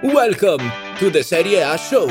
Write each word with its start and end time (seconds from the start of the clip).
Welcome 0.00 0.60
to 0.98 1.10
the 1.10 1.24
Serie 1.24 1.56
A 1.56 1.76
show. 1.76 2.06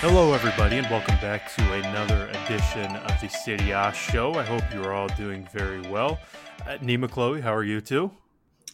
Hello, 0.00 0.32
everybody, 0.32 0.78
and 0.78 0.90
welcome 0.90 1.14
back 1.20 1.54
to 1.54 1.72
another 1.74 2.28
edition 2.30 2.96
of 2.96 3.20
the 3.20 3.28
Serie 3.28 3.70
A 3.70 3.92
show. 3.94 4.34
I 4.34 4.42
hope 4.42 4.64
you're 4.74 4.92
all 4.92 5.06
doing 5.10 5.46
very 5.52 5.80
well. 5.82 6.18
Uh, 6.66 6.78
Nima 6.78 7.08
Chloe, 7.08 7.40
how 7.40 7.54
are 7.54 7.62
you 7.62 7.80
too? 7.80 8.10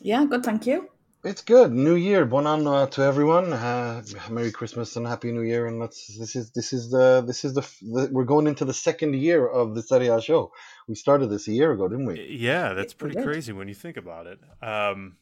Yeah, 0.00 0.24
good, 0.24 0.42
thank 0.42 0.66
you. 0.66 0.88
It's 1.24 1.40
good. 1.40 1.72
New 1.72 1.94
Year, 1.94 2.26
bon 2.26 2.46
anno 2.46 2.84
to 2.84 3.02
everyone. 3.02 3.50
Uh, 3.50 4.02
Merry 4.28 4.52
Christmas 4.52 4.94
and 4.96 5.06
Happy 5.06 5.32
New 5.32 5.40
Year. 5.40 5.66
And 5.66 5.78
let's. 5.78 6.18
This 6.18 6.36
is 6.36 6.50
this 6.50 6.74
is 6.74 6.90
the 6.90 7.24
this 7.26 7.46
is 7.46 7.54
the, 7.54 7.62
the 7.80 8.10
we're 8.12 8.24
going 8.24 8.46
into 8.46 8.66
the 8.66 8.74
second 8.74 9.14
year 9.14 9.46
of 9.46 9.74
the 9.74 9.82
Serie 9.82 10.08
A 10.08 10.20
show. 10.20 10.52
We 10.86 10.94
started 10.94 11.28
this 11.28 11.48
a 11.48 11.52
year 11.52 11.72
ago, 11.72 11.88
didn't 11.88 12.04
we? 12.04 12.36
Yeah, 12.38 12.74
that's 12.74 12.92
pretty 12.92 13.22
crazy 13.22 13.54
when 13.54 13.68
you 13.68 13.74
think 13.74 13.96
about 13.96 14.26
it. 14.26 14.38
Um, 14.62 15.16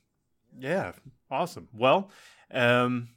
yeah, 0.59 0.91
awesome. 1.31 1.69
Well, 1.73 2.11
um, 2.51 3.11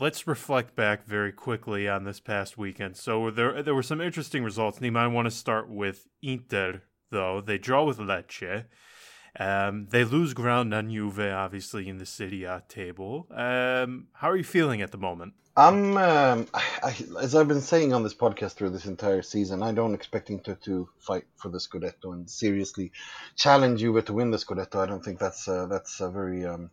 let's 0.00 0.26
reflect 0.26 0.74
back 0.74 1.06
very 1.06 1.30
quickly 1.30 1.88
on 1.88 2.02
this 2.02 2.18
past 2.18 2.58
weekend. 2.58 2.96
So 2.96 3.30
there 3.30 3.62
there 3.62 3.74
were 3.76 3.84
some 3.84 4.00
interesting 4.00 4.42
results. 4.42 4.80
Nima, 4.80 4.96
I 4.96 5.06
want 5.06 5.26
to 5.26 5.30
start 5.30 5.70
with 5.70 6.08
Inter 6.22 6.82
though. 7.12 7.40
They 7.40 7.56
draw 7.56 7.84
with 7.84 7.98
Lecce. 7.98 8.64
Um, 9.38 9.86
they 9.90 10.04
lose 10.04 10.34
ground 10.34 10.72
on 10.72 10.90
Juve, 10.90 11.20
obviously, 11.20 11.88
in 11.88 11.98
the 11.98 12.06
Serie 12.06 12.44
A 12.44 12.62
table. 12.68 13.26
Um, 13.30 14.08
how 14.14 14.30
are 14.30 14.36
you 14.36 14.44
feeling 14.44 14.82
at 14.82 14.92
the 14.92 14.98
moment? 14.98 15.34
I'm, 15.56 15.96
um, 15.96 16.46
I, 16.54 16.96
as 17.20 17.34
I've 17.34 17.48
been 17.48 17.60
saying 17.60 17.92
on 17.92 18.02
this 18.02 18.14
podcast 18.14 18.52
through 18.52 18.70
this 18.70 18.86
entire 18.86 19.22
season, 19.22 19.62
I 19.62 19.72
don't 19.72 19.94
expect 19.94 20.30
Inter 20.30 20.54
to 20.64 20.88
fight 20.98 21.24
for 21.36 21.48
the 21.48 21.58
Scudetto 21.58 22.12
and 22.12 22.28
seriously 22.28 22.92
challenge 23.36 23.80
Juve 23.80 24.04
to 24.06 24.12
win 24.12 24.30
the 24.30 24.38
Scudetto. 24.38 24.76
I 24.76 24.86
don't 24.86 25.04
think 25.04 25.18
that's 25.18 25.48
uh, 25.48 25.66
that's 25.66 26.00
a 26.00 26.10
very 26.10 26.44
um, 26.46 26.70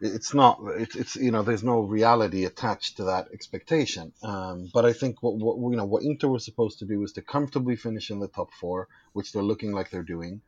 it's 0.00 0.32
not 0.32 0.60
it's, 0.78 0.96
it's 0.96 1.16
you 1.16 1.30
know 1.30 1.42
there's 1.42 1.62
no 1.62 1.80
reality 1.80 2.44
attached 2.44 2.96
to 2.96 3.04
that 3.04 3.28
expectation 3.34 4.12
um, 4.22 4.70
but 4.72 4.86
i 4.86 4.92
think 4.92 5.22
what, 5.22 5.36
what 5.36 5.70
you 5.70 5.76
know 5.76 5.84
what 5.84 6.02
inter 6.02 6.28
was 6.28 6.44
supposed 6.44 6.78
to 6.78 6.86
do 6.86 6.98
was 6.98 7.12
to 7.12 7.22
comfortably 7.22 7.76
finish 7.76 8.10
in 8.10 8.18
the 8.18 8.28
top 8.28 8.50
four 8.54 8.88
which 9.12 9.32
they're 9.32 9.42
looking 9.42 9.72
like 9.72 9.90
they're 9.90 10.02
doing 10.02 10.40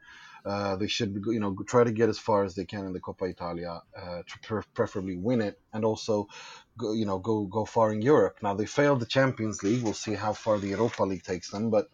uh, 0.44 0.76
they 0.76 0.88
should, 0.88 1.22
you 1.26 1.40
know, 1.40 1.56
try 1.66 1.84
to 1.84 1.92
get 1.92 2.08
as 2.08 2.18
far 2.18 2.44
as 2.44 2.54
they 2.54 2.64
can 2.64 2.86
in 2.86 2.92
the 2.92 3.00
Coppa 3.00 3.30
Italia, 3.30 3.82
uh, 3.96 4.22
to 4.26 4.62
preferably 4.74 5.16
win 5.16 5.40
it, 5.40 5.60
and 5.72 5.84
also, 5.84 6.28
go, 6.76 6.92
you 6.92 7.06
know, 7.06 7.18
go 7.18 7.44
go 7.44 7.64
far 7.64 7.92
in 7.92 8.02
Europe. 8.02 8.38
Now 8.42 8.54
they 8.54 8.66
failed 8.66 9.00
the 9.00 9.06
Champions 9.06 9.62
League. 9.62 9.82
We'll 9.82 9.94
see 9.94 10.14
how 10.14 10.32
far 10.32 10.58
the 10.58 10.68
Europa 10.68 11.04
League 11.04 11.22
takes 11.22 11.50
them. 11.50 11.70
But 11.70 11.88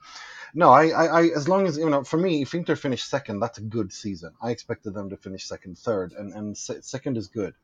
no, 0.54 0.70
I, 0.70 0.88
I, 0.88 1.04
I 1.06 1.22
as 1.36 1.48
long 1.48 1.66
as 1.66 1.76
you 1.76 1.90
know, 1.90 2.04
for 2.04 2.16
me, 2.16 2.42
if 2.42 2.54
Inter 2.54 2.76
finish 2.76 3.02
second, 3.04 3.40
that's 3.40 3.58
a 3.58 3.62
good 3.62 3.92
season. 3.92 4.32
I 4.40 4.50
expected 4.50 4.94
them 4.94 5.10
to 5.10 5.16
finish 5.16 5.46
second, 5.46 5.78
third, 5.78 6.12
and 6.12 6.32
and 6.32 6.56
second 6.56 7.16
is 7.18 7.28
good 7.28 7.54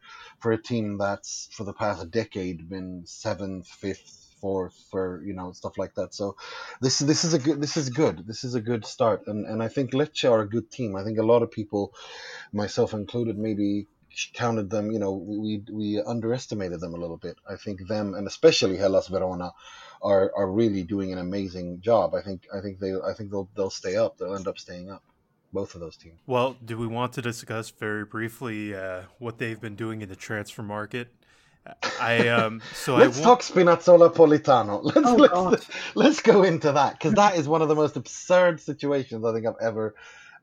for 0.40 0.52
a 0.52 0.62
team 0.62 0.98
that's 0.98 1.48
for 1.52 1.64
the 1.64 1.72
past 1.72 2.10
decade 2.10 2.68
been 2.68 3.02
seventh, 3.06 3.66
fifth 3.66 4.23
fourth 4.44 4.76
for 4.90 5.22
you 5.24 5.34
know 5.38 5.52
stuff 5.52 5.78
like 5.82 5.94
that. 5.94 6.14
So 6.20 6.36
this 6.82 6.98
this 6.98 7.24
is 7.24 7.32
a 7.32 7.38
good 7.38 7.58
this 7.64 7.76
is 7.78 7.88
good 8.02 8.16
this 8.30 8.44
is 8.44 8.54
a 8.54 8.60
good 8.70 8.84
start, 8.84 9.20
and 9.30 9.46
and 9.50 9.62
I 9.66 9.68
think 9.74 9.92
Lecce 9.92 10.30
are 10.30 10.42
a 10.42 10.52
good 10.54 10.70
team. 10.70 10.96
I 10.96 11.02
think 11.04 11.18
a 11.18 11.30
lot 11.32 11.42
of 11.42 11.50
people, 11.50 11.94
myself 12.52 12.92
included, 12.92 13.38
maybe 13.38 13.86
counted 14.34 14.68
them. 14.68 14.92
You 14.92 15.00
know, 15.04 15.12
we 15.12 15.62
we 15.80 15.86
underestimated 16.14 16.80
them 16.80 16.94
a 16.94 17.02
little 17.04 17.20
bit. 17.26 17.36
I 17.54 17.56
think 17.64 17.88
them 17.88 18.14
and 18.18 18.26
especially 18.26 18.76
Hellas 18.76 19.08
Verona 19.08 19.52
are 20.12 20.26
are 20.36 20.50
really 20.62 20.84
doing 20.94 21.10
an 21.14 21.20
amazing 21.28 21.80
job. 21.80 22.14
I 22.14 22.22
think 22.26 22.40
I 22.56 22.60
think 22.60 22.80
they 22.82 22.92
I 23.10 23.14
think 23.16 23.30
they'll 23.30 23.48
they'll 23.56 23.78
stay 23.82 23.96
up. 23.96 24.18
They'll 24.18 24.36
end 24.36 24.48
up 24.52 24.58
staying 24.58 24.90
up 24.90 25.02
both 25.58 25.74
of 25.74 25.80
those 25.80 25.96
teams. 25.96 26.18
Well, 26.26 26.56
do 26.70 26.76
we 26.76 26.88
want 26.98 27.14
to 27.14 27.22
discuss 27.22 27.70
very 27.70 28.04
briefly 28.04 28.74
uh, 28.74 29.02
what 29.18 29.38
they've 29.38 29.62
been 29.66 29.76
doing 29.84 30.02
in 30.02 30.08
the 30.10 30.20
transfer 30.28 30.62
market? 30.62 31.08
I 32.00 32.28
um 32.28 32.60
so 32.74 32.96
let's 32.96 33.20
I 33.20 33.22
talk 33.22 33.40
Spinazzola 33.40 34.14
Politano. 34.14 34.80
Let's 34.94 35.32
oh, 35.32 35.48
let's, 35.50 35.68
let's 35.94 36.20
go 36.20 36.42
into 36.42 36.72
that 36.72 36.92
because 36.94 37.14
that 37.14 37.36
is 37.36 37.48
one 37.48 37.62
of 37.62 37.68
the 37.68 37.74
most 37.74 37.96
absurd 37.96 38.60
situations 38.60 39.24
I 39.24 39.32
think 39.32 39.46
I've 39.46 39.54
ever. 39.60 39.94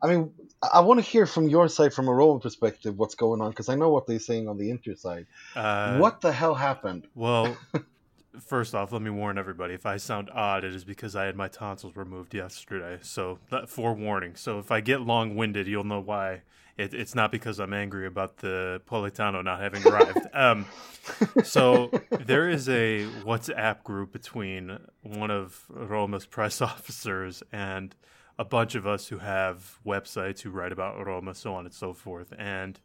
I 0.02 0.08
mean, 0.08 0.34
I 0.74 0.80
want 0.80 1.00
to 1.00 1.06
hear 1.06 1.28
from 1.28 1.48
your 1.48 1.68
side, 1.68 1.94
from 1.94 2.08
a 2.08 2.14
Roman 2.14 2.42
perspective, 2.42 2.98
what's 2.98 3.14
going 3.14 3.40
on 3.40 3.52
because 3.52 3.70
I 3.70 3.76
know 3.76 3.90
what 3.90 4.08
they're 4.08 4.18
saying 4.18 4.48
on 4.48 4.58
the 4.58 4.72
Inter 4.72 4.96
side. 4.96 5.28
Uh, 5.56 5.98
what 5.98 6.22
the 6.22 6.32
hell 6.32 6.56
happened? 6.56 7.08
Well, 7.14 7.56
first 8.40 8.74
off, 8.74 8.92
let 8.92 9.04
me 9.04 9.12
warn 9.12 9.38
everybody: 9.38 9.76
if 9.76 9.86
I 9.86 9.98
sound 9.98 10.32
odd, 10.34 10.64
it 10.64 10.74
is 10.74 10.84
because 10.84 11.16
I 11.16 11.26
had 11.26 11.36
my 11.36 11.48
tonsils 11.48 11.96
removed 11.96 12.34
yesterday. 12.34 12.98
So 13.04 13.38
that 13.52 13.70
forewarning. 13.70 14.36
So 14.36 14.58
if 14.58 14.72
I 14.72 14.82
get 14.82 15.02
long-winded, 15.02 15.68
you'll 15.68 15.84
know 15.84 16.00
why. 16.00 16.42
It, 16.78 16.94
it's 16.94 17.16
not 17.16 17.32
because 17.32 17.60
I'm 17.60 17.74
angry 17.74 18.08
about 18.08 18.38
the 18.38 18.82
Politano 18.88 19.44
not 19.44 19.60
having 19.60 19.86
arrived. 19.86 20.20
um, 20.34 20.66
so 21.44 21.92
there 22.10 22.50
is 22.50 22.70
a 22.70 23.08
WhatsApp 23.24 23.84
group 23.84 24.12
between 24.12 24.80
one 25.02 25.32
of 25.32 25.66
Roma's 25.70 26.26
press 26.26 26.62
officers 26.62 27.44
and 27.52 27.96
a 28.40 28.46
bunch 28.46 28.76
of 28.76 28.88
us 28.88 29.08
who 29.08 29.20
have 29.20 29.80
websites 29.86 30.42
who 30.42 30.50
write 30.50 30.72
about 30.72 31.06
Roma, 31.06 31.36
so 31.36 31.54
on 31.54 31.66
and 31.66 31.74
so 31.74 31.94
forth. 31.94 32.34
And 32.38 32.80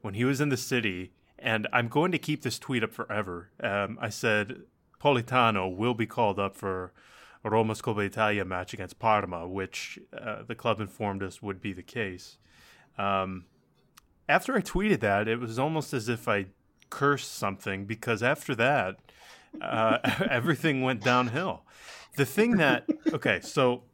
when 0.00 0.14
he 0.14 0.24
was 0.24 0.40
in 0.40 0.48
the 0.48 0.56
city, 0.56 1.12
and 1.38 1.68
I'm 1.72 1.88
going 1.88 2.12
to 2.12 2.18
keep 2.18 2.42
this 2.42 2.58
tweet 2.58 2.82
up 2.82 2.92
forever. 2.92 3.50
Um, 3.62 3.98
I 4.00 4.08
said 4.08 4.62
Politano 5.00 5.74
will 5.74 5.94
be 5.94 6.06
called 6.06 6.38
up 6.38 6.56
for 6.56 6.92
Roma's 7.44 7.82
Coppa 7.82 8.06
Italia 8.06 8.44
match 8.44 8.72
against 8.72 8.98
Parma, 8.98 9.46
which 9.46 9.98
uh, 10.12 10.42
the 10.46 10.54
club 10.54 10.80
informed 10.80 11.22
us 11.22 11.42
would 11.42 11.60
be 11.60 11.72
the 11.72 11.82
case. 11.82 12.38
Um, 12.98 13.44
after 14.28 14.54
I 14.54 14.60
tweeted 14.60 15.00
that, 15.00 15.28
it 15.28 15.38
was 15.38 15.58
almost 15.58 15.92
as 15.92 16.08
if 16.08 16.28
I 16.28 16.46
cursed 16.90 17.34
something 17.34 17.84
because 17.84 18.22
after 18.22 18.54
that, 18.54 18.96
uh, 19.60 19.98
everything 20.30 20.82
went 20.82 21.02
downhill. 21.02 21.64
The 22.16 22.26
thing 22.26 22.56
that 22.56 22.86
okay, 23.12 23.40
so 23.42 23.84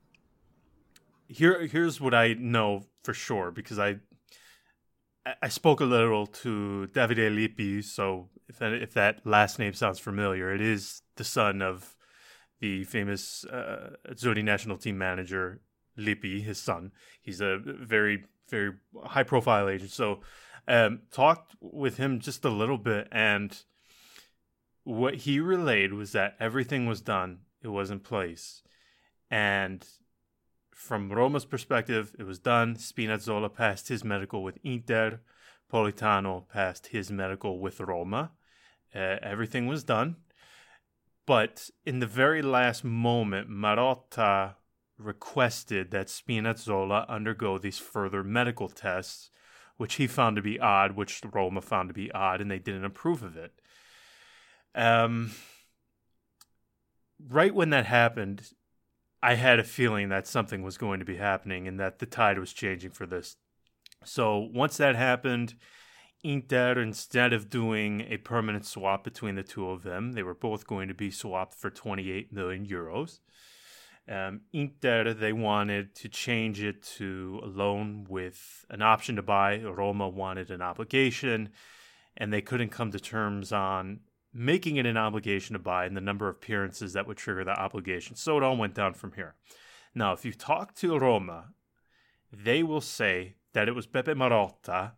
here 1.26 1.66
here's 1.66 2.00
what 2.00 2.14
I 2.14 2.34
know 2.34 2.84
for 3.02 3.14
sure 3.14 3.50
because 3.50 3.78
I 3.78 3.96
I 5.40 5.48
spoke 5.48 5.80
a 5.80 5.84
little 5.84 6.26
to 6.26 6.88
Davide 6.92 7.34
Lippi, 7.34 7.82
so 7.82 8.28
if 8.48 8.58
that, 8.58 8.72
if 8.72 8.92
that 8.94 9.24
last 9.24 9.58
name 9.58 9.72
sounds 9.72 9.98
familiar, 9.98 10.52
it 10.52 10.60
is 10.60 11.02
the 11.16 11.24
son 11.24 11.62
of 11.62 11.96
the 12.60 12.84
famous 12.84 13.44
uh, 13.44 13.96
Azzurri 14.08 14.42
national 14.42 14.78
team 14.78 14.98
manager 14.98 15.60
Lippi, 15.96 16.42
his 16.42 16.60
son. 16.60 16.92
He's 17.20 17.40
a 17.40 17.58
very 17.62 18.24
very 18.52 18.72
high 19.04 19.22
profile 19.24 19.68
agent. 19.68 19.90
So 19.90 20.20
um, 20.68 21.00
talked 21.10 21.56
with 21.60 21.96
him 21.96 22.20
just 22.20 22.44
a 22.44 22.50
little 22.50 22.78
bit, 22.78 23.08
and 23.10 23.50
what 24.84 25.14
he 25.14 25.40
relayed 25.40 25.92
was 25.92 26.12
that 26.12 26.36
everything 26.38 26.86
was 26.86 27.00
done, 27.00 27.40
it 27.62 27.68
was 27.68 27.90
in 27.90 28.00
place, 28.00 28.62
and 29.30 29.84
from 30.74 31.12
Roma's 31.12 31.44
perspective, 31.44 32.14
it 32.18 32.24
was 32.24 32.40
done. 32.40 32.74
Spinazzola 32.74 33.54
passed 33.54 33.88
his 33.88 34.02
medical 34.02 34.42
with 34.42 34.58
Inter. 34.64 35.20
Politano 35.72 36.48
passed 36.48 36.88
his 36.88 37.10
medical 37.10 37.60
with 37.60 37.80
Roma. 37.80 38.32
Uh, 38.94 39.16
everything 39.22 39.68
was 39.68 39.84
done. 39.84 40.16
But 41.24 41.70
in 41.86 42.00
the 42.00 42.06
very 42.06 42.42
last 42.42 42.82
moment, 42.82 43.48
Marotta 43.48 44.56
requested 44.98 45.90
that 45.90 46.06
Spinazzola 46.06 47.08
undergo 47.08 47.58
these 47.58 47.78
further 47.78 48.22
medical 48.22 48.68
tests, 48.68 49.30
which 49.76 49.94
he 49.94 50.06
found 50.06 50.36
to 50.36 50.42
be 50.42 50.60
odd, 50.60 50.92
which 50.92 51.20
Roma 51.32 51.60
found 51.60 51.88
to 51.88 51.94
be 51.94 52.12
odd, 52.12 52.40
and 52.40 52.50
they 52.50 52.58
didn't 52.58 52.84
approve 52.84 53.22
of 53.22 53.36
it. 53.36 53.52
Um, 54.74 55.32
right 57.28 57.54
when 57.54 57.70
that 57.70 57.86
happened, 57.86 58.50
I 59.22 59.34
had 59.34 59.58
a 59.58 59.64
feeling 59.64 60.08
that 60.08 60.26
something 60.26 60.62
was 60.62 60.78
going 60.78 60.98
to 60.98 61.04
be 61.06 61.16
happening 61.16 61.68
and 61.68 61.78
that 61.78 61.98
the 61.98 62.06
tide 62.06 62.38
was 62.38 62.52
changing 62.52 62.90
for 62.90 63.06
this. 63.06 63.36
So 64.04 64.38
once 64.52 64.76
that 64.78 64.96
happened, 64.96 65.54
Inter, 66.24 66.80
instead 66.80 67.32
of 67.32 67.50
doing 67.50 68.06
a 68.08 68.16
permanent 68.16 68.64
swap 68.64 69.04
between 69.04 69.36
the 69.36 69.42
two 69.42 69.68
of 69.68 69.82
them, 69.82 70.12
they 70.12 70.22
were 70.22 70.34
both 70.34 70.66
going 70.66 70.88
to 70.88 70.94
be 70.94 71.10
swapped 71.10 71.54
for 71.54 71.70
28 71.70 72.32
million 72.32 72.66
euros. 72.66 73.20
Um, 74.08 74.42
Inter, 74.52 75.14
they 75.14 75.32
wanted 75.32 75.94
to 75.96 76.08
change 76.08 76.62
it 76.62 76.82
to 76.96 77.40
a 77.42 77.46
loan 77.46 78.06
with 78.08 78.66
an 78.68 78.82
option 78.82 79.16
to 79.16 79.22
buy. 79.22 79.58
Roma 79.58 80.08
wanted 80.08 80.50
an 80.50 80.60
obligation, 80.60 81.50
and 82.16 82.32
they 82.32 82.42
couldn't 82.42 82.70
come 82.70 82.90
to 82.90 83.00
terms 83.00 83.52
on 83.52 84.00
making 84.34 84.76
it 84.76 84.86
an 84.86 84.96
obligation 84.96 85.52
to 85.52 85.58
buy 85.58 85.84
and 85.84 85.96
the 85.96 86.00
number 86.00 86.28
of 86.28 86.36
appearances 86.36 86.94
that 86.94 87.06
would 87.06 87.16
trigger 87.16 87.44
the 87.44 87.58
obligation. 87.58 88.16
So 88.16 88.36
it 88.36 88.42
all 88.42 88.56
went 88.56 88.74
down 88.74 88.94
from 88.94 89.12
here. 89.12 89.34
Now, 89.94 90.12
if 90.12 90.24
you 90.24 90.32
talk 90.32 90.74
to 90.76 90.98
Roma, 90.98 91.50
they 92.32 92.62
will 92.62 92.80
say 92.80 93.34
that 93.52 93.68
it 93.68 93.74
was 93.74 93.86
Beppe 93.86 94.14
Marotta 94.16 94.92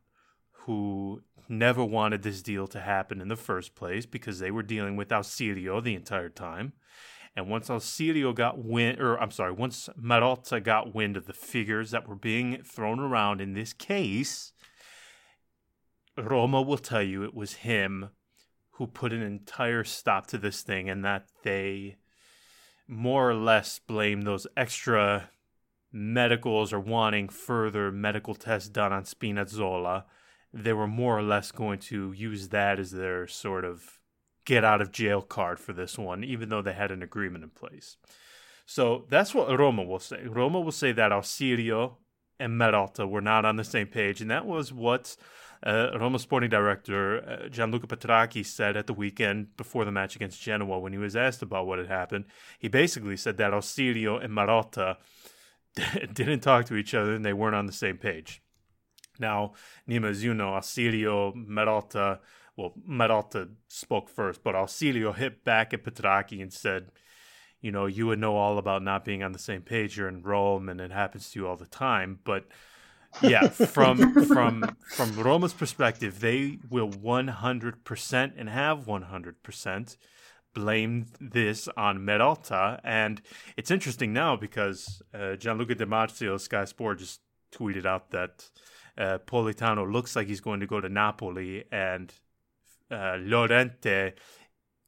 who 0.64 1.22
never 1.48 1.84
wanted 1.84 2.22
this 2.22 2.42
deal 2.42 2.66
to 2.68 2.80
happen 2.80 3.20
in 3.20 3.28
the 3.28 3.36
first 3.36 3.74
place 3.74 4.06
because 4.06 4.38
they 4.38 4.50
were 4.50 4.62
dealing 4.62 4.96
with 4.96 5.08
Ausilio 5.08 5.82
the 5.82 5.94
entire 5.94 6.30
time. 6.30 6.72
And 7.36 7.48
once 7.48 7.68
Ausilio 7.68 8.34
got 8.34 8.58
wind, 8.58 9.00
or 9.00 9.20
I'm 9.20 9.32
sorry, 9.32 9.52
once 9.52 9.88
Marotta 10.00 10.62
got 10.62 10.94
wind 10.94 11.16
of 11.16 11.26
the 11.26 11.32
figures 11.32 11.90
that 11.90 12.08
were 12.08 12.14
being 12.14 12.62
thrown 12.62 13.00
around 13.00 13.40
in 13.40 13.54
this 13.54 13.72
case, 13.72 14.52
Roma 16.16 16.62
will 16.62 16.78
tell 16.78 17.02
you 17.02 17.24
it 17.24 17.34
was 17.34 17.54
him 17.54 18.10
who 18.72 18.86
put 18.86 19.12
an 19.12 19.22
entire 19.22 19.84
stop 19.84 20.26
to 20.28 20.38
this 20.38 20.62
thing 20.62 20.88
and 20.88 21.04
that 21.04 21.28
they 21.42 21.96
more 22.86 23.30
or 23.30 23.34
less 23.34 23.78
blame 23.78 24.22
those 24.22 24.46
extra 24.56 25.30
medicals 25.92 26.72
or 26.72 26.80
wanting 26.80 27.28
further 27.28 27.90
medical 27.90 28.34
tests 28.34 28.68
done 28.68 28.92
on 28.92 29.04
Spinazzola. 29.04 30.04
They 30.52 30.72
were 30.72 30.86
more 30.86 31.18
or 31.18 31.22
less 31.22 31.50
going 31.50 31.78
to 31.80 32.12
use 32.12 32.48
that 32.48 32.78
as 32.78 32.90
their 32.90 33.26
sort 33.26 33.64
of 33.64 33.98
get 34.44 34.64
out 34.64 34.80
of 34.80 34.92
jail 34.92 35.22
card 35.22 35.58
for 35.58 35.72
this 35.72 35.98
one, 35.98 36.24
even 36.24 36.48
though 36.48 36.62
they 36.62 36.72
had 36.72 36.90
an 36.90 37.02
agreement 37.02 37.44
in 37.44 37.50
place. 37.50 37.96
So 38.66 39.04
that's 39.08 39.34
what 39.34 39.58
Roma 39.58 39.82
will 39.82 39.98
say. 39.98 40.24
Roma 40.26 40.60
will 40.60 40.72
say 40.72 40.92
that 40.92 41.12
Ausilio 41.12 41.96
and 42.38 42.58
Marotta 42.58 43.08
were 43.08 43.20
not 43.20 43.44
on 43.44 43.56
the 43.56 43.64
same 43.64 43.86
page, 43.86 44.20
and 44.20 44.30
that 44.30 44.46
was 44.46 44.72
what 44.72 45.16
uh, 45.64 45.90
Roma 45.98 46.18
sporting 46.18 46.50
director 46.50 47.24
uh, 47.24 47.48
Gianluca 47.48 47.86
Petracchi 47.86 48.42
said 48.42 48.76
at 48.76 48.86
the 48.86 48.92
weekend 48.92 49.56
before 49.56 49.84
the 49.84 49.92
match 49.92 50.14
against 50.14 50.42
Genoa 50.42 50.78
when 50.78 50.92
he 50.92 50.98
was 50.98 51.16
asked 51.16 51.42
about 51.42 51.66
what 51.66 51.78
had 51.78 51.88
happened. 51.88 52.26
He 52.58 52.68
basically 52.68 53.16
said 53.16 53.38
that 53.38 53.52
Ausilio 53.52 54.22
and 54.22 54.32
Marotta 54.34 54.96
didn't 56.12 56.40
talk 56.40 56.66
to 56.66 56.76
each 56.76 56.94
other 56.94 57.14
and 57.14 57.24
they 57.24 57.32
weren't 57.32 57.56
on 57.56 57.66
the 57.66 57.72
same 57.72 57.96
page. 57.96 58.42
Now, 59.18 59.54
Nima, 59.88 60.10
as 60.10 60.24
you 60.24 60.34
know, 60.34 60.52
Marotta, 60.54 62.18
well, 62.56 62.74
Marotta 62.88 63.48
spoke 63.68 64.08
first, 64.08 64.42
but 64.44 64.54
Ausilio 64.54 65.14
hit 65.14 65.44
back 65.44 65.74
at 65.74 65.82
Petracchi 65.82 66.40
and 66.40 66.52
said, 66.52 66.90
you 67.60 67.72
know, 67.72 67.86
you 67.86 68.06
would 68.06 68.18
know 68.18 68.36
all 68.36 68.58
about 68.58 68.82
not 68.82 69.04
being 69.04 69.22
on 69.22 69.32
the 69.32 69.38
same 69.38 69.62
page. 69.62 69.96
You're 69.96 70.08
in 70.08 70.22
Rome 70.22 70.68
and 70.68 70.80
it 70.80 70.92
happens 70.92 71.30
to 71.30 71.40
you 71.40 71.48
all 71.48 71.56
the 71.56 71.66
time. 71.66 72.18
But 72.22 72.46
yeah, 73.22 73.48
from 73.48 74.24
from 74.26 74.76
from 74.86 75.18
Roma's 75.18 75.54
perspective, 75.54 76.20
they 76.20 76.58
will 76.68 76.90
100% 76.90 78.32
and 78.36 78.48
have 78.50 78.78
100% 78.80 79.96
blamed 80.52 81.06
this 81.20 81.68
on 81.76 81.98
Marotta. 82.00 82.80
And 82.84 83.20
it's 83.56 83.70
interesting 83.70 84.12
now 84.12 84.36
because 84.36 85.02
uh, 85.12 85.36
Gianluca 85.36 85.74
Di 85.74 85.84
Marzio, 85.84 86.38
Sky 86.38 86.64
Sport, 86.64 86.98
just 86.98 87.20
tweeted 87.52 87.86
out 87.86 88.10
that 88.10 88.50
uh, 88.96 89.18
Politano 89.26 89.90
looks 89.90 90.14
like 90.14 90.26
he's 90.26 90.40
going 90.40 90.60
to 90.60 90.66
go 90.66 90.80
to 90.80 90.88
Napoli 90.88 91.64
and 91.72 92.12
uh, 92.94 93.16
Llorente 93.18 94.12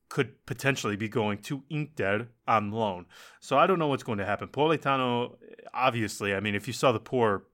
could 0.08 0.46
potentially 0.46 0.96
be 0.96 1.08
going 1.08 1.38
to 1.38 1.64
Inter 1.68 2.28
on 2.46 2.70
loan. 2.70 3.06
So 3.40 3.58
I 3.58 3.66
don't 3.66 3.78
know 3.78 3.88
what's 3.88 4.04
going 4.04 4.18
to 4.18 4.24
happen. 4.24 4.48
Politano, 4.48 5.36
obviously, 5.74 6.34
I 6.34 6.40
mean, 6.40 6.54
if 6.54 6.66
you 6.66 6.72
saw 6.72 6.92
the 6.92 7.00
poor 7.00 7.44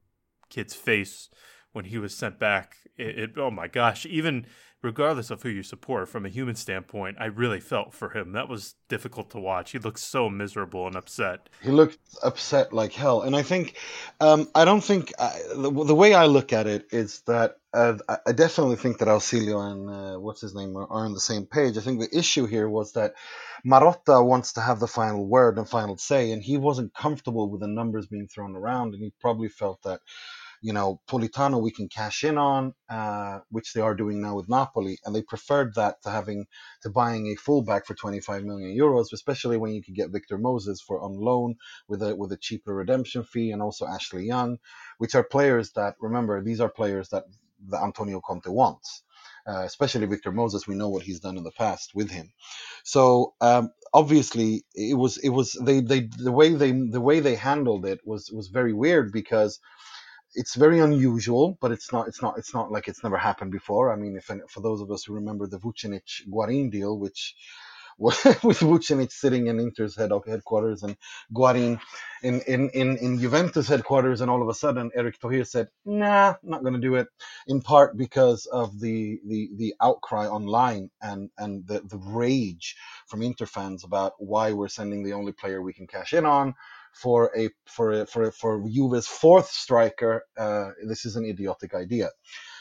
kid's 0.50 0.74
face 0.74 1.30
when 1.72 1.86
he 1.86 1.98
was 1.98 2.14
sent 2.14 2.38
back. 2.38 2.76
It, 2.96 3.18
it, 3.18 3.30
oh 3.38 3.50
my 3.50 3.68
gosh, 3.68 4.06
even 4.06 4.46
regardless 4.82 5.30
of 5.30 5.42
who 5.42 5.48
you 5.48 5.62
support 5.62 6.08
from 6.08 6.26
a 6.26 6.28
human 6.28 6.56
standpoint, 6.56 7.16
I 7.20 7.26
really 7.26 7.60
felt 7.60 7.94
for 7.94 8.10
him. 8.10 8.32
That 8.32 8.48
was 8.48 8.74
difficult 8.88 9.30
to 9.30 9.38
watch. 9.38 9.70
He 9.70 9.78
looked 9.78 10.00
so 10.00 10.28
miserable 10.28 10.86
and 10.86 10.96
upset. 10.96 11.48
He 11.62 11.70
looked 11.70 11.98
upset 12.22 12.72
like 12.72 12.92
hell. 12.92 13.22
And 13.22 13.36
I 13.36 13.42
think, 13.42 13.76
um, 14.20 14.48
I 14.54 14.64
don't 14.64 14.82
think, 14.82 15.12
uh, 15.18 15.32
the, 15.54 15.70
the, 15.84 15.94
way 15.94 16.14
I 16.14 16.26
look 16.26 16.52
at 16.52 16.66
it 16.66 16.88
is 16.90 17.20
that 17.22 17.56
uh, 17.72 17.96
I 18.26 18.32
definitely 18.32 18.76
think 18.76 18.98
that 18.98 19.08
Ausilio 19.08 19.70
and 19.70 19.88
uh, 19.88 20.20
what's 20.20 20.40
his 20.40 20.54
name 20.54 20.76
are 20.76 20.86
on 20.90 21.14
the 21.14 21.20
same 21.20 21.46
page. 21.46 21.78
I 21.78 21.80
think 21.80 22.00
the 22.00 22.18
issue 22.18 22.46
here 22.46 22.68
was 22.68 22.92
that 22.92 23.14
Marotta 23.64 24.24
wants 24.24 24.54
to 24.54 24.60
have 24.60 24.80
the 24.80 24.88
final 24.88 25.24
word 25.24 25.56
and 25.56 25.68
final 25.68 25.96
say, 25.96 26.32
and 26.32 26.42
he 26.42 26.58
wasn't 26.58 26.92
comfortable 26.92 27.48
with 27.48 27.60
the 27.60 27.68
numbers 27.68 28.06
being 28.06 28.28
thrown 28.28 28.56
around, 28.56 28.94
and 28.94 29.02
he 29.02 29.12
probably 29.20 29.48
felt 29.48 29.80
that 29.84 30.00
you 30.62 30.72
know, 30.72 31.00
Politano 31.10 31.60
we 31.60 31.72
can 31.72 31.88
cash 31.88 32.22
in 32.22 32.38
on, 32.38 32.72
uh, 32.88 33.40
which 33.50 33.72
they 33.72 33.80
are 33.80 33.96
doing 33.96 34.22
now 34.22 34.36
with 34.36 34.48
Napoli, 34.48 34.98
and 35.04 35.14
they 35.14 35.22
preferred 35.22 35.74
that 35.74 36.00
to 36.02 36.10
having 36.10 36.46
to 36.82 36.90
buying 36.90 37.26
a 37.26 37.34
fullback 37.34 37.84
for 37.84 37.94
25 37.94 38.44
million 38.44 38.76
euros, 38.76 39.06
especially 39.12 39.56
when 39.58 39.72
you 39.72 39.82
could 39.82 39.96
get 39.96 40.12
Victor 40.12 40.38
Moses 40.38 40.80
for 40.80 41.02
on 41.02 41.18
loan 41.18 41.56
with 41.88 42.00
a 42.02 42.14
with 42.14 42.30
a 42.32 42.36
cheaper 42.36 42.74
redemption 42.74 43.24
fee, 43.24 43.50
and 43.50 43.60
also 43.60 43.86
Ashley 43.86 44.24
Young, 44.24 44.58
which 44.98 45.16
are 45.16 45.24
players 45.24 45.72
that 45.72 45.96
remember 46.00 46.42
these 46.42 46.60
are 46.60 46.70
players 46.70 47.08
that, 47.10 47.24
that 47.68 47.82
Antonio 47.82 48.20
Conte 48.20 48.48
wants. 48.48 49.02
Uh, 49.44 49.62
especially 49.64 50.06
Victor 50.06 50.30
Moses, 50.30 50.68
we 50.68 50.76
know 50.76 50.88
what 50.88 51.02
he's 51.02 51.18
done 51.18 51.36
in 51.36 51.42
the 51.42 51.50
past 51.50 51.90
with 51.96 52.10
him. 52.10 52.32
So 52.84 53.34
um, 53.40 53.70
obviously, 53.92 54.62
it 54.74 54.96
was 54.96 55.16
it 55.16 55.30
was 55.30 55.58
they 55.60 55.80
they 55.80 56.08
the 56.16 56.30
way 56.30 56.54
they 56.54 56.70
the 56.70 57.00
way 57.00 57.18
they 57.18 57.34
handled 57.34 57.84
it 57.84 58.00
was 58.04 58.30
was 58.32 58.48
very 58.48 58.72
weird 58.72 59.10
because 59.12 59.58
it's 60.34 60.54
very 60.54 60.80
unusual, 60.80 61.58
but 61.60 61.72
it's 61.72 61.92
not 61.92 62.08
it's 62.08 62.22
not 62.22 62.38
it's 62.38 62.54
not 62.54 62.70
like 62.72 62.88
it's 62.88 63.02
never 63.02 63.18
happened 63.18 63.52
before. 63.52 63.92
I 63.92 63.96
mean, 63.96 64.16
if 64.16 64.30
for 64.50 64.60
those 64.60 64.80
of 64.80 64.90
us 64.90 65.04
who 65.04 65.14
remember 65.14 65.46
the 65.46 65.58
Vucinic 65.58 66.22
Guarin 66.30 66.70
deal, 66.70 66.98
which 66.98 67.34
was 67.98 68.24
with 68.42 68.60
Vucinic 68.60 69.12
sitting 69.12 69.46
in 69.48 69.60
Inter's 69.60 69.96
head 69.96 70.10
headquarters 70.26 70.82
and 70.82 70.96
Guarin 71.32 71.78
in, 72.22 72.40
in, 72.42 72.70
in, 72.70 72.96
in 72.96 73.20
Juventus 73.20 73.68
headquarters, 73.68 74.20
and 74.20 74.30
all 74.30 74.42
of 74.42 74.48
a 74.48 74.54
sudden 74.54 74.90
Erick 74.96 75.20
Thohir 75.20 75.46
said, 75.46 75.68
"Nah, 75.84 76.34
not 76.42 76.62
going 76.62 76.74
to 76.74 76.80
do 76.80 76.94
it." 76.96 77.08
In 77.46 77.60
part 77.60 77.96
because 77.96 78.46
of 78.46 78.80
the, 78.80 79.20
the 79.26 79.50
the 79.56 79.74
outcry 79.80 80.26
online 80.26 80.90
and 81.02 81.30
and 81.38 81.66
the 81.66 81.80
the 81.80 81.98
rage 81.98 82.76
from 83.06 83.22
Inter 83.22 83.46
fans 83.46 83.84
about 83.84 84.14
why 84.18 84.52
we're 84.52 84.68
sending 84.68 85.02
the 85.04 85.12
only 85.12 85.32
player 85.32 85.62
we 85.62 85.74
can 85.74 85.86
cash 85.86 86.14
in 86.14 86.24
on 86.26 86.54
for 86.92 87.30
a 87.36 87.50
for 87.66 87.92
a, 87.92 88.06
for 88.06 88.22
a, 88.24 88.32
for 88.32 88.68
Juve's 88.68 89.06
fourth 89.06 89.48
striker, 89.48 90.24
uh, 90.38 90.70
this 90.86 91.04
is 91.04 91.16
an 91.16 91.24
idiotic 91.24 91.74
idea. 91.74 92.10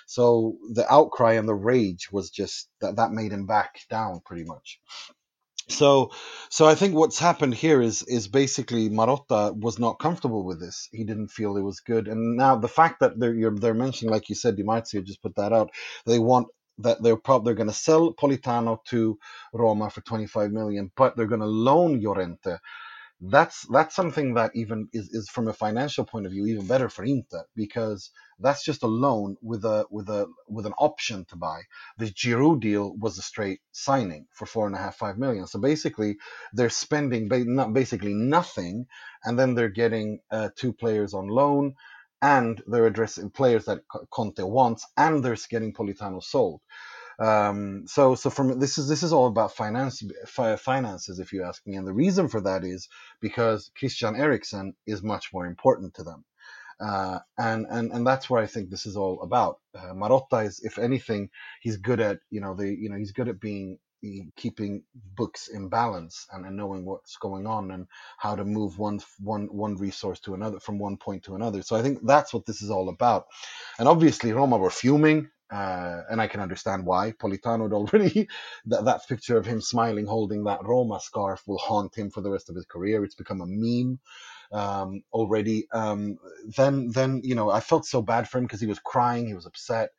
So 0.08 0.58
the 0.74 0.92
outcry 0.92 1.34
and 1.34 1.48
the 1.48 1.56
rage 1.56 2.12
was 2.12 2.30
just 2.30 2.70
that 2.82 2.98
that 2.98 3.12
made 3.12 3.32
him 3.32 3.46
back 3.46 3.82
down 3.90 4.22
pretty 4.26 4.44
much. 4.44 4.80
So, 5.70 6.12
so 6.50 6.66
I 6.66 6.76
think 6.76 6.96
what's 6.96 7.20
happened 7.20 7.54
here 7.54 7.82
is 7.82 8.04
is 8.04 8.28
basically 8.28 8.90
Marotta 8.90 9.58
was 9.58 9.80
not 9.80 10.00
comfortable 10.00 10.44
with 10.44 10.60
this. 10.60 10.90
He 10.92 11.04
didn't 11.04 11.30
feel 11.30 11.56
it 11.56 11.62
was 11.62 11.80
good, 11.80 12.08
and 12.08 12.36
now 12.36 12.58
the 12.58 12.68
fact 12.68 13.00
that 13.00 13.20
they're 13.20 13.52
they're 13.52 13.74
mentioning, 13.74 14.12
like 14.12 14.28
you 14.28 14.36
said, 14.36 14.58
Di 14.58 14.64
Marzio 14.64 15.04
just 15.04 15.22
put 15.22 15.36
that 15.36 15.54
out. 15.54 15.72
They 16.06 16.20
want 16.20 16.48
that 16.80 17.02
they're 17.02 17.16
probably 17.18 17.46
they're 17.46 17.64
going 17.64 17.70
to 17.70 17.74
sell 17.74 18.14
Politano 18.14 18.84
to 18.86 19.18
Roma 19.54 19.90
for 19.90 20.02
25 20.02 20.52
million, 20.52 20.92
but 20.96 21.16
they're 21.16 21.28
going 21.28 21.42
to 21.42 21.48
loan 21.48 22.02
Llorente 22.02 22.58
that's 23.22 23.68
that's 23.72 23.96
something 23.96 24.36
that 24.36 24.52
even 24.56 24.90
is, 24.94 25.10
is 25.10 25.30
from 25.30 25.48
a 25.48 25.54
financial 25.54 26.06
point 26.06 26.26
of 26.28 26.34
view 26.34 26.48
even 26.48 26.68
better 26.68 26.90
for 26.90 27.04
Inter 27.06 27.46
because 27.56 28.12
that's 28.40 28.64
just 28.66 28.84
a 28.84 28.88
loan 28.88 29.38
with 29.42 29.66
a 29.66 29.86
with 29.92 30.10
a 30.10 30.28
with 30.50 30.68
an 30.68 30.74
option 30.80 31.26
to 31.30 31.38
buy. 31.38 31.62
The 32.00 32.08
Giroud 32.08 32.62
deal 32.62 32.96
was 33.00 33.18
a 33.18 33.24
straight 33.24 33.62
signing 33.74 34.28
for 34.34 34.46
four 34.46 34.68
and 34.68 34.76
a 34.76 34.80
half 34.80 34.98
five 34.98 35.18
million. 35.18 35.48
So 35.48 35.60
basically, 35.60 36.18
they're 36.54 36.70
spending 36.70 37.30
ba- 37.30 37.46
not 37.46 37.74
basically 37.74 38.14
nothing, 38.14 38.88
and 39.26 39.40
then 39.40 39.56
they're 39.56 39.70
getting 39.70 40.20
uh, 40.32 40.50
two 40.56 40.74
players 40.74 41.14
on 41.16 41.28
loan, 41.28 41.76
and 42.22 42.62
they're 42.68 42.88
addressing 42.88 43.32
players 43.32 43.66
that 43.66 43.82
Conte 44.12 44.44
wants, 44.44 44.86
and 44.98 45.24
they're 45.24 45.38
getting 45.50 45.74
Politano 45.74 46.24
sold. 46.24 46.62
Um, 47.22 47.86
so, 47.88 48.16
so 48.16 48.32
from 48.32 48.60
this 48.60 48.78
is 48.80 48.90
this 48.90 49.04
is 49.04 49.14
all 49.14 49.28
about 49.28 49.56
finance, 49.56 50.04
fi- 50.28 50.58
finances, 50.58 51.20
if 51.20 51.34
you 51.34 51.44
ask 51.46 51.66
me, 51.68 51.78
and 51.78 51.88
the 51.88 51.94
reason 51.94 52.30
for 52.30 52.42
that 52.42 52.66
is 52.66 52.90
because 53.22 53.72
Christian 53.78 54.16
Eriksen 54.18 54.76
is 54.88 55.04
much 55.04 55.34
more 55.34 55.48
important 55.48 55.96
to 55.96 56.04
them, 56.04 56.26
uh, 56.82 57.20
and 57.38 57.68
and 57.70 57.92
and 57.94 58.08
that's 58.08 58.30
where 58.30 58.44
I 58.44 58.48
think 58.48 58.70
this 58.70 58.86
is 58.86 58.98
all 58.98 59.22
about. 59.24 59.60
Uh, 59.78 59.94
Marotta 59.94 60.46
is, 60.46 60.62
if 60.64 60.80
anything, 60.80 61.30
he's 61.62 61.78
good 61.78 62.02
at 62.02 62.20
you 62.32 62.42
know 62.42 62.56
the 62.56 62.68
you 62.68 62.90
know 62.90 62.98
he's 62.98 63.14
good 63.14 63.30
at 63.30 63.40
being 63.42 63.80
keeping 64.38 64.84
books 65.18 65.50
in 65.50 65.70
balance 65.70 66.28
and, 66.32 66.46
and 66.46 66.58
knowing 66.58 66.86
what's 66.86 67.18
going 67.18 67.48
on 67.48 67.72
and 67.72 67.88
how 68.18 68.36
to 68.36 68.46
move 68.46 68.80
one 68.80 69.00
one 69.20 69.48
one 69.48 69.76
resource 69.78 70.20
to 70.22 70.36
another 70.36 70.60
from 70.60 70.80
one 70.80 70.98
point 70.98 71.24
to 71.24 71.36
another. 71.36 71.62
So 71.64 71.76
I 71.76 71.84
think 71.84 72.00
that's 72.06 72.34
what 72.34 72.46
this 72.46 72.62
is 72.62 72.72
all 72.72 72.90
about. 72.90 73.26
And 73.80 73.88
obviously 73.88 74.34
Roma 74.34 74.58
were 74.58 74.72
fuming. 74.72 75.30
Uh, 75.52 76.04
and 76.10 76.22
I 76.22 76.28
can 76.28 76.40
understand 76.40 76.86
why. 76.86 77.12
Politano 77.12 77.64
had 77.64 77.74
already 77.74 78.30
that, 78.68 78.86
that 78.86 79.08
picture 79.08 79.38
of 79.38 79.46
him 79.46 79.62
smiling 79.62 80.06
holding 80.06 80.46
that 80.46 80.64
Roma 80.64 81.00
scarf 81.02 81.44
will 81.46 81.58
haunt 81.58 81.96
him 81.96 82.10
for 82.10 82.22
the 82.22 82.32
rest 82.32 82.50
of 82.50 82.56
his 82.56 82.66
career. 82.66 83.04
It's 83.04 83.16
become 83.16 83.42
a 83.42 83.46
meme 83.48 84.00
um, 84.52 85.04
already. 85.12 85.68
Um, 85.74 86.18
then 86.58 86.90
then 86.90 87.22
you 87.24 87.36
know 87.36 87.50
I 87.50 87.60
felt 87.60 87.86
so 87.86 88.02
bad 88.02 88.30
for 88.30 88.38
him 88.38 88.46
because 88.46 88.62
he 88.62 88.68
was 88.68 88.80
crying, 88.80 89.28
he 89.28 89.34
was 89.34 89.46
upset, 89.46 89.90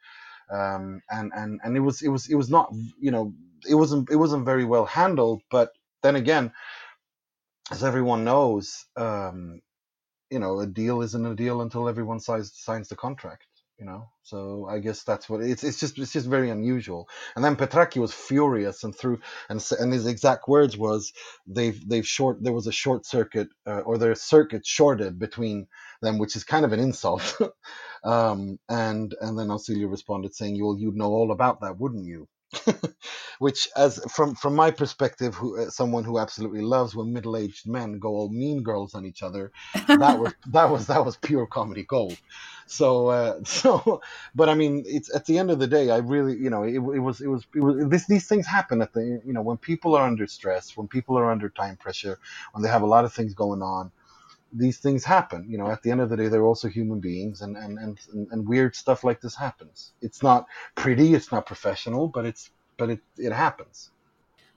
um, 0.50 1.02
and 1.11 1.32
and 1.35 1.61
and 1.64 1.76
it 1.76 1.80
was 1.80 2.02
it 2.02 2.09
was 2.09 2.30
it 2.30 2.37
was 2.37 2.50
not 2.50 2.73
you 3.00 3.11
know 3.11 3.35
it 3.68 3.75
wasn't 3.75 4.11
it 4.11 4.16
wasn't 4.16 4.47
very 4.47 4.64
well 4.64 4.87
handled. 4.87 5.42
But 5.50 5.73
then 6.02 6.16
again, 6.16 6.52
as 7.71 7.85
everyone 7.85 8.25
knows, 8.25 8.87
um, 8.97 9.61
you 10.30 10.38
know 10.38 10.61
a 10.61 10.66
deal 10.66 11.02
isn't 11.02 11.26
a 11.26 11.35
deal 11.35 11.62
until 11.62 11.88
everyone 11.88 12.21
signs 12.21 12.52
signs 12.56 12.88
the 12.88 12.97
contract 12.97 13.47
you 13.78 13.86
know. 13.86 14.08
So 14.22 14.66
I 14.70 14.78
guess 14.80 15.04
that's 15.04 15.28
what 15.28 15.42
it's. 15.42 15.64
It's 15.64 15.80
just 15.80 15.98
it's 15.98 16.12
just 16.12 16.26
very 16.28 16.50
unusual. 16.50 17.08
And 17.36 17.44
then 17.44 17.56
Petracchi 17.56 18.00
was 18.00 18.12
furious 18.14 18.84
and 18.84 18.96
threw 18.96 19.20
and 19.48 19.64
and 19.80 19.92
his 19.92 20.06
exact 20.06 20.48
words 20.48 20.76
was 20.78 21.12
they've 21.46 21.80
they've 21.88 22.06
short 22.06 22.42
there 22.42 22.52
was 22.52 22.66
a 22.66 22.72
short 22.72 23.06
circuit 23.06 23.48
uh, 23.66 23.80
or 23.80 23.98
their 23.98 24.14
circuit 24.14 24.66
shorted 24.66 25.18
between 25.18 25.66
them, 26.02 26.18
which 26.18 26.36
is 26.36 26.44
kind 26.44 26.64
of 26.64 26.72
an 26.72 26.80
insult. 26.80 27.36
um, 28.04 28.58
and 28.68 29.14
and 29.20 29.38
then 29.38 29.48
Ausilio 29.48 29.90
responded 29.90 30.34
saying, 30.34 30.62
"Well, 30.62 30.76
you'd 30.78 30.96
know 30.96 31.10
all 31.12 31.32
about 31.32 31.60
that, 31.62 31.78
wouldn't 31.80 32.06
you?" 32.06 32.28
which 33.38 33.68
as 33.76 33.99
from 34.12 34.35
from 34.35 34.54
my 34.54 34.71
perspective 34.71 35.35
who 35.35 35.59
uh, 35.59 35.71
someone 35.71 36.04
who 36.04 36.18
absolutely 36.18 36.61
loves 36.61 36.94
when 36.94 37.12
middle-aged 37.12 37.66
men 37.66 37.99
go 37.99 38.11
all 38.11 38.28
mean 38.28 38.62
girls 38.62 38.94
on 38.94 39.06
each 39.06 39.23
other 39.23 39.52
that 39.88 40.18
was 40.18 40.35
that 40.47 40.71
was 40.71 40.87
that 40.87 41.04
was 41.04 41.16
pure 41.16 41.47
comedy 41.47 41.82
gold. 41.82 42.16
So 42.66 43.09
uh, 43.09 43.40
so 43.44 44.00
but 44.35 44.49
i 44.49 44.54
mean 44.54 44.85
it's 44.87 45.14
at 45.14 45.26
the 45.26 45.38
end 45.38 45.50
of 45.50 45.59
the 45.59 45.66
day 45.66 45.90
i 45.90 45.99
really 45.99 46.37
you 46.37 46.50
know 46.50 46.62
it, 46.62 46.75
it 46.75 46.78
was 46.78 47.21
it 47.21 47.28
was 47.28 47.47
it 47.54 47.61
was 47.61 47.88
this 47.88 48.06
these 48.06 48.26
things 48.26 48.47
happen 48.47 48.82
at 48.82 48.92
the 48.92 49.21
you 49.25 49.32
know 49.32 49.42
when 49.42 49.56
people 49.56 49.94
are 49.94 50.06
under 50.06 50.26
stress 50.26 50.76
when 50.76 50.88
people 50.88 51.18
are 51.18 51.30
under 51.30 51.49
time 51.49 51.76
pressure 51.76 52.18
when 52.52 52.62
they 52.62 52.68
have 52.68 52.82
a 52.82 52.87
lot 52.87 53.04
of 53.04 53.12
things 53.12 53.35
going 53.35 53.62
on 53.62 53.90
these 54.52 54.78
things 54.78 55.04
happen. 55.04 55.47
You 55.49 55.59
know, 55.59 55.71
at 55.71 55.82
the 55.82 55.90
end 55.90 56.00
of 56.00 56.11
the 56.11 56.16
day, 56.16 56.28
they're 56.28 56.44
also 56.44 56.68
human 56.68 57.00
beings, 57.00 57.40
and 57.40 57.56
and 57.56 57.78
and 57.78 57.99
and 58.30 58.49
weird 58.49 58.76
stuff 58.76 59.04
like 59.04 59.21
this 59.21 59.35
happens. 59.35 59.92
It's 60.00 60.23
not 60.23 60.47
pretty, 60.75 61.14
it's 61.14 61.32
not 61.32 61.47
professional, 61.47 62.09
but 62.09 62.26
it's 62.26 62.50
but 62.76 62.90
it 62.90 63.00
it 63.16 63.32
happens. 63.32 63.90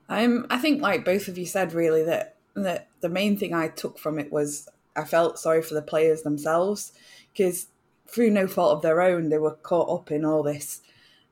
Um, 0.08 0.46
I 0.50 0.58
think, 0.58 0.82
like 0.82 1.06
both 1.06 1.28
of 1.28 1.38
you 1.38 1.46
said, 1.46 1.74
really 1.74 2.04
that 2.04 2.36
that 2.56 2.88
the 3.02 3.10
main 3.10 3.38
thing 3.38 3.54
I 3.54 3.68
took 3.68 3.98
from 3.98 4.20
it 4.20 4.32
was 4.32 4.70
I 4.96 5.04
felt 5.04 5.40
sorry 5.40 5.62
for 5.62 5.74
the 5.74 5.82
players 5.82 6.22
themselves 6.22 6.94
because 7.32 7.68
through 8.08 8.32
no 8.32 8.48
fault 8.48 8.78
of 8.78 8.82
their 8.82 9.02
own, 9.02 9.30
they 9.30 9.38
were 9.38 9.56
caught 9.56 9.90
up 9.90 10.12
in 10.12 10.24
all 10.24 10.44
this, 10.44 10.82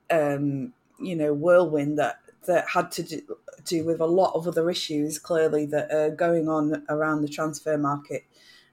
um, 0.09 0.73
you 0.99 1.15
know, 1.15 1.33
whirlwind 1.33 1.97
that 1.97 2.19
that 2.45 2.67
had 2.69 2.91
to 2.91 3.03
do, 3.03 3.21
do 3.63 3.85
with 3.85 4.01
a 4.01 4.05
lot 4.05 4.33
of 4.35 4.47
other 4.47 4.69
issues 4.69 5.17
clearly 5.17 5.65
that 5.67 5.91
are 5.91 6.09
going 6.09 6.49
on 6.49 6.83
around 6.89 7.21
the 7.21 7.27
transfer 7.29 7.77
market 7.77 8.25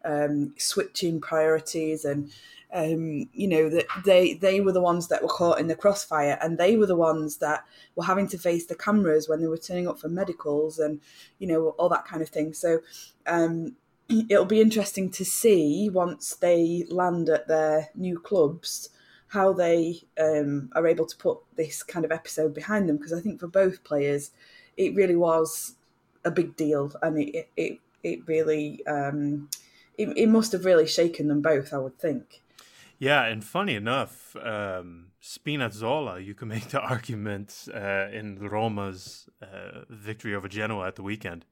um, 0.04 0.54
switching 0.56 1.20
priorities 1.20 2.04
and 2.04 2.30
um, 2.72 3.28
you 3.32 3.48
know 3.48 3.68
that 3.68 3.86
they 4.04 4.34
they 4.34 4.60
were 4.60 4.72
the 4.72 4.80
ones 4.80 5.08
that 5.08 5.22
were 5.22 5.28
caught 5.28 5.58
in 5.58 5.66
the 5.66 5.74
crossfire 5.74 6.38
and 6.40 6.56
they 6.56 6.76
were 6.76 6.86
the 6.86 6.96
ones 6.96 7.38
that 7.38 7.64
were 7.96 8.04
having 8.04 8.28
to 8.28 8.38
face 8.38 8.66
the 8.66 8.76
cameras 8.76 9.28
when 9.28 9.40
they 9.40 9.48
were 9.48 9.58
turning 9.58 9.88
up 9.88 9.98
for 9.98 10.08
medicals 10.08 10.78
and 10.78 11.00
you 11.38 11.46
know 11.46 11.70
all 11.70 11.88
that 11.88 12.04
kind 12.04 12.22
of 12.22 12.28
thing. 12.28 12.52
So 12.52 12.80
um, 13.26 13.76
it'll 14.28 14.44
be 14.44 14.60
interesting 14.60 15.10
to 15.10 15.24
see 15.24 15.90
once 15.90 16.34
they 16.34 16.84
land 16.88 17.28
at 17.28 17.48
their 17.48 17.90
new 17.94 18.18
clubs 18.18 18.90
how 19.28 19.52
they 19.52 20.02
um, 20.20 20.70
are 20.74 20.86
able 20.88 21.06
to 21.06 21.16
put 21.16 21.38
this 21.56 21.84
kind 21.84 22.04
of 22.04 22.10
episode 22.10 22.52
behind 22.52 22.88
them. 22.88 22.96
Because 22.96 23.12
I 23.12 23.20
think 23.20 23.40
for 23.40 23.48
both 23.48 23.84
players 23.84 24.30
it 24.76 24.94
really 24.94 25.16
was 25.16 25.74
a 26.24 26.30
big 26.30 26.56
deal 26.56 26.92
and 27.02 27.18
it 27.18 27.48
it, 27.56 27.78
it 28.02 28.26
really 28.26 28.84
um, 28.86 29.48
it, 30.00 30.16
it 30.16 30.26
must 30.28 30.52
have 30.52 30.64
really 30.64 30.86
shaken 30.86 31.28
them 31.28 31.42
both, 31.42 31.72
I 31.72 31.78
would 31.78 31.98
think. 31.98 32.42
Yeah, 32.98 33.24
and 33.24 33.42
funny 33.42 33.74
enough, 33.74 34.36
um, 34.36 35.06
Spinazzola, 35.22 36.24
you 36.24 36.34
can 36.34 36.48
make 36.48 36.68
the 36.68 36.80
argument 36.80 37.68
uh, 37.74 38.08
in 38.12 38.38
Roma's 38.38 39.28
uh, 39.42 39.84
victory 39.88 40.34
over 40.34 40.48
Genoa 40.48 40.86
at 40.86 40.96
the 40.96 41.02
weekend. 41.02 41.44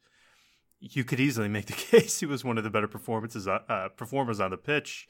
You 0.81 1.05
could 1.05 1.21
easily 1.21 1.49
make 1.49 1.67
the 1.67 1.73
case 1.91 2.21
he 2.21 2.27
was 2.27 2.45
one 2.45 2.59
of 2.59 2.65
the 2.65 2.71
better 2.71 2.89
performances 2.89 3.49
uh, 3.49 3.61
uh, 3.69 3.89
performers 3.89 4.41
on 4.41 4.51
the 4.51 4.57
pitch. 4.57 5.09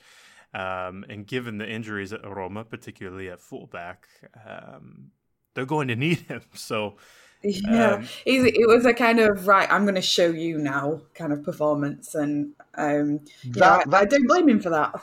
Um, 0.55 1.05
and 1.11 1.27
given 1.27 1.59
the 1.59 1.69
injuries 1.69 2.13
at 2.13 2.25
Roma, 2.25 2.65
particularly 2.65 3.29
at 3.29 3.39
fullback, 3.39 4.09
um, 4.47 5.11
they're 5.55 5.67
going 5.67 5.89
to 5.89 5.97
need 5.97 6.19
him. 6.29 6.43
So 6.55 6.97
yeah, 7.43 7.95
um, 7.95 8.09
it 8.27 8.69
was 8.69 8.85
a 8.85 8.93
kind 8.93 9.21
of 9.21 9.47
right. 9.47 9.71
I'm 9.71 9.85
going 9.85 9.95
to 9.95 10.03
show 10.03 10.27
you 10.27 10.59
now 10.59 11.03
kind 11.15 11.33
of 11.33 11.45
performance, 11.45 12.15
and 12.15 12.53
um, 12.75 13.21
that, 13.51 13.87
yeah, 13.87 13.97
I, 13.97 14.01
I 14.01 14.05
don't 14.05 14.27
blame 14.27 14.49
him 14.49 14.61
for 14.61 14.71
that. 14.71 15.01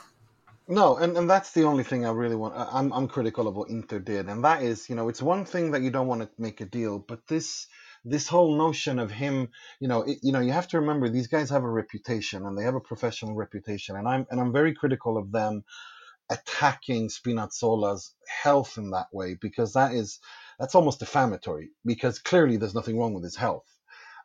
No, 0.68 0.96
and, 0.96 1.16
and 1.16 1.30
that's 1.30 1.52
the 1.52 1.62
only 1.62 1.84
thing 1.84 2.04
I 2.04 2.10
really 2.10 2.34
want. 2.34 2.54
I'm 2.56 2.92
I'm 2.92 3.08
critical 3.08 3.46
of 3.46 3.54
what 3.54 3.70
Inter 3.70 4.00
did, 4.00 4.28
and 4.28 4.44
that 4.44 4.62
is, 4.62 4.88
you 4.90 4.96
know, 4.96 5.08
it's 5.08 5.22
one 5.22 5.44
thing 5.44 5.70
that 5.70 5.82
you 5.82 5.90
don't 5.90 6.08
want 6.08 6.22
to 6.22 6.28
make 6.38 6.60
a 6.60 6.66
deal, 6.66 6.98
but 6.98 7.26
this 7.26 7.68
this 8.04 8.28
whole 8.28 8.56
notion 8.56 8.98
of 8.98 9.10
him, 9.10 9.48
you 9.80 9.88
know, 9.88 10.02
it, 10.02 10.18
you 10.22 10.32
know, 10.32 10.40
you 10.40 10.52
have 10.52 10.68
to 10.68 10.80
remember 10.80 11.08
these 11.08 11.28
guys 11.28 11.50
have 11.50 11.64
a 11.64 11.70
reputation 11.70 12.46
and 12.46 12.56
they 12.56 12.64
have 12.64 12.74
a 12.74 12.80
professional 12.80 13.34
reputation, 13.34 13.96
and 13.96 14.08
I'm 14.08 14.26
and 14.30 14.40
I'm 14.40 14.52
very 14.52 14.74
critical 14.74 15.16
of 15.16 15.32
them 15.32 15.64
attacking 16.28 17.08
Spinazzola's 17.08 18.12
health 18.26 18.76
in 18.76 18.90
that 18.90 19.06
way 19.12 19.36
because 19.40 19.72
that 19.74 19.92
is 19.92 20.18
that's 20.58 20.74
almost 20.74 21.00
defamatory 21.00 21.70
because 21.84 22.18
clearly 22.18 22.56
there's 22.56 22.74
nothing 22.74 22.98
wrong 22.98 23.14
with 23.14 23.22
his 23.22 23.36
health. 23.36 23.66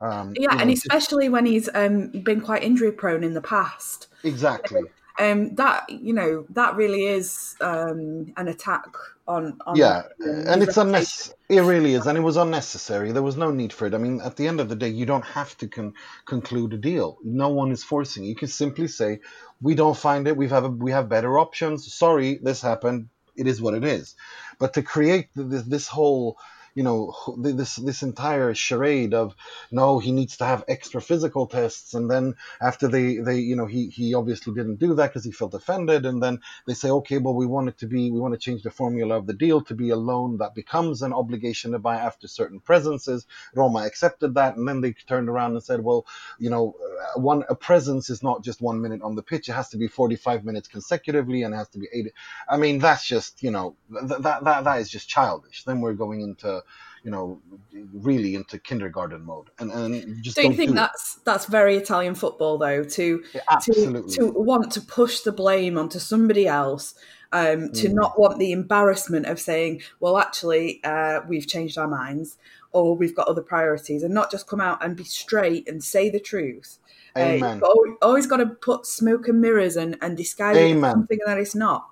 Um, 0.02 0.34
yeah, 0.36 0.58
and 0.58 0.68
know, 0.68 0.74
especially 0.74 1.30
when 1.30 1.46
he's 1.46 1.70
um, 1.74 2.08
been 2.08 2.42
quite 2.42 2.64
injury 2.64 2.92
prone 2.92 3.24
in 3.24 3.34
the 3.34 3.42
past. 3.42 4.08
Exactly. 4.24 4.82
Um, 5.20 5.54
that 5.56 5.88
you 5.90 6.14
know 6.14 6.46
that 6.50 6.76
really 6.76 7.06
is 7.06 7.56
um, 7.62 8.34
an 8.38 8.48
attack 8.48 8.88
on. 9.28 9.60
on 9.68 9.76
yeah, 9.76 10.04
and 10.20 10.64
it's 10.64 10.78
unnecessary. 10.78 11.38
It 11.50 11.62
really 11.62 11.94
is, 11.94 12.08
and 12.08 12.18
it 12.18 12.22
was 12.22 12.38
unnecessary. 12.38 13.12
There 13.12 13.22
was 13.22 13.38
no 13.38 13.52
need 13.52 13.74
for 13.74 13.86
it. 13.86 13.94
I 13.94 14.00
mean, 14.00 14.22
at 14.22 14.38
the 14.38 14.48
end 14.48 14.60
of 14.60 14.70
the 14.70 14.76
day, 14.76 14.90
you 14.90 15.06
don't 15.06 15.26
have 15.26 15.56
to 15.58 15.68
con- 15.68 15.94
conclude 16.26 16.74
a 16.74 16.78
deal. 16.78 17.20
No 17.24 17.50
one 17.50 17.72
is 17.72 17.84
forcing. 17.84 18.24
You 18.24 18.36
can 18.36 18.48
simply 18.48 18.88
say, 18.88 19.20
"We 19.62 19.76
don't 19.76 19.98
find 19.98 20.28
it. 20.28 20.36
We 20.36 20.48
have 20.48 20.64
a, 20.64 20.70
we 20.70 20.92
have 20.92 21.10
better 21.10 21.38
options. 21.38 21.94
Sorry, 21.94 22.40
this 22.42 22.62
happened. 22.62 23.10
It 23.36 23.48
is 23.48 23.62
what 23.62 23.74
it 23.74 23.84
is." 23.84 24.16
But 24.60 24.74
to 24.74 24.84
create 24.84 25.30
this, 25.36 25.64
this 25.64 25.88
whole 25.88 26.38
you 26.76 26.84
know 26.84 27.14
this 27.38 27.76
this 27.76 28.02
entire 28.02 28.54
charade 28.54 29.14
of 29.14 29.36
no 29.72 30.00
he 30.00 30.12
needs 30.12 30.38
to 30.38 30.46
have 30.46 30.64
extra 30.68 31.02
physical 31.02 31.48
tests 31.48 31.94
and 31.94 32.10
then 32.10 32.36
after 32.62 32.88
they 32.88 33.18
they 33.18 33.38
you 33.40 33.56
know 33.56 33.66
he 33.66 33.88
he 33.88 34.14
obviously 34.14 34.54
didn't 34.54 34.78
do 34.78 34.94
that 34.96 35.10
because 35.10 35.24
he 35.24 35.32
felt 35.32 35.54
offended 35.54 36.06
and 36.06 36.22
then 36.22 36.40
they 36.68 36.74
say 36.74 36.90
okay 36.90 37.18
well 37.18 37.34
we 37.34 37.46
want 37.46 37.68
it 37.68 37.78
to 37.78 37.88
be 37.88 38.12
we 38.12 38.20
want 38.20 38.34
to 38.34 38.40
change 38.40 38.64
the 38.64 38.72
formula 38.72 39.18
of 39.18 39.28
the 39.28 39.34
deal 39.34 39.62
to 39.62 39.76
be 39.76 39.90
a 39.90 39.96
loan 39.96 40.38
that 40.38 40.56
becomes 40.56 41.02
an 41.02 41.14
obligation 41.14 41.72
to 41.72 41.80
buy 41.80 41.96
after 41.96 42.28
certain 42.28 42.60
presences. 42.60 43.26
Roma 43.56 43.80
accepted 43.80 44.36
that 44.36 44.56
and 44.56 44.68
then 44.68 44.82
they 44.82 44.94
turned 44.94 45.30
around 45.30 45.52
and 45.54 45.64
said 45.64 45.84
well 45.84 46.06
you 46.40 46.50
know 46.50 46.76
uh, 46.82 47.20
one 47.20 47.44
a 47.50 47.56
presence 47.56 48.10
is 48.10 48.24
not 48.24 48.44
just 48.44 48.62
one 48.62 48.82
minute 48.82 49.02
on 49.02 49.16
the 49.16 49.24
pitch 49.24 49.50
it 49.50 49.54
has 49.54 49.70
to 49.70 49.78
be 49.78 49.88
45 49.88 50.46
minutes 50.46 50.68
consecutively 50.68 51.44
and 51.44 51.54
it 51.54 51.58
has 51.58 51.70
to 51.70 51.80
be 51.80 51.88
80 51.92 52.12
I 52.48 52.58
mean 52.58 52.80
that's 52.80 53.06
just 53.06 53.44
you 53.44 53.52
know 53.52 53.76
that 53.90 54.44
that, 54.44 54.64
that 54.64 54.80
is 54.80 54.90
just 54.90 55.10
childish. 55.10 55.64
Then 55.64 55.82
we're 55.82 55.94
going 55.94 56.22
into 56.22 56.61
you 57.04 57.12
know, 57.12 57.42
really 57.94 58.36
into 58.36 58.60
kindergarten 58.60 59.24
mode. 59.24 59.50
And 59.60 59.72
and 59.72 60.24
just 60.24 60.38
do 60.38 60.44
you 60.44 60.54
think 60.54 60.72
do 60.72 60.76
that's 60.76 61.18
it. 61.18 61.26
that's 61.26 61.46
very 61.46 61.76
Italian 61.76 62.16
football 62.16 62.58
though 62.58 62.84
to 62.84 63.24
yeah, 63.34 63.42
to 63.64 64.04
to 64.04 64.32
want 64.32 64.72
to 64.74 64.82
push 64.82 65.22
the 65.22 65.32
blame 65.32 65.78
onto 65.78 66.00
somebody 66.00 66.48
else. 66.48 66.96
Um, 67.34 67.72
to 67.72 67.88
mm. 67.88 67.94
not 67.94 68.20
want 68.20 68.40
the 68.40 68.52
embarrassment 68.52 69.26
of 69.26 69.40
saying, 69.40 69.84
well, 70.02 70.18
actually, 70.18 70.84
uh, 70.84 71.22
we've 71.30 71.48
changed 71.48 71.78
our 71.78 71.88
minds 71.88 72.38
or 72.74 72.96
we've 72.96 73.16
got 73.16 73.30
other 73.30 73.42
priorities, 73.42 74.04
and 74.04 74.14
not 74.14 74.32
just 74.32 74.48
come 74.48 74.60
out 74.60 74.84
and 74.84 74.98
be 74.98 75.06
straight 75.06 75.68
and 75.68 75.82
say 75.82 76.10
the 76.10 76.20
truth. 76.20 76.80
Uh, 77.16 77.20
Amen. 77.20 77.62
Uh, 77.64 77.68
always, 77.68 77.94
always 78.02 78.28
got 78.28 78.38
to 78.38 78.48
put 78.48 78.86
smoke 78.86 79.28
and 79.28 79.42
mirrors 79.42 79.76
and, 79.76 79.98
and 80.02 80.18
disguise 80.18 80.58
something 80.80 81.20
that 81.26 81.38
it's 81.38 81.56
not. 81.56 81.88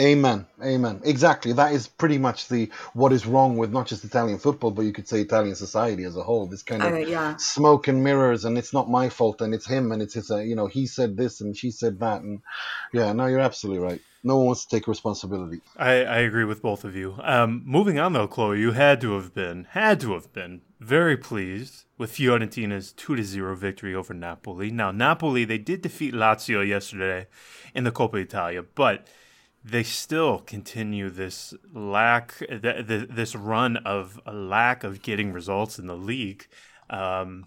Amen. 0.00 0.46
Amen. 0.62 1.00
Exactly. 1.04 1.52
That 1.52 1.72
is 1.72 1.86
pretty 1.86 2.18
much 2.18 2.48
the 2.48 2.70
what 2.94 3.12
is 3.12 3.26
wrong 3.26 3.56
with 3.56 3.72
not 3.72 3.86
just 3.86 4.04
Italian 4.04 4.38
football, 4.38 4.70
but 4.70 4.82
you 4.82 4.92
could 4.92 5.08
say 5.08 5.20
Italian 5.20 5.54
society 5.54 6.04
as 6.04 6.16
a 6.16 6.22
whole. 6.22 6.46
This 6.46 6.62
kind 6.62 6.82
of 6.82 6.92
uh, 6.92 6.96
yeah. 6.98 7.36
smoke 7.36 7.88
and 7.88 8.02
mirrors, 8.02 8.44
and 8.44 8.58
it's 8.58 8.72
not 8.72 8.90
my 8.90 9.08
fault, 9.08 9.40
and 9.40 9.54
it's 9.54 9.66
him, 9.66 9.92
and 9.92 10.02
it's 10.02 10.14
his. 10.14 10.30
Uh, 10.30 10.38
you 10.38 10.56
know, 10.56 10.66
he 10.66 10.86
said 10.86 11.16
this 11.16 11.40
and 11.40 11.56
she 11.56 11.70
said 11.70 12.00
that, 12.00 12.22
and 12.22 12.40
yeah. 12.92 13.12
No, 13.12 13.26
you're 13.26 13.40
absolutely 13.40 13.82
right. 13.82 14.00
No 14.26 14.38
one 14.38 14.46
wants 14.46 14.64
to 14.64 14.74
take 14.74 14.88
responsibility. 14.88 15.60
I, 15.76 16.04
I 16.04 16.18
agree 16.20 16.44
with 16.44 16.62
both 16.62 16.84
of 16.84 16.96
you. 16.96 17.16
Um, 17.22 17.62
moving 17.66 17.98
on 17.98 18.14
though, 18.14 18.26
Chloe, 18.26 18.58
you 18.58 18.72
had 18.72 19.00
to 19.02 19.12
have 19.14 19.34
been 19.34 19.64
had 19.70 20.00
to 20.00 20.14
have 20.14 20.32
been 20.32 20.62
very 20.80 21.16
pleased 21.16 21.84
with 21.98 22.10
Fiorentina's 22.10 22.92
two 22.92 23.16
to 23.16 23.22
zero 23.22 23.54
victory 23.54 23.94
over 23.94 24.14
Napoli. 24.14 24.70
Now, 24.70 24.90
Napoli 24.90 25.44
they 25.44 25.58
did 25.58 25.82
defeat 25.82 26.14
Lazio 26.14 26.66
yesterday 26.66 27.26
in 27.74 27.84
the 27.84 27.92
Coppa 27.92 28.14
Italia, 28.14 28.62
but 28.62 29.06
they 29.64 29.82
still 29.82 30.40
continue 30.40 31.08
this 31.08 31.54
lack, 31.72 32.38
th- 32.38 32.86
th- 32.86 33.08
this 33.08 33.34
run 33.34 33.78
of 33.78 34.20
a 34.26 34.32
lack 34.32 34.84
of 34.84 35.00
getting 35.00 35.32
results 35.32 35.78
in 35.78 35.86
the 35.86 35.96
league. 35.96 36.46
Um, 36.90 37.46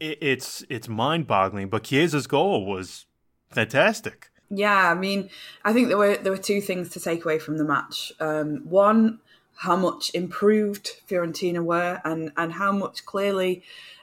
it, 0.00 0.18
it's 0.22 0.64
it's 0.70 0.88
mind 0.88 1.26
boggling. 1.26 1.68
But 1.68 1.84
Chiesa's 1.84 2.26
goal 2.26 2.64
was 2.64 3.04
fantastic. 3.50 4.30
Yeah, 4.48 4.90
I 4.90 4.94
mean, 4.94 5.28
I 5.64 5.72
think 5.72 5.88
there 5.88 5.98
were 5.98 6.16
there 6.16 6.32
were 6.32 6.38
two 6.38 6.60
things 6.60 6.88
to 6.90 7.00
take 7.00 7.24
away 7.24 7.38
from 7.38 7.58
the 7.58 7.64
match. 7.64 8.12
Um, 8.18 8.62
one, 8.68 9.18
how 9.56 9.76
much 9.76 10.10
improved 10.14 11.02
Fiorentina 11.08 11.62
were, 11.62 12.00
and 12.04 12.32
and 12.36 12.54
how 12.54 12.72
much 12.72 13.04
clearly 13.04 13.62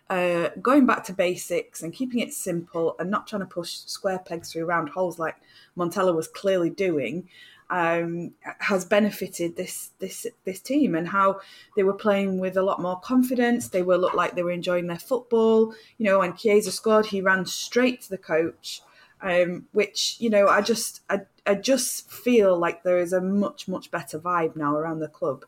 uh, 0.09 0.49
going 0.61 0.85
back 0.85 1.03
to 1.05 1.13
basics 1.13 1.81
and 1.81 1.93
keeping 1.93 2.19
it 2.19 2.33
simple 2.33 2.95
and 2.99 3.09
not 3.09 3.27
trying 3.27 3.41
to 3.41 3.45
push 3.45 3.71
square 3.85 4.19
pegs 4.19 4.51
through 4.51 4.65
round 4.65 4.89
holes 4.89 5.17
like 5.19 5.35
Montella 5.77 6.13
was 6.13 6.27
clearly 6.27 6.69
doing. 6.69 7.27
um, 7.69 8.33
has 8.59 8.85
benefited 8.85 9.55
this 9.55 9.91
this 9.99 10.27
this 10.45 10.59
team 10.59 10.93
and 10.95 11.07
how 11.07 11.39
they 11.75 11.83
were 11.83 11.93
playing 11.93 12.37
with 12.39 12.55
a 12.55 12.61
lot 12.61 12.81
more 12.81 12.99
confidence. 12.99 13.67
They 13.67 13.81
were 13.81 13.97
looked 13.97 14.15
like 14.15 14.35
they 14.35 14.43
were 14.43 14.51
enjoying 14.51 14.87
their 14.87 14.99
football. 14.99 15.73
You 15.97 16.05
know, 16.05 16.19
when 16.19 16.35
Chiesa 16.35 16.71
scored, 16.71 17.07
he 17.07 17.21
ran 17.21 17.45
straight 17.45 18.01
to 18.01 18.09
the 18.09 18.17
coach, 18.17 18.81
um, 19.21 19.65
which 19.71 20.17
you 20.19 20.29
know 20.29 20.47
I 20.47 20.61
just 20.61 21.01
I, 21.09 21.21
I 21.47 21.55
just 21.55 22.11
feel 22.11 22.57
like 22.57 22.83
there 22.83 22.99
is 22.99 23.13
a 23.13 23.21
much 23.21 23.67
much 23.67 23.89
better 23.89 24.19
vibe 24.19 24.55
now 24.55 24.75
around 24.75 24.99
the 24.99 25.07
club, 25.07 25.45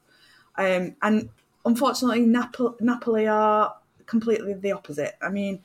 um, 0.57 0.95
and 1.01 1.29
unfortunately 1.63 2.21
Napoli 2.21 3.27
are 3.27 3.75
completely 4.05 4.53
the 4.53 4.71
opposite. 4.71 5.15
I 5.21 5.29
mean, 5.29 5.61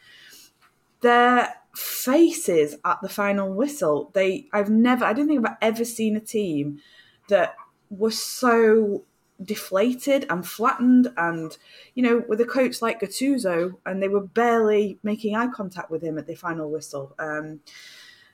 their 1.00 1.54
faces 1.74 2.76
at 2.84 3.00
the 3.02 3.08
final 3.08 3.52
whistle. 3.52 4.10
They 4.12 4.48
I've 4.52 4.70
never 4.70 5.04
I 5.04 5.12
don't 5.12 5.28
think 5.28 5.46
I've 5.46 5.56
ever 5.60 5.84
seen 5.84 6.16
a 6.16 6.20
team 6.20 6.80
that 7.28 7.54
was 7.90 8.20
so 8.20 9.04
deflated 9.42 10.26
and 10.28 10.46
flattened 10.46 11.10
and 11.16 11.56
you 11.94 12.02
know 12.02 12.22
with 12.28 12.40
a 12.40 12.44
coach 12.44 12.82
like 12.82 13.00
Gattuso 13.00 13.74
and 13.86 14.02
they 14.02 14.08
were 14.08 14.20
barely 14.20 14.98
making 15.02 15.34
eye 15.34 15.48
contact 15.48 15.90
with 15.90 16.02
him 16.02 16.18
at 16.18 16.26
the 16.26 16.34
final 16.34 16.70
whistle 16.70 17.14
um 17.18 17.60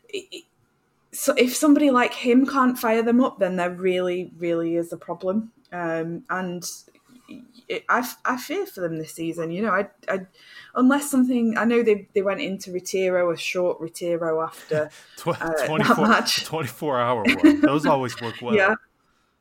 it, 0.08 0.44
so 1.12 1.32
if 1.38 1.54
somebody 1.54 1.90
like 1.90 2.12
him 2.12 2.44
can't 2.44 2.76
fire 2.76 3.02
them 3.02 3.22
up 3.22 3.38
then 3.38 3.54
there 3.54 3.70
really 3.70 4.32
really 4.36 4.74
is 4.74 4.92
a 4.92 4.96
problem 4.96 5.52
um 5.72 6.24
and 6.28 6.64
I, 7.88 8.08
I 8.24 8.36
fear 8.36 8.66
for 8.66 8.80
them 8.80 8.98
this 8.98 9.12
season. 9.12 9.50
You 9.50 9.62
know, 9.62 9.70
I, 9.70 9.88
I 10.08 10.20
unless 10.74 11.10
something 11.10 11.56
I 11.58 11.64
know 11.64 11.82
they 11.82 12.08
they 12.14 12.22
went 12.22 12.40
into 12.40 12.70
ritiro 12.70 13.32
a 13.32 13.36
short 13.36 13.80
ritiro 13.80 14.44
after 14.44 14.90
uh, 15.26 15.66
24, 15.66 15.78
that 15.78 15.98
match. 15.98 16.44
24 16.46 17.00
hour 17.00 17.24
one. 17.24 17.60
Those 17.60 17.86
always 17.86 18.20
work 18.20 18.40
well. 18.40 18.54
Yeah. 18.54 18.74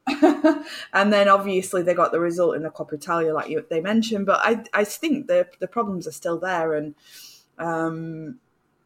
and 0.94 1.12
then 1.12 1.28
obviously 1.28 1.82
they 1.82 1.94
got 1.94 2.12
the 2.12 2.20
result 2.20 2.56
in 2.56 2.62
the 2.62 2.70
Coppa 2.70 2.94
Italia, 2.94 3.34
like 3.34 3.50
you, 3.50 3.66
they 3.70 3.82
mentioned. 3.82 4.26
But 4.26 4.40
I 4.44 4.64
I 4.74 4.84
think 4.84 5.28
the 5.28 5.48
the 5.60 5.68
problems 5.68 6.08
are 6.08 6.12
still 6.12 6.40
there, 6.40 6.74
and 6.74 6.96
um, 7.58 8.40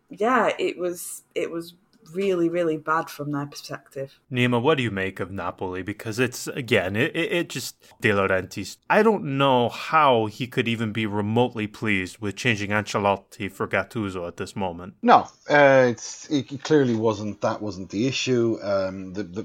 yeah, 0.10 0.52
it 0.58 0.78
was 0.78 1.24
it 1.36 1.52
was 1.52 1.74
really, 2.14 2.50
really 2.50 2.78
bad 2.78 3.10
from 3.10 3.32
their 3.32 3.46
perspective. 3.46 4.20
Nima, 4.32 4.62
what 4.62 4.78
do 4.78 4.84
you 4.84 4.92
make 4.92 5.20
of 5.20 5.32
Napoli? 5.32 5.82
Because 5.82 6.20
it's, 6.20 6.48
again, 6.48 6.96
it, 6.96 7.16
it, 7.16 7.32
it 7.32 7.50
just, 7.50 7.76
De 8.02 8.10
Laurentiis, 8.10 8.78
I 8.90 9.04
don't 9.04 9.38
know 9.38 9.70
how 9.70 10.26
he 10.26 10.48
could 10.48 10.68
even 10.68 10.92
be 10.92 11.06
remotely 11.06 11.68
pleased 11.68 12.20
with 12.20 12.36
changing 12.36 12.72
Ancelotti 12.72 13.52
for 13.52 13.68
Gattuso 13.68 14.28
at 14.28 14.38
this 14.38 14.56
moment. 14.56 14.96
No, 15.02 15.28
uh, 15.50 15.86
it's, 15.90 16.30
it 16.30 16.64
clearly 16.64 16.96
wasn't, 16.96 17.42
that 17.42 17.62
wasn't 17.62 17.90
the 17.90 18.08
issue. 18.08 18.58
Um, 18.62 19.14
the, 19.14 19.24
the, 19.24 19.44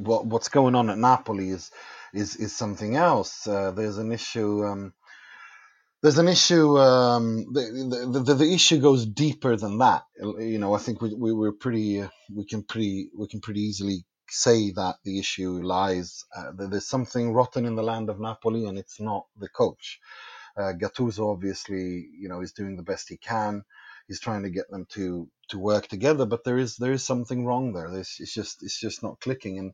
what, 0.00 0.26
what's 0.26 0.48
going 0.48 0.74
on 0.74 0.90
at 0.90 0.98
Napoli 0.98 1.50
is, 1.50 1.70
is, 2.12 2.36
is 2.36 2.54
something 2.54 2.96
else. 2.96 3.46
Uh, 3.46 3.70
there's 3.70 3.98
an 3.98 4.12
issue, 4.12 4.64
um, 4.64 4.92
there's 6.02 6.18
an 6.18 6.28
issue. 6.28 6.78
Um, 6.78 7.46
the, 7.52 7.62
the, 8.12 8.20
the, 8.20 8.34
the 8.34 8.54
issue 8.54 8.80
goes 8.80 9.06
deeper 9.06 9.56
than 9.56 9.78
that. 9.78 10.04
You 10.20 10.58
know, 10.58 10.74
I 10.74 10.78
think 10.78 11.02
we, 11.02 11.14
we 11.14 11.32
we're 11.32 11.52
pretty 11.52 12.02
uh, 12.02 12.08
we 12.34 12.46
can 12.46 12.64
pretty 12.64 13.10
we 13.18 13.28
can 13.28 13.40
pretty 13.40 13.62
easily 13.62 14.04
say 14.30 14.72
that 14.72 14.96
the 15.04 15.18
issue 15.18 15.62
lies. 15.62 16.24
Uh, 16.36 16.52
there's 16.56 16.86
something 16.88 17.32
rotten 17.34 17.66
in 17.66 17.76
the 17.76 17.82
land 17.82 18.10
of 18.10 18.20
Napoli, 18.20 18.66
and 18.66 18.78
it's 18.78 19.00
not 19.00 19.26
the 19.38 19.48
coach. 19.48 20.00
Uh, 20.56 20.72
Gattuso 20.74 21.32
obviously, 21.32 22.08
you 22.18 22.28
know, 22.28 22.42
is 22.42 22.52
doing 22.52 22.76
the 22.76 22.84
best 22.84 23.08
he 23.10 23.18
can. 23.18 23.64
He's 24.08 24.20
trying 24.20 24.44
to 24.44 24.50
get 24.50 24.70
them 24.70 24.86
to 24.90 25.28
to 25.50 25.58
work 25.58 25.88
together, 25.88 26.26
but 26.26 26.44
there 26.44 26.58
is 26.58 26.76
there 26.76 26.92
is 26.92 27.04
something 27.04 27.46
wrong 27.46 27.72
there. 27.74 27.88
It's 27.96 28.34
just 28.34 28.62
it's 28.62 28.80
just 28.80 29.02
not 29.02 29.20
clicking, 29.20 29.58
and 29.58 29.72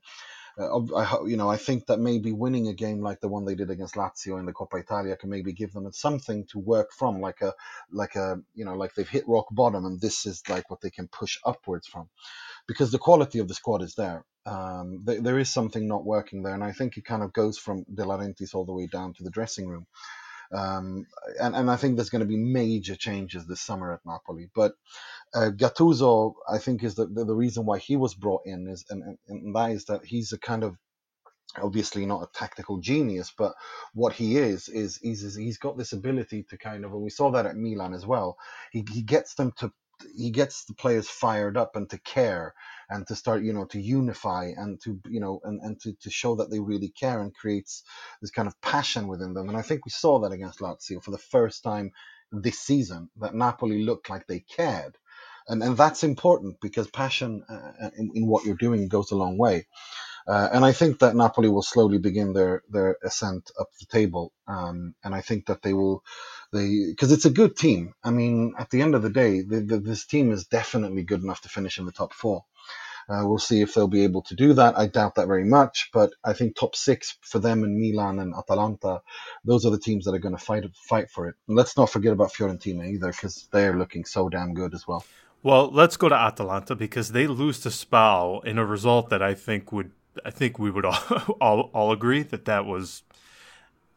uh, 0.58 0.94
I, 0.96 1.26
you 1.26 1.36
know, 1.36 1.48
I 1.48 1.56
think 1.56 1.86
that 1.86 2.00
maybe 2.00 2.32
winning 2.32 2.68
a 2.68 2.74
game 2.74 3.00
like 3.00 3.20
the 3.20 3.28
one 3.28 3.44
they 3.44 3.54
did 3.54 3.70
against 3.70 3.94
Lazio 3.94 4.38
in 4.38 4.46
the 4.46 4.52
Coppa 4.52 4.80
Italia 4.80 5.16
can 5.16 5.30
maybe 5.30 5.52
give 5.52 5.72
them 5.72 5.90
something 5.92 6.46
to 6.46 6.58
work 6.58 6.90
from, 6.92 7.20
like 7.20 7.40
a, 7.42 7.54
like 7.92 8.16
a, 8.16 8.36
you 8.54 8.64
know, 8.64 8.74
like 8.74 8.94
they've 8.94 9.08
hit 9.08 9.28
rock 9.28 9.46
bottom, 9.50 9.84
and 9.86 10.00
this 10.00 10.26
is 10.26 10.42
like 10.48 10.70
what 10.70 10.80
they 10.80 10.90
can 10.90 11.08
push 11.08 11.38
upwards 11.44 11.86
from, 11.86 12.08
because 12.66 12.90
the 12.92 12.98
quality 12.98 13.38
of 13.38 13.48
the 13.48 13.54
squad 13.54 13.82
is 13.82 13.94
there. 13.94 14.24
Um, 14.46 15.04
th- 15.06 15.22
there 15.22 15.38
is 15.38 15.50
something 15.52 15.86
not 15.86 16.04
working 16.04 16.42
there, 16.42 16.54
and 16.54 16.64
I 16.64 16.72
think 16.72 16.96
it 16.96 17.04
kind 17.04 17.22
of 17.22 17.32
goes 17.32 17.58
from 17.58 17.84
De 17.92 18.02
Laurentiis 18.02 18.54
all 18.54 18.64
the 18.64 18.72
way 18.72 18.86
down 18.86 19.14
to 19.14 19.24
the 19.24 19.30
dressing 19.30 19.68
room. 19.68 19.86
Um, 20.52 21.06
and, 21.40 21.56
and 21.56 21.70
I 21.70 21.76
think 21.76 21.96
there's 21.96 22.10
going 22.10 22.20
to 22.20 22.26
be 22.26 22.36
major 22.36 22.96
changes 22.96 23.46
this 23.46 23.60
summer 23.60 23.92
at 23.92 24.00
Napoli. 24.06 24.50
But 24.54 24.72
uh, 25.34 25.50
Gattuso, 25.56 26.34
I 26.50 26.58
think, 26.58 26.84
is 26.84 26.94
the, 26.96 27.06
the, 27.06 27.24
the 27.24 27.34
reason 27.34 27.66
why 27.66 27.78
he 27.78 27.96
was 27.96 28.14
brought 28.14 28.42
in 28.46 28.68
is, 28.68 28.84
and, 28.90 29.18
and 29.28 29.54
that 29.56 29.72
is 29.72 29.86
that 29.86 30.04
he's 30.04 30.32
a 30.32 30.38
kind 30.38 30.64
of 30.64 30.76
obviously 31.62 32.06
not 32.06 32.22
a 32.22 32.38
tactical 32.38 32.78
genius, 32.78 33.32
but 33.36 33.54
what 33.94 34.12
he 34.12 34.38
is 34.38 34.68
is 34.68 34.98
he's 34.98 35.34
he's 35.36 35.58
got 35.58 35.78
this 35.78 35.92
ability 35.92 36.44
to 36.50 36.58
kind 36.58 36.84
of, 36.84 36.92
and 36.92 37.02
we 37.02 37.10
saw 37.10 37.30
that 37.30 37.46
at 37.46 37.56
Milan 37.56 37.94
as 37.94 38.06
well. 38.06 38.36
He 38.72 38.84
he 38.92 39.02
gets 39.02 39.34
them 39.34 39.52
to 39.58 39.72
he 40.16 40.30
gets 40.30 40.64
the 40.64 40.74
players 40.74 41.08
fired 41.08 41.56
up 41.56 41.76
and 41.76 41.90
to 41.90 41.98
care 41.98 42.54
and 42.90 43.06
to 43.06 43.16
start 43.16 43.42
you 43.42 43.52
know 43.52 43.64
to 43.66 43.80
unify 43.80 44.46
and 44.56 44.80
to 44.82 45.00
you 45.08 45.20
know 45.20 45.40
and, 45.44 45.60
and 45.62 45.80
to, 45.80 45.92
to 46.02 46.10
show 46.10 46.36
that 46.36 46.50
they 46.50 46.60
really 46.60 46.88
care 46.88 47.20
and 47.20 47.34
creates 47.34 47.84
this 48.20 48.30
kind 48.30 48.48
of 48.48 48.60
passion 48.60 49.08
within 49.08 49.34
them. 49.34 49.48
And 49.48 49.58
i 49.58 49.62
think 49.62 49.84
we 49.84 49.90
saw 49.90 50.20
that 50.20 50.32
against 50.32 50.60
lazio 50.60 51.02
for 51.02 51.10
the 51.10 51.18
first 51.18 51.62
time 51.62 51.92
this 52.32 52.58
season 52.60 53.10
that 53.20 53.34
napoli 53.34 53.82
looked 53.84 54.10
like 54.10 54.26
they 54.26 54.40
cared. 54.40 54.96
And 55.48 55.62
and 55.62 55.76
that's 55.76 56.04
important 56.04 56.60
because 56.60 56.88
passion 56.90 57.42
uh, 57.48 57.90
in, 57.96 58.10
in 58.14 58.26
what 58.26 58.44
you're 58.44 58.56
doing 58.56 58.88
goes 58.88 59.10
a 59.12 59.16
long 59.16 59.38
way 59.38 59.66
uh, 60.28 60.48
and 60.52 60.64
I 60.64 60.72
think 60.72 60.98
that 60.98 61.16
Napoli 61.16 61.48
will 61.48 61.62
slowly 61.62 61.98
begin 61.98 62.34
their, 62.34 62.62
their 62.68 62.98
ascent 63.02 63.50
up 63.58 63.68
the 63.80 63.86
table. 63.86 64.32
Um, 64.46 64.94
and 65.02 65.14
I 65.14 65.22
think 65.22 65.46
that 65.46 65.62
they 65.62 65.72
will, 65.72 66.04
they 66.52 66.84
because 66.90 67.12
it's 67.12 67.24
a 67.24 67.30
good 67.30 67.56
team. 67.56 67.94
I 68.04 68.10
mean, 68.10 68.54
at 68.58 68.68
the 68.70 68.82
end 68.82 68.94
of 68.94 69.02
the 69.02 69.10
day, 69.10 69.40
the, 69.40 69.60
the, 69.60 69.78
this 69.78 70.06
team 70.06 70.30
is 70.30 70.44
definitely 70.46 71.02
good 71.02 71.22
enough 71.22 71.40
to 71.42 71.48
finish 71.48 71.78
in 71.78 71.86
the 71.86 71.92
top 71.92 72.12
four. 72.12 72.44
Uh, 73.08 73.22
we'll 73.26 73.38
see 73.38 73.62
if 73.62 73.72
they'll 73.72 73.88
be 73.88 74.04
able 74.04 74.20
to 74.20 74.34
do 74.34 74.52
that. 74.52 74.78
I 74.78 74.86
doubt 74.86 75.14
that 75.14 75.28
very 75.28 75.44
much, 75.44 75.88
but 75.94 76.12
I 76.22 76.34
think 76.34 76.54
top 76.54 76.76
six 76.76 77.16
for 77.22 77.38
them 77.38 77.64
and 77.64 77.80
Milan 77.80 78.18
and 78.18 78.34
Atalanta, 78.34 79.00
those 79.46 79.64
are 79.64 79.70
the 79.70 79.78
teams 79.78 80.04
that 80.04 80.14
are 80.14 80.18
going 80.18 80.36
to 80.36 80.44
fight 80.44 80.64
fight 80.74 81.08
for 81.10 81.26
it. 81.26 81.34
And 81.48 81.56
let's 81.56 81.74
not 81.78 81.88
forget 81.88 82.12
about 82.12 82.34
Fiorentina 82.34 82.86
either, 82.86 83.10
because 83.10 83.48
they're 83.50 83.78
looking 83.78 84.04
so 84.04 84.28
damn 84.28 84.52
good 84.52 84.74
as 84.74 84.86
well. 84.86 85.02
Well, 85.42 85.70
let's 85.70 85.96
go 85.96 86.08
to 86.10 86.14
Atalanta 86.14 86.74
because 86.74 87.12
they 87.12 87.26
lose 87.26 87.60
to 87.60 87.70
Spal 87.70 88.42
in 88.44 88.58
a 88.58 88.66
result 88.66 89.08
that 89.08 89.22
I 89.22 89.34
think 89.34 89.72
would 89.72 89.92
I 90.24 90.30
think 90.30 90.58
we 90.58 90.70
would 90.70 90.84
all, 90.86 90.96
all, 91.40 91.60
all 91.72 91.92
agree 91.92 92.22
that 92.22 92.44
that 92.44 92.66
was 92.66 93.02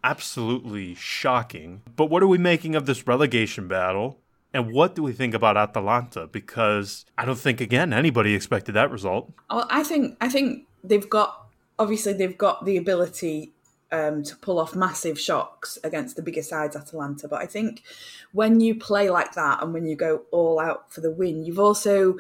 absolutely 0.04 0.96
shocking. 0.96 1.82
But 1.96 2.10
what 2.10 2.24
are 2.24 2.28
we 2.28 2.38
making 2.38 2.76
of 2.76 2.86
this 2.86 3.08
relegation 3.08 3.68
battle? 3.68 4.20
And 4.54 4.74
what 4.74 4.96
do 4.96 5.04
we 5.04 5.14
think 5.14 5.34
about 5.34 5.56
Atalanta? 5.56 6.28
Because 6.28 7.06
I 7.18 7.26
don't 7.26 7.40
think 7.40 7.62
again 7.62 7.94
anybody 7.94 8.36
expected 8.36 8.74
that 8.74 8.92
result. 8.92 9.32
Well, 9.50 9.66
I 9.70 9.84
think 9.84 10.18
I 10.20 10.28
think 10.28 10.68
they've 10.84 11.10
got 11.10 11.48
obviously 11.80 12.14
they've 12.14 12.38
got 12.38 12.66
the 12.66 12.76
ability 12.76 13.54
um, 13.94 14.24
to 14.24 14.36
pull 14.38 14.60
off 14.60 14.76
massive 14.76 15.20
shocks 15.20 15.78
against 15.84 16.16
the 16.16 16.22
bigger 16.22 16.42
sides, 16.42 16.76
Atalanta. 16.76 17.28
But 17.28 17.42
I 17.42 17.46
think 17.46 17.84
when 18.34 18.60
you 18.60 18.76
play 18.76 19.10
like 19.10 19.34
that 19.34 19.62
and 19.62 19.74
when 19.74 19.86
you 19.86 19.96
go 19.96 20.24
all 20.32 20.60
out 20.60 20.92
for 20.92 21.02
the 21.02 21.12
win, 21.12 21.44
you've 21.46 21.60
also 21.60 22.18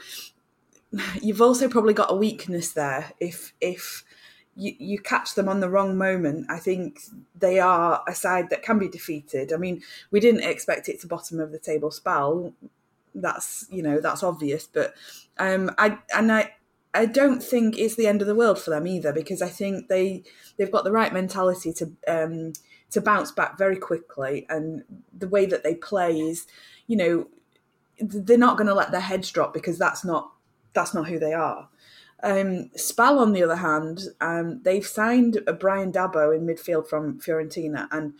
you've 1.21 1.41
also 1.41 1.67
probably 1.67 1.93
got 1.93 2.11
a 2.11 2.15
weakness 2.15 2.71
there. 2.71 3.13
If 3.19 3.53
if 3.61 4.03
you, 4.55 4.73
you 4.77 4.99
catch 4.99 5.35
them 5.35 5.47
on 5.47 5.59
the 5.59 5.69
wrong 5.69 5.97
moment, 5.97 6.47
I 6.49 6.59
think 6.59 6.99
they 7.37 7.59
are 7.59 8.03
a 8.07 8.13
side 8.13 8.49
that 8.49 8.63
can 8.63 8.79
be 8.79 8.89
defeated. 8.89 9.53
I 9.53 9.57
mean, 9.57 9.81
we 10.11 10.19
didn't 10.19 10.43
expect 10.43 10.89
it 10.89 10.99
to 11.01 11.07
bottom 11.07 11.39
of 11.39 11.51
the 11.51 11.59
table 11.59 11.91
Spal. 11.91 12.53
That's 13.13 13.65
you 13.69 13.83
know 13.83 13.99
that's 13.99 14.23
obvious, 14.23 14.67
but 14.67 14.93
um, 15.37 15.71
I 15.77 15.99
and 16.15 16.31
I 16.31 16.53
I 16.93 17.05
don't 17.05 17.41
think 17.41 17.77
it's 17.77 17.95
the 17.95 18.07
end 18.07 18.21
of 18.21 18.27
the 18.27 18.35
world 18.35 18.59
for 18.59 18.69
them 18.69 18.87
either 18.87 19.13
because 19.13 19.41
I 19.41 19.49
think 19.49 19.87
they 19.87 20.23
they've 20.57 20.71
got 20.71 20.83
the 20.83 20.91
right 20.91 21.13
mentality 21.13 21.73
to 21.73 21.91
um, 22.07 22.53
to 22.91 23.01
bounce 23.01 23.31
back 23.31 23.57
very 23.57 23.77
quickly, 23.77 24.45
and 24.49 24.83
the 25.17 25.27
way 25.27 25.45
that 25.45 25.63
they 25.63 25.75
play 25.75 26.19
is, 26.19 26.47
you 26.87 26.97
know, 26.97 27.27
they're 27.99 28.37
not 28.37 28.57
going 28.57 28.67
to 28.67 28.73
let 28.73 28.91
their 28.91 29.01
heads 29.01 29.29
drop 29.31 29.53
because 29.53 29.77
that's 29.77 30.05
not 30.05 30.31
that's 30.73 30.93
not 30.93 31.07
who 31.07 31.19
they 31.19 31.33
are. 31.33 31.69
Um, 32.23 32.69
Spal, 32.75 33.19
on 33.19 33.33
the 33.33 33.43
other 33.43 33.55
hand, 33.55 34.01
um, 34.19 34.61
they've 34.63 34.85
signed 34.85 35.39
a 35.47 35.53
Bryan 35.53 35.91
Dabo 35.91 36.35
in 36.35 36.45
midfield 36.45 36.87
from 36.87 37.19
Fiorentina, 37.19 37.87
and 37.91 38.13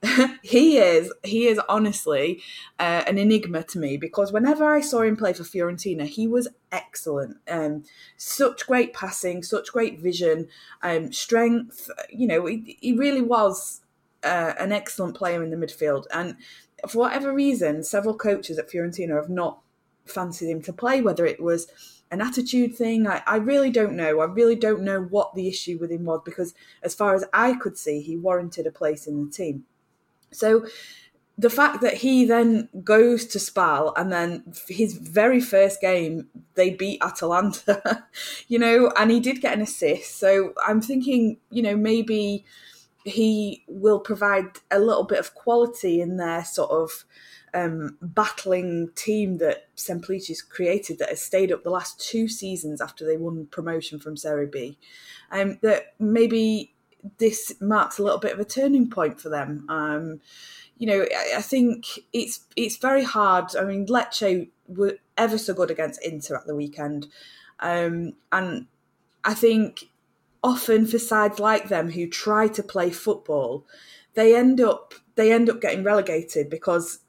he 0.42 0.78
is 0.78 1.12
he 1.24 1.48
is 1.48 1.60
honestly 1.68 2.40
uh, 2.78 3.02
an 3.06 3.18
enigma 3.18 3.64
to 3.64 3.80
me 3.80 3.96
because 3.96 4.32
whenever 4.32 4.72
I 4.72 4.80
saw 4.80 5.02
him 5.02 5.16
play 5.16 5.32
for 5.32 5.42
Fiorentina, 5.42 6.06
he 6.06 6.28
was 6.28 6.46
excellent. 6.70 7.38
Um, 7.48 7.82
such 8.16 8.66
great 8.66 8.92
passing, 8.92 9.42
such 9.42 9.72
great 9.72 9.98
vision, 9.98 10.48
um, 10.82 11.12
strength. 11.12 11.90
You 12.10 12.28
know, 12.28 12.46
he, 12.46 12.78
he 12.80 12.92
really 12.92 13.22
was 13.22 13.80
uh, 14.22 14.52
an 14.60 14.70
excellent 14.70 15.16
player 15.16 15.42
in 15.42 15.50
the 15.50 15.56
midfield, 15.56 16.04
and 16.12 16.36
for 16.88 16.98
whatever 16.98 17.32
reason, 17.32 17.82
several 17.82 18.16
coaches 18.16 18.56
at 18.56 18.70
Fiorentina 18.70 19.16
have 19.16 19.30
not 19.30 19.58
fancied 20.06 20.48
him 20.48 20.62
to 20.62 20.72
play, 20.72 21.00
whether 21.02 21.26
it 21.26 21.42
was 21.42 21.66
an 22.10 22.20
attitude 22.20 22.74
thing. 22.74 23.06
I, 23.06 23.22
I 23.26 23.36
really 23.36 23.70
don't 23.70 23.94
know. 23.94 24.20
I 24.20 24.24
really 24.24 24.56
don't 24.56 24.82
know 24.82 25.02
what 25.02 25.34
the 25.34 25.48
issue 25.48 25.78
with 25.78 25.90
him 25.90 26.04
was 26.04 26.22
because, 26.24 26.54
as 26.82 26.94
far 26.94 27.14
as 27.14 27.24
I 27.32 27.54
could 27.54 27.76
see, 27.76 28.00
he 28.00 28.16
warranted 28.16 28.66
a 28.66 28.72
place 28.72 29.06
in 29.06 29.24
the 29.24 29.30
team. 29.30 29.64
So 30.30 30.66
the 31.38 31.50
fact 31.50 31.80
that 31.82 31.94
he 31.94 32.24
then 32.24 32.68
goes 32.82 33.24
to 33.26 33.38
Spal 33.38 33.92
and 33.96 34.10
then 34.10 34.42
his 34.68 34.94
very 34.94 35.40
first 35.40 35.80
game 35.80 36.26
they 36.54 36.70
beat 36.70 37.00
Atalanta, 37.00 38.06
you 38.48 38.58
know, 38.58 38.92
and 38.96 39.10
he 39.10 39.20
did 39.20 39.40
get 39.40 39.54
an 39.54 39.62
assist. 39.62 40.18
So 40.18 40.52
I'm 40.66 40.80
thinking, 40.80 41.38
you 41.50 41.62
know, 41.62 41.76
maybe 41.76 42.44
he 43.04 43.64
will 43.68 44.00
provide 44.00 44.58
a 44.70 44.80
little 44.80 45.04
bit 45.04 45.20
of 45.20 45.34
quality 45.34 46.00
in 46.00 46.16
their 46.16 46.44
sort 46.44 46.70
of 46.70 47.04
um, 47.54 47.96
battling 48.00 48.90
team 48.94 49.38
that 49.38 49.74
Semplici's 49.76 50.42
created 50.42 50.98
that 50.98 51.10
has 51.10 51.20
stayed 51.20 51.52
up 51.52 51.62
the 51.62 51.70
last 51.70 52.00
two 52.00 52.28
seasons 52.28 52.80
after 52.80 53.06
they 53.06 53.16
won 53.16 53.46
promotion 53.46 53.98
from 53.98 54.16
Serie 54.16 54.46
B. 54.46 54.78
Um, 55.30 55.58
that 55.62 55.94
maybe 55.98 56.74
this 57.18 57.54
marks 57.60 57.98
a 57.98 58.02
little 58.02 58.18
bit 58.18 58.32
of 58.32 58.40
a 58.40 58.44
turning 58.44 58.90
point 58.90 59.20
for 59.20 59.28
them. 59.28 59.66
Um, 59.68 60.20
you 60.78 60.86
know, 60.86 61.02
I, 61.02 61.38
I, 61.38 61.42
think 61.42 61.86
it's 62.12 62.40
it's 62.56 62.76
very 62.76 63.04
hard. 63.04 63.56
I 63.56 63.64
mean, 63.64 63.86
Lecce 63.86 64.48
were 64.66 64.98
ever 65.16 65.38
so 65.38 65.54
good 65.54 65.70
against 65.70 66.04
Inter 66.04 66.36
at 66.36 66.46
the 66.46 66.54
weekend, 66.54 67.08
um, 67.60 68.14
and 68.32 68.66
I 69.24 69.34
think 69.34 69.84
often 70.42 70.86
for 70.86 70.98
sides 70.98 71.38
like 71.38 71.68
them 71.68 71.90
who 71.90 72.08
try 72.08 72.48
to 72.48 72.62
play 72.62 72.90
football, 72.90 73.66
they 74.14 74.36
end 74.36 74.60
up 74.60 74.94
they 75.16 75.32
end 75.32 75.50
up 75.50 75.60
getting 75.60 75.82
relegated 75.82 76.48
because 76.48 77.00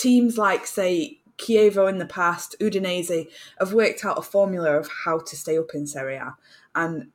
teams 0.00 0.38
like, 0.38 0.66
say, 0.66 1.20
Chievo 1.38 1.88
in 1.88 1.98
the 1.98 2.06
past, 2.06 2.56
Udinese, 2.60 3.28
have 3.58 3.72
worked 3.72 4.04
out 4.04 4.18
a 4.18 4.22
formula 4.22 4.76
of 4.78 4.88
how 5.04 5.18
to 5.18 5.36
stay 5.36 5.58
up 5.58 5.74
in 5.74 5.86
Serie 5.86 6.16
A, 6.16 6.36
and 6.74 7.08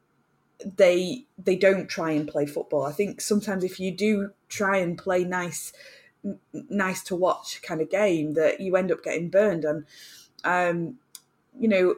they 0.64 1.26
they 1.38 1.56
don't 1.56 1.88
try 1.88 2.12
and 2.12 2.28
play 2.28 2.46
football. 2.46 2.86
I 2.86 2.92
think 2.92 3.22
sometimes 3.22 3.64
if 3.64 3.80
you 3.80 3.92
do 3.92 4.32
try 4.50 4.78
and 4.78 4.98
play 4.98 5.24
nice, 5.24 5.74
nice 6.70 7.04
to 7.04 7.16
watch 7.16 7.62
kind 7.62 7.82
of 7.82 7.90
game, 7.90 8.34
that 8.34 8.60
you 8.60 8.76
end 8.76 8.92
up 8.92 9.04
getting 9.04 9.30
burned. 9.30 9.66
And 9.66 9.86
um, 10.44 10.96
you 11.60 11.68
know, 11.68 11.96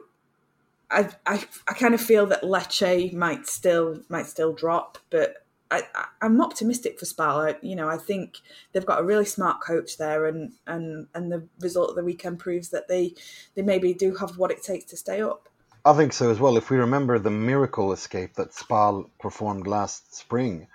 I 0.90 1.08
I 1.26 1.44
I 1.66 1.72
kind 1.74 1.94
of 1.94 2.00
feel 2.00 2.26
that 2.26 2.42
Lecce 2.42 3.12
might 3.14 3.46
still 3.46 4.02
might 4.08 4.26
still 4.26 4.52
drop, 4.52 4.98
but 5.10 5.46
I, 5.70 5.82
am 6.22 6.40
optimistic 6.40 6.98
for 6.98 7.04
Spal. 7.04 7.54
you 7.62 7.76
know, 7.76 7.88
I 7.88 7.98
think 7.98 8.38
they've 8.72 8.86
got 8.86 9.00
a 9.00 9.04
really 9.04 9.24
smart 9.24 9.60
coach 9.60 9.98
there, 9.98 10.26
and 10.26 10.52
and 10.66 11.08
and 11.14 11.30
the 11.30 11.46
result 11.60 11.90
of 11.90 11.96
the 11.96 12.04
weekend 12.04 12.38
proves 12.38 12.70
that 12.70 12.88
they 12.88 13.14
they 13.54 13.62
maybe 13.62 13.92
do 13.94 14.14
have 14.16 14.38
what 14.38 14.50
it 14.50 14.62
takes 14.62 14.86
to 14.86 14.96
stay 14.96 15.20
up. 15.20 15.48
I 15.84 15.92
think 15.94 16.12
so 16.12 16.30
as 16.30 16.40
well. 16.40 16.56
If 16.56 16.70
we 16.70 16.76
remember 16.76 17.18
the 17.18 17.30
miracle 17.30 17.92
escape 17.92 18.34
that 18.34 18.54
Spal 18.54 19.10
performed 19.20 19.66
last 19.66 20.14
spring, 20.14 20.68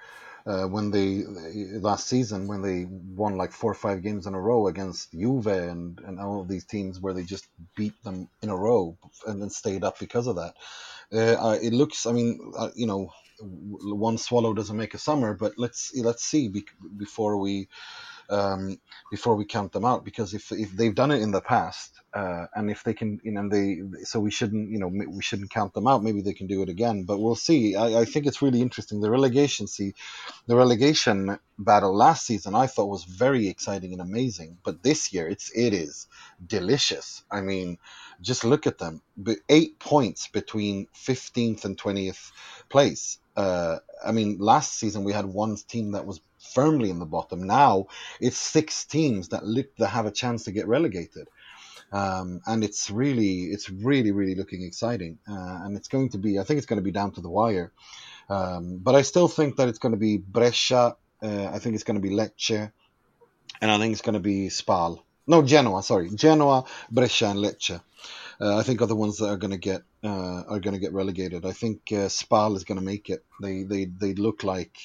uh, 0.45 0.65
when 0.65 0.91
they 0.91 1.23
last 1.79 2.07
season 2.07 2.47
when 2.47 2.61
they 2.61 2.85
won 2.85 3.37
like 3.37 3.51
four 3.51 3.71
or 3.71 3.75
five 3.75 4.03
games 4.03 4.27
in 4.27 4.33
a 4.33 4.39
row 4.39 4.67
against 4.67 5.11
Juve 5.11 5.47
and 5.47 5.99
and 6.05 6.19
all 6.19 6.41
of 6.41 6.47
these 6.47 6.65
teams 6.65 6.99
where 6.99 7.13
they 7.13 7.23
just 7.23 7.47
beat 7.75 8.01
them 8.03 8.27
in 8.41 8.49
a 8.49 8.55
row 8.55 8.97
and 9.25 9.41
then 9.41 9.49
stayed 9.49 9.83
up 9.83 9.99
because 9.99 10.27
of 10.27 10.35
that. 10.35 10.53
Uh, 11.11 11.57
it 11.61 11.73
looks, 11.73 12.07
I 12.07 12.11
mean, 12.11 12.53
uh, 12.57 12.69
you 12.75 12.87
know, 12.87 13.11
one 13.39 14.17
swallow 14.17 14.53
doesn't 14.53 14.77
make 14.77 14.93
a 14.93 14.99
summer, 14.99 15.33
but 15.33 15.53
let's 15.57 15.95
let's 15.95 16.23
see 16.23 16.49
be, 16.49 16.65
before 16.97 17.37
we 17.37 17.67
um, 18.29 18.79
before 19.11 19.35
we 19.35 19.45
count 19.45 19.71
them 19.71 19.85
out 19.85 20.03
because 20.03 20.33
if 20.33 20.51
if 20.51 20.71
they've 20.71 20.95
done 20.95 21.11
it 21.11 21.21
in 21.21 21.31
the 21.31 21.41
past 21.41 21.99
uh, 22.13 22.45
and 22.55 22.69
if 22.69 22.83
they 22.83 22.93
can 22.93 23.19
you 23.23 23.31
know 23.31 23.47
they 23.49 23.81
so 24.03 24.19
we 24.19 24.31
shouldn't 24.31 24.69
you 24.69 24.79
know 24.79 24.87
we 24.87 25.21
shouldn't 25.21 25.51
count 25.51 25.73
them 25.73 25.87
out 25.87 26.03
maybe 26.03 26.21
they 26.21 26.33
can 26.33 26.47
do 26.47 26.61
it 26.61 26.69
again 26.69 27.03
but 27.03 27.19
we'll 27.19 27.35
see. 27.35 27.75
I, 27.75 28.01
I 28.01 28.05
think 28.05 28.25
it's 28.25 28.41
really 28.41 28.61
interesting. 28.61 29.01
The 29.01 29.11
relegation 29.11 29.67
see 29.67 29.93
the 30.47 30.55
relegation 30.55 31.37
battle 31.59 31.95
last 31.95 32.25
season 32.25 32.55
I 32.55 32.67
thought 32.67 32.89
was 32.89 33.03
very 33.03 33.47
exciting 33.47 33.93
and 33.93 34.01
amazing 34.01 34.57
but 34.63 34.83
this 34.83 35.13
year 35.13 35.27
it's 35.27 35.51
it 35.53 35.73
is 35.73 36.07
delicious. 36.45 37.23
I 37.29 37.41
mean 37.41 37.77
just 38.21 38.45
look 38.45 38.67
at 38.67 38.77
them. 38.77 39.01
Eight 39.49 39.79
points 39.79 40.27
between 40.27 40.87
15th 40.95 41.65
and 41.65 41.77
20th 41.77 42.31
place 42.69 43.19
uh, 43.35 43.77
I 44.05 44.11
mean, 44.11 44.37
last 44.39 44.75
season 44.75 45.03
we 45.03 45.13
had 45.13 45.25
one 45.25 45.55
team 45.55 45.91
that 45.91 46.05
was 46.05 46.21
firmly 46.53 46.89
in 46.89 46.99
the 46.99 47.05
bottom. 47.05 47.43
Now 47.43 47.87
it's 48.19 48.37
six 48.37 48.85
teams 48.85 49.29
that 49.29 49.45
look 49.45 49.75
that 49.77 49.87
have 49.87 50.05
a 50.05 50.11
chance 50.11 50.43
to 50.43 50.51
get 50.51 50.67
relegated, 50.67 51.27
um, 51.91 52.41
and 52.45 52.63
it's 52.63 52.89
really, 52.89 53.43
it's 53.45 53.69
really, 53.69 54.11
really 54.11 54.35
looking 54.35 54.63
exciting. 54.63 55.19
Uh, 55.27 55.61
and 55.63 55.77
it's 55.77 55.87
going 55.87 56.09
to 56.09 56.17
be, 56.17 56.39
I 56.39 56.43
think 56.43 56.57
it's 56.57 56.67
going 56.67 56.79
to 56.79 56.83
be 56.83 56.91
down 56.91 57.11
to 57.13 57.21
the 57.21 57.29
wire. 57.29 57.71
Um, 58.29 58.77
but 58.77 58.95
I 58.95 59.01
still 59.01 59.27
think 59.27 59.57
that 59.57 59.67
it's 59.67 59.79
going 59.79 59.93
to 59.93 59.99
be 59.99 60.17
Brescia. 60.17 60.95
Uh, 61.21 61.45
I 61.45 61.59
think 61.59 61.75
it's 61.75 61.83
going 61.83 62.01
to 62.01 62.07
be 62.07 62.15
Lecce, 62.15 62.71
and 63.61 63.71
I 63.71 63.77
think 63.77 63.93
it's 63.93 64.01
going 64.01 64.13
to 64.13 64.19
be 64.19 64.49
Spal. 64.49 65.03
No, 65.25 65.41
Genoa. 65.41 65.81
Sorry, 65.83 66.09
Genoa, 66.09 66.65
Brescia, 66.91 67.29
and 67.29 67.39
Lecce 67.39 67.81
uh, 68.41 68.57
I 68.57 68.63
think 68.63 68.81
are 68.81 68.87
the 68.87 68.95
ones 68.95 69.17
that 69.17 69.29
are 69.29 69.37
going 69.37 69.51
to 69.51 69.57
get 69.57 69.83
uh, 70.03 70.43
are 70.49 70.59
going 70.59 70.73
to 70.75 70.79
get 70.79 70.93
relegated. 70.93 71.45
I 71.45 71.53
think 71.53 71.81
uh, 71.91 72.09
Spal 72.09 72.55
is 72.55 72.63
going 72.65 72.79
to 72.79 72.85
make 72.85 73.09
it. 73.09 73.25
They 73.41 73.63
they 73.63 73.85
they 73.85 74.13
look 74.13 74.43
like 74.43 74.77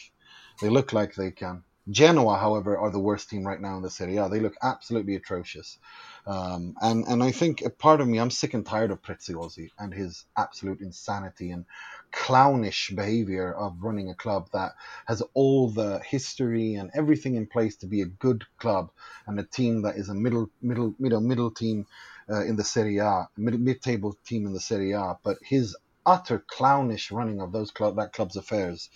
they 0.63 0.71
look 0.71 0.93
like 0.93 1.15
they 1.15 1.31
can. 1.31 1.65
Genoa, 1.91 2.37
however, 2.39 2.79
are 2.79 2.91
the 2.91 3.01
worst 3.01 3.31
team 3.31 3.47
right 3.47 3.61
now 3.61 3.77
in 3.77 3.83
the 3.83 3.91
Serie 3.91 4.17
A. 4.19 4.29
They 4.29 4.41
look 4.41 4.55
absolutely 4.63 5.17
atrocious. 5.17 5.79
Um, 6.27 6.75
and 6.81 7.05
and 7.07 7.23
I 7.23 7.33
think 7.33 7.63
a 7.63 7.71
part 7.71 8.01
of 8.01 8.09
me, 8.09 8.19
I'm 8.19 8.31
sick 8.31 8.55
and 8.55 8.65
tired 8.67 8.91
of 8.91 9.03
Preziosi 9.03 9.71
and 9.79 9.93
his 9.93 10.25
absolute 10.37 10.81
insanity 10.81 11.51
and 11.51 11.65
clownish 12.13 12.91
behavior 12.95 13.53
of 13.55 13.77
running 13.83 14.11
a 14.11 14.15
club 14.15 14.49
that 14.53 14.73
has 15.07 15.23
all 15.35 15.69
the 15.71 16.01
history 16.09 16.75
and 16.75 16.91
everything 16.95 17.35
in 17.37 17.47
place 17.47 17.77
to 17.77 17.87
be 17.87 18.03
a 18.03 18.07
good 18.07 18.45
club 18.59 18.91
and 19.27 19.39
a 19.41 19.45
team 19.45 19.83
that 19.83 19.97
is 19.97 20.09
a 20.09 20.15
middle 20.15 20.51
middle 20.63 20.95
middle 20.99 21.21
middle 21.21 21.51
team 21.51 21.87
uh, 22.31 22.45
in 22.45 22.57
the 22.57 22.65
Serie 22.65 22.99
A, 22.99 23.29
mid 23.37 23.83
table 23.83 24.17
team 24.25 24.47
in 24.47 24.53
the 24.53 24.61
Serie 24.61 24.93
A. 24.93 25.17
But 25.23 25.39
his 25.43 25.77
utter 26.07 26.45
clownish 26.47 27.11
running 27.11 27.41
of 27.41 27.53
those 27.53 27.71
club 27.71 27.97
that 27.97 28.13
club's 28.13 28.37
affairs 28.37 28.89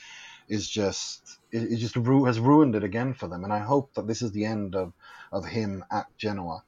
is 0.49 0.69
just 0.69 1.39
it, 1.51 1.73
it 1.73 1.77
just 1.77 1.97
ru- 1.97 2.25
has 2.25 2.41
ruined 2.41 2.75
it 2.75 2.85
again 2.85 3.15
for 3.15 3.29
them. 3.29 3.45
And 3.45 3.53
I 3.53 3.61
hope 3.61 3.95
that 3.95 4.07
this 4.07 4.23
is 4.23 4.33
the 4.33 4.45
end 4.45 4.75
of 4.75 4.93
of 5.31 5.47
him 5.47 5.85
at 5.91 6.07
Genoa. 6.19 6.65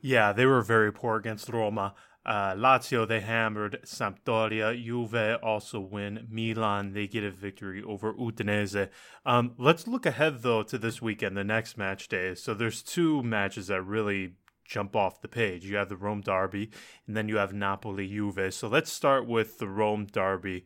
Yeah, 0.00 0.32
they 0.32 0.46
were 0.46 0.62
very 0.62 0.92
poor 0.92 1.16
against 1.16 1.48
Roma. 1.48 1.94
Uh, 2.24 2.54
Lazio, 2.54 3.08
they 3.08 3.20
hammered 3.20 3.78
Sampdoria. 3.84 4.76
Juve 4.76 5.38
also 5.42 5.80
win. 5.80 6.26
Milan, 6.30 6.92
they 6.92 7.06
get 7.06 7.24
a 7.24 7.30
victory 7.30 7.82
over 7.82 8.12
Udinese. 8.12 8.90
Um, 9.24 9.54
let's 9.56 9.86
look 9.88 10.04
ahead, 10.04 10.42
though, 10.42 10.62
to 10.64 10.76
this 10.76 11.00
weekend, 11.00 11.38
the 11.38 11.44
next 11.44 11.78
match 11.78 12.06
day. 12.06 12.34
So 12.34 12.52
there's 12.52 12.82
two 12.82 13.22
matches 13.22 13.68
that 13.68 13.80
really 13.82 14.34
jump 14.68 14.94
off 14.94 15.22
the 15.22 15.28
page. 15.28 15.64
You 15.64 15.76
have 15.76 15.88
the 15.88 15.96
Rome 15.96 16.20
Derby, 16.20 16.70
and 17.06 17.16
then 17.16 17.28
you 17.28 17.36
have 17.38 17.52
Napoli 17.52 18.06
Juve. 18.06 18.54
So 18.54 18.68
let's 18.68 18.92
start 18.92 19.26
with 19.26 19.58
the 19.58 19.68
Rome 19.68 20.06
Derby. 20.06 20.64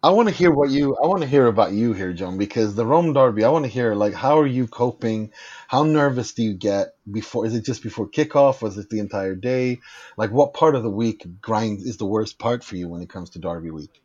I 0.00 0.10
want 0.10 0.28
to 0.28 0.34
hear 0.34 0.52
what 0.52 0.70
you. 0.70 0.96
I 1.02 1.08
want 1.08 1.22
to 1.22 1.28
hear 1.28 1.46
about 1.46 1.72
you 1.72 1.92
here, 1.92 2.12
John, 2.12 2.38
because 2.38 2.76
the 2.76 2.86
Rome 2.86 3.12
Derby. 3.14 3.42
I 3.42 3.48
want 3.48 3.64
to 3.64 3.70
hear 3.70 3.96
like 3.96 4.14
how 4.14 4.38
are 4.38 4.46
you 4.46 4.68
coping? 4.68 5.32
How 5.66 5.82
nervous 5.82 6.34
do 6.34 6.44
you 6.44 6.54
get 6.54 6.94
before? 7.10 7.46
Is 7.46 7.54
it 7.54 7.64
just 7.64 7.82
before 7.82 8.08
kickoff? 8.08 8.62
Was 8.62 8.78
it 8.78 8.90
the 8.90 9.00
entire 9.00 9.34
day? 9.34 9.80
Like 10.16 10.30
what 10.30 10.54
part 10.54 10.76
of 10.76 10.84
the 10.84 10.90
week 10.90 11.26
grind 11.40 11.80
is 11.80 11.96
the 11.96 12.06
worst 12.06 12.38
part 12.38 12.62
for 12.62 12.76
you 12.76 12.88
when 12.88 13.02
it 13.02 13.10
comes 13.10 13.30
to 13.30 13.40
Derby 13.40 13.72
week? 13.72 14.00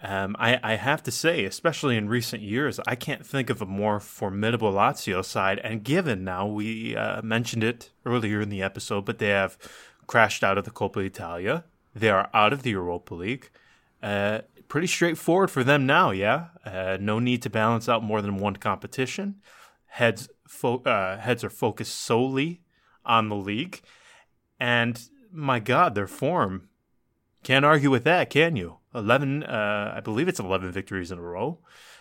Um, 0.00 0.36
I, 0.38 0.60
I, 0.62 0.74
have 0.76 1.02
to 1.04 1.10
say, 1.10 1.44
especially 1.44 1.96
in 1.96 2.08
recent 2.08 2.40
years, 2.40 2.78
I 2.86 2.94
can't 2.94 3.26
think 3.26 3.50
of 3.50 3.60
a 3.60 3.66
more 3.66 3.98
formidable 3.98 4.72
Lazio 4.72 5.24
side. 5.24 5.58
And 5.64 5.82
given 5.82 6.22
now, 6.22 6.46
we 6.46 6.96
uh, 6.96 7.20
mentioned 7.22 7.64
it 7.64 7.90
earlier 8.06 8.40
in 8.40 8.48
the 8.48 8.62
episode, 8.62 9.04
but 9.04 9.18
they 9.18 9.30
have 9.30 9.58
crashed 10.06 10.44
out 10.44 10.56
of 10.56 10.64
the 10.64 10.70
Coppa 10.70 11.04
Italia. 11.04 11.64
They 11.96 12.10
are 12.10 12.30
out 12.32 12.52
of 12.52 12.62
the 12.62 12.70
Europa 12.70 13.14
League. 13.14 13.50
Uh, 14.00 14.42
pretty 14.68 14.86
straightforward 14.86 15.50
for 15.50 15.64
them 15.64 15.84
now, 15.84 16.12
yeah. 16.12 16.46
Uh, 16.64 16.96
no 17.00 17.18
need 17.18 17.42
to 17.42 17.50
balance 17.50 17.88
out 17.88 18.04
more 18.04 18.22
than 18.22 18.36
one 18.36 18.56
competition. 18.56 19.36
Heads 19.86 20.28
fo- 20.46 20.82
uh, 20.82 21.18
heads 21.18 21.42
are 21.42 21.50
focused 21.50 21.96
solely 21.96 22.60
on 23.04 23.28
the 23.28 23.36
league, 23.36 23.80
and 24.60 25.08
my 25.32 25.58
God, 25.58 25.94
their 25.94 26.06
form 26.06 26.68
can't 27.42 27.64
argue 27.64 27.90
with 27.90 28.04
that, 28.04 28.30
can 28.30 28.56
you? 28.56 28.76
Eleven, 28.98 29.42
uh, 29.44 29.94
I 29.96 30.00
believe 30.00 30.28
it's 30.28 30.40
eleven 30.40 30.70
victories 30.72 31.10
in 31.10 31.18
a 31.18 31.22
row. 31.22 31.58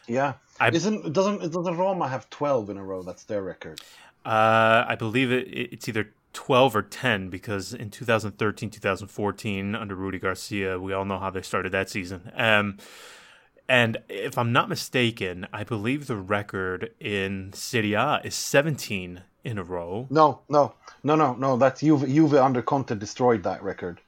Yeah, 0.07 0.33
I, 0.59 0.69
isn't 0.69 1.13
doesn't 1.13 1.51
doesn't 1.51 1.77
Roma 1.77 2.07
have 2.07 2.29
twelve 2.29 2.69
in 2.69 2.77
a 2.77 2.83
row? 2.83 3.03
That's 3.03 3.23
their 3.23 3.41
record. 3.41 3.81
Uh, 4.25 4.83
I 4.87 4.95
believe 4.95 5.31
it, 5.31 5.47
it's 5.47 5.87
either 5.87 6.11
12 6.33 6.75
or 6.75 6.81
10 6.83 7.29
because 7.29 7.73
in 7.73 7.89
2013 7.89 8.69
2014 8.69 9.73
under 9.73 9.95
Rudi 9.95 10.19
Garcia 10.19 10.79
we 10.79 10.93
all 10.93 11.03
know 11.03 11.17
how 11.17 11.31
they 11.31 11.41
started 11.41 11.71
that 11.71 11.89
season 11.89 12.31
um, 12.35 12.77
and 13.67 13.97
if 14.07 14.37
I'm 14.37 14.51
not 14.51 14.69
mistaken 14.69 15.47
I 15.51 15.63
believe 15.63 16.05
the 16.05 16.15
record 16.15 16.91
in 16.99 17.53
Serie 17.53 17.93
A 17.93 18.21
is 18.23 18.35
17 18.35 19.23
in 19.43 19.57
a 19.57 19.63
row 19.63 20.05
no 20.11 20.41
no 20.47 20.75
no 21.03 21.15
no 21.15 21.33
no 21.33 21.57
that's 21.57 21.81
Juve, 21.81 22.07
Juve 22.07 22.35
under 22.35 22.61
Conte 22.61 22.93
destroyed 22.93 23.41
that 23.41 23.63
record 23.63 23.99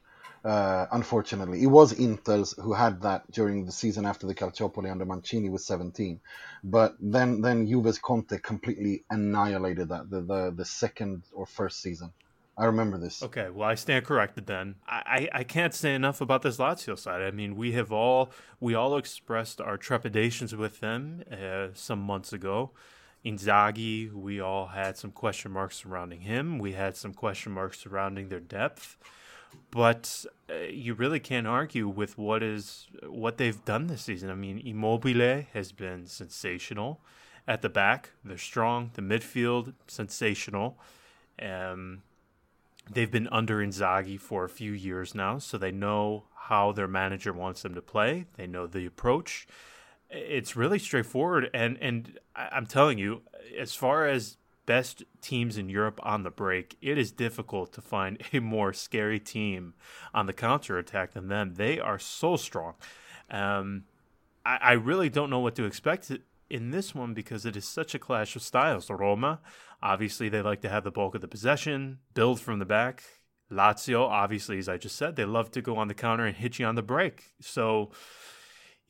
Uh, 0.44 0.86
unfortunately, 0.92 1.62
it 1.62 1.68
was 1.68 1.94
Inter's 1.94 2.54
who 2.54 2.74
had 2.74 3.02
that 3.02 3.30
during 3.32 3.66
the 3.66 3.72
season 3.72 4.06
after 4.06 4.26
the 4.26 4.36
Calciopoli 4.36 4.90
under 4.90 5.06
Mancini 5.06 5.50
was 5.50 5.66
17, 5.66 6.20
but 6.64 6.96
then 7.00 7.42
then 7.42 7.68
Juve's 7.68 8.00
Conte 8.00 8.38
completely 8.40 9.04
annihilated 9.10 9.90
that 9.90 10.10
the, 10.10 10.22
the 10.22 10.54
the 10.56 10.66
second 10.66 11.24
or 11.34 11.46
first 11.46 11.82
season. 11.82 12.12
I 12.60 12.66
remember 12.66 12.98
this. 12.98 13.24
Okay, 13.24 13.50
well, 13.50 13.70
I 13.70 13.76
stand 13.76 14.06
corrected 14.06 14.46
then. 14.46 14.76
I, 14.86 15.30
I, 15.32 15.44
can't 15.46 15.74
say 15.74 15.96
enough 15.96 16.20
about 16.20 16.42
this 16.42 16.58
Lazio 16.58 17.00
side. 17.00 17.22
I 17.22 17.32
mean, 17.32 17.56
we 17.56 17.72
have 17.72 17.90
all 17.90 18.32
we 18.60 18.76
all 18.76 18.98
expressed 18.98 19.62
our 19.62 19.78
trepidations 19.78 20.54
with 20.54 20.82
them 20.82 21.24
uh, 21.32 21.68
some 21.74 22.00
months 22.00 22.34
ago. 22.34 22.72
Inzaghi, 23.26 24.12
we 24.12 24.42
all 24.42 24.68
had 24.68 24.98
some 24.98 25.12
question 25.12 25.52
marks 25.52 25.78
surrounding 25.78 26.22
him. 26.22 26.60
We 26.60 26.74
had 26.74 26.98
some 26.98 27.14
question 27.14 27.54
marks 27.54 27.80
surrounding 27.80 28.28
their 28.28 28.42
depth, 28.42 28.98
but 29.72 30.26
uh, 30.50 30.54
you 30.70 30.94
really 30.94 31.20
can't 31.20 31.48
argue 31.48 31.88
with 31.88 32.18
what 32.18 32.42
is 32.44 32.88
what 33.08 33.38
they've 33.38 33.64
done 33.66 33.88
this 33.88 34.04
season. 34.04 34.30
I 34.30 34.36
mean, 34.36 34.60
Immobile 34.60 35.46
has 35.54 35.72
been 35.72 36.06
sensational 36.08 37.02
at 37.48 37.62
the 37.62 37.70
back. 37.70 38.12
They're 38.24 38.38
strong. 38.38 38.92
The 38.94 39.02
midfield 39.02 39.74
sensational. 39.88 40.78
Um, 41.42 42.04
They've 42.92 43.12
been 43.12 43.28
under 43.32 43.58
Inzaghi 43.60 44.20
for 44.20 44.44
a 44.44 44.50
few 44.50 44.72
years 44.72 45.14
now, 45.14 45.38
so 45.38 45.58
they 45.58 45.72
know 45.72 46.24
how 46.36 46.72
their 46.72 46.88
manager 46.88 47.32
wants 47.32 47.62
them 47.62 47.76
to 47.76 47.82
play. 47.82 48.26
They 48.36 48.48
know 48.48 48.66
the 48.66 48.86
approach. 48.86 49.48
It's 50.10 50.56
really 50.56 50.80
straightforward, 50.80 51.52
and 51.54 51.78
and 51.80 52.18
I'm 52.36 52.66
telling 52.66 52.98
you, 52.98 53.22
as 53.58 53.76
far 53.76 54.08
as 54.08 54.38
best 54.70 55.02
teams 55.20 55.58
in 55.58 55.68
Europe 55.68 56.00
on 56.04 56.22
the 56.22 56.30
break, 56.30 56.78
it 56.80 56.96
is 56.96 57.12
difficult 57.12 57.74
to 57.74 57.82
find 57.82 58.22
a 58.34 58.40
more 58.40 58.72
scary 58.72 59.20
team 59.20 59.74
on 60.14 60.28
the 60.28 60.34
counter 60.34 60.78
attack 60.78 61.14
than 61.14 61.28
them. 61.28 61.56
They 61.56 61.80
are 61.80 61.98
so 61.98 62.38
strong. 62.38 62.76
Um, 63.32 63.86
I, 64.46 64.60
I 64.62 64.72
really 64.74 65.10
don't 65.10 65.32
know 65.32 65.40
what 65.40 65.56
to 65.56 65.66
expect 65.66 66.12
in 66.52 66.70
this 66.70 66.94
one 66.94 67.16
because 67.16 67.48
it 67.48 67.56
is 67.58 67.66
such 67.66 67.96
a 67.96 68.00
clash 68.00 68.36
of 68.36 68.44
styles. 68.44 68.92
Roma, 68.92 69.40
obviously, 69.82 70.30
they 70.30 70.44
like 70.44 70.62
to 70.62 70.70
have 70.70 70.84
the 70.84 70.92
bulk 70.92 71.16
of 71.16 71.22
the 71.22 71.28
possession, 71.28 71.98
build 72.14 72.40
from 72.40 72.60
the 72.60 72.66
back. 72.66 73.02
Lazio, 73.52 74.08
obviously, 74.08 74.60
as 74.60 74.70
I 74.70 74.78
just 74.78 74.96
said, 74.96 75.16
they 75.16 75.26
love 75.26 75.50
to 75.54 75.64
go 75.64 75.78
on 75.78 75.88
the 75.88 75.96
counter 75.96 76.26
and 76.26 76.38
hit 76.38 76.60
you 76.60 76.68
on 76.68 76.76
the 76.76 76.84
break. 76.84 77.34
So, 77.42 77.90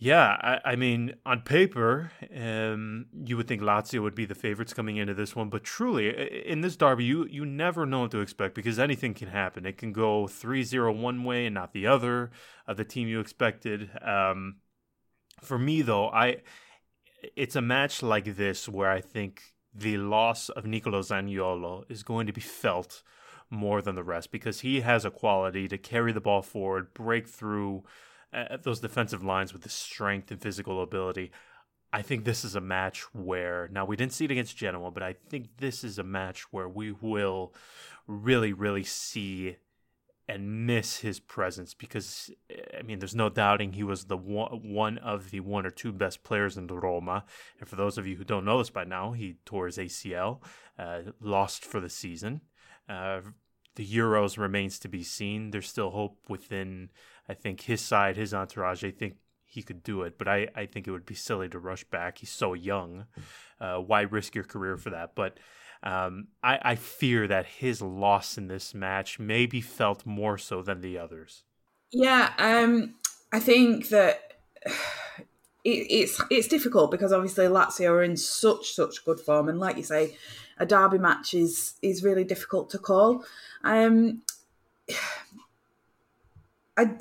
yeah, 0.02 0.38
I, 0.42 0.72
I 0.72 0.76
mean, 0.78 1.16
on 1.26 1.42
paper, 1.42 2.14
um, 2.34 3.08
you 3.26 3.36
would 3.36 3.50
think 3.50 3.62
Lazio 3.62 4.02
would 4.02 4.16
be 4.16 4.26
the 4.26 4.34
favorites 4.34 4.74
coming 4.74 4.96
into 4.96 5.14
this 5.14 5.36
one, 5.36 5.50
but 5.50 5.66
truly, 5.66 6.10
in 6.48 6.62
this 6.62 6.78
derby, 6.78 7.04
you 7.04 7.28
you 7.30 7.46
never 7.46 7.86
know 7.86 8.02
what 8.02 8.12
to 8.12 8.22
expect 8.22 8.56
because 8.56 8.80
anything 8.80 9.14
can 9.14 9.28
happen. 9.28 9.66
It 9.66 9.78
can 9.78 9.92
go 9.92 10.24
3-0 10.24 10.96
one 11.02 11.26
way 11.26 11.46
and 11.46 11.54
not 11.54 11.74
the 11.74 11.86
other 11.86 12.32
of 12.66 12.78
the 12.78 12.86
team 12.86 13.10
you 13.10 13.20
expected. 13.20 13.90
Um, 14.02 14.58
for 15.42 15.60
me, 15.60 15.82
though, 15.82 16.08
I 16.08 16.38
it's 17.36 17.58
a 17.58 17.62
match 17.62 18.02
like 18.02 18.38
this 18.38 18.70
where 18.70 18.90
I 18.90 19.02
think 19.02 19.54
the 19.74 19.98
loss 19.98 20.48
of 20.48 20.66
Nicolo 20.66 21.02
Zaniolo 21.02 21.84
is 21.90 22.04
going 22.04 22.26
to 22.28 22.34
be 22.34 22.42
felt 22.42 23.04
more 23.50 23.82
than 23.82 23.96
the 23.96 24.04
rest 24.04 24.32
because 24.32 24.62
he 24.62 24.80
has 24.80 25.04
a 25.04 25.12
quality 25.12 25.68
to 25.68 25.78
carry 25.78 26.14
the 26.14 26.22
ball 26.22 26.42
forward, 26.42 26.94
break 26.94 27.28
through 27.28 27.84
uh, 28.34 28.58
those 28.62 28.80
defensive 28.80 29.24
lines 29.24 29.54
with 29.54 29.64
the 29.64 29.70
strength 29.70 30.32
and 30.32 30.42
physical 30.42 30.82
ability. 30.82 31.32
I 31.92 32.04
think 32.04 32.24
this 32.24 32.46
is 32.46 32.56
a 32.56 32.62
match 32.62 33.02
where 33.14 33.68
now 33.72 33.86
we 33.86 33.96
didn't 33.96 34.14
see 34.14 34.26
it 34.26 34.32
against 34.32 34.56
Genoa, 34.56 34.92
but 34.92 35.02
I 35.02 35.16
think 35.30 35.58
this 35.58 35.84
is 35.84 35.98
a 35.98 36.04
match 36.04 36.52
where 36.52 36.70
we 36.70 36.92
will 36.92 37.54
really, 38.08 38.54
really 38.54 38.84
see 38.84 39.58
and 40.28 40.68
miss 40.68 40.98
his 40.98 41.20
presence 41.20 41.74
because 41.74 42.30
I 42.78 42.84
mean, 42.84 43.00
there's 43.00 43.16
no 43.16 43.30
doubting 43.30 43.74
he 43.74 43.84
was 43.84 44.06
the 44.06 44.18
one, 44.18 44.74
one 44.74 45.00
of 45.00 45.32
the 45.32 45.40
one 45.40 45.66
or 45.66 45.72
two 45.72 45.92
best 45.92 46.24
players 46.24 46.56
in 46.56 46.68
Roma. 46.68 47.26
And 47.60 47.68
for 47.68 47.76
those 47.76 47.98
of 47.98 48.06
you 48.06 48.16
who 48.16 48.24
don't 48.24 48.46
know 48.46 48.60
this 48.60 48.70
by 48.70 48.84
now, 48.84 49.14
he 49.14 49.38
tore 49.44 49.66
his 49.66 49.80
ACL, 49.80 50.44
uh, 50.78 51.00
lost 51.20 51.66
for 51.66 51.80
the 51.80 51.90
season. 51.90 52.42
Uh, 52.88 53.22
the 53.76 53.88
Euros 53.88 54.38
remains 54.38 54.80
to 54.80 54.88
be 54.88 55.04
seen. 55.04 55.52
There's 55.52 55.70
still 55.70 55.92
hope 55.92 56.18
within, 56.28 56.90
I 57.28 57.34
think, 57.34 57.62
his 57.62 57.82
side, 57.82 58.18
his 58.18 58.34
entourage. 58.34 58.84
I 58.84 58.92
think 58.92 59.16
he 59.46 59.64
could 59.64 59.84
do 59.84 60.04
it, 60.04 60.18
but 60.18 60.28
I, 60.28 60.48
I 60.56 60.66
think 60.66 60.88
it 60.88 60.92
would 60.92 61.06
be 61.06 61.16
silly 61.16 61.50
to 61.50 61.60
rush 61.60 61.84
back. 61.86 62.20
He's 62.20 62.30
so 62.30 62.54
young. 62.54 63.06
Uh, 63.60 63.78
why 63.78 64.02
risk 64.02 64.36
your 64.36 64.44
career 64.44 64.78
for 64.78 64.92
that? 64.92 65.16
But 65.16 65.40
um, 65.82 66.28
I, 66.44 66.60
I 66.62 66.76
fear 66.76 67.28
that 67.28 67.46
his 67.46 67.82
loss 67.82 68.38
in 68.38 68.48
this 68.48 68.74
match 68.74 69.18
may 69.18 69.46
be 69.46 69.62
felt 69.62 70.06
more 70.06 70.38
so 70.38 70.62
than 70.62 70.82
the 70.82 70.98
others. 70.98 71.44
Yeah, 71.92 72.34
um, 72.38 72.96
I 73.32 73.40
think 73.40 73.90
that 73.90 74.20
it, 74.66 75.88
it's 75.90 76.22
it's 76.30 76.48
difficult 76.48 76.92
because 76.92 77.12
obviously 77.12 77.46
Lazio 77.46 77.92
are 77.92 78.04
in 78.04 78.18
such 78.18 78.74
such 78.74 79.04
good 79.06 79.20
form, 79.20 79.50
and 79.50 79.60
like 79.60 79.78
you 79.78 79.84
say, 79.84 80.18
a 80.60 80.66
derby 80.66 80.98
match 80.98 81.34
is 81.34 81.74
is 81.82 82.04
really 82.04 82.24
difficult 82.24 82.70
to 82.72 82.78
call. 82.78 83.24
Um, 83.64 84.22
I, 86.78 86.92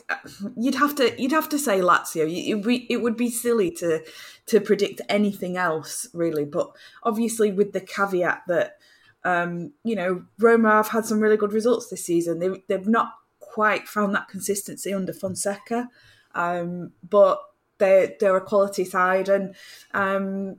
you'd 0.57 0.75
have 0.75 0.97
to 0.97 1.15
you'd 1.23 1.31
have 1.31 1.49
to 1.51 1.59
say 1.59 1.79
Lazio. 1.79 2.27
It, 2.27 2.87
it, 2.91 2.97
would 3.01 3.17
be 3.17 3.31
silly 3.31 3.71
to 3.73 4.05
to 4.47 4.61
predict 4.61 5.01
anything 5.09 5.57
else 5.57 6.09
really, 6.13 6.45
but 6.45 6.73
obviously 7.05 7.53
with 7.53 7.73
the 7.73 7.81
caveat 7.81 8.43
that 8.49 8.79
um, 9.23 9.73
you 9.85 9.95
know 9.95 10.25
Roma 10.41 10.71
have 10.71 10.89
had 10.89 11.05
some 11.05 11.21
really 11.21 11.37
good 11.37 11.53
results 11.53 11.91
this 11.91 12.05
season. 12.05 12.41
They 12.41 12.61
they've 12.67 12.89
not 12.89 13.13
quite 13.39 13.87
found 13.87 14.17
that 14.17 14.29
consistency 14.29 14.93
under 14.93 15.13
Fonseca, 15.13 15.89
um, 16.35 16.91
but 17.09 17.41
they 17.79 18.17
they're 18.19 18.37
a 18.37 18.41
quality 18.41 18.85
side 18.85 19.29
and 19.29 19.55
um, 19.95 20.57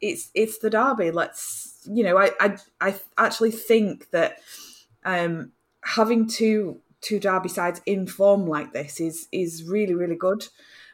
it's 0.00 0.30
it's 0.34 0.58
the 0.58 0.70
derby. 0.70 1.10
Let's 1.10 1.80
you 1.86 2.04
know 2.04 2.18
I 2.18 2.30
I, 2.40 2.56
I 2.80 2.94
actually 3.16 3.52
think 3.52 4.10
that 4.10 4.38
um, 5.04 5.52
having 5.84 6.26
two 6.28 6.80
two 7.00 7.20
derby 7.20 7.48
sides 7.48 7.80
in 7.86 8.06
form 8.06 8.46
like 8.46 8.72
this 8.72 9.00
is 9.00 9.28
is 9.32 9.64
really 9.64 9.94
really 9.94 10.16
good, 10.16 10.46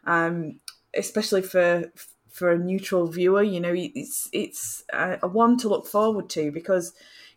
um, 0.05 0.61
especially 0.95 1.43
for 1.43 1.91
for 2.31 2.51
a 2.51 2.59
neutral 2.59 3.07
viewer. 3.07 3.43
You 3.43 3.61
know, 3.61 3.75
it's 3.75 4.29
it's 4.33 4.85
a, 4.93 5.19
a 5.23 5.29
one 5.29 5.57
to 5.59 5.69
look 5.69 5.87
forward 5.87 6.29
to 6.31 6.51
because 6.51 6.93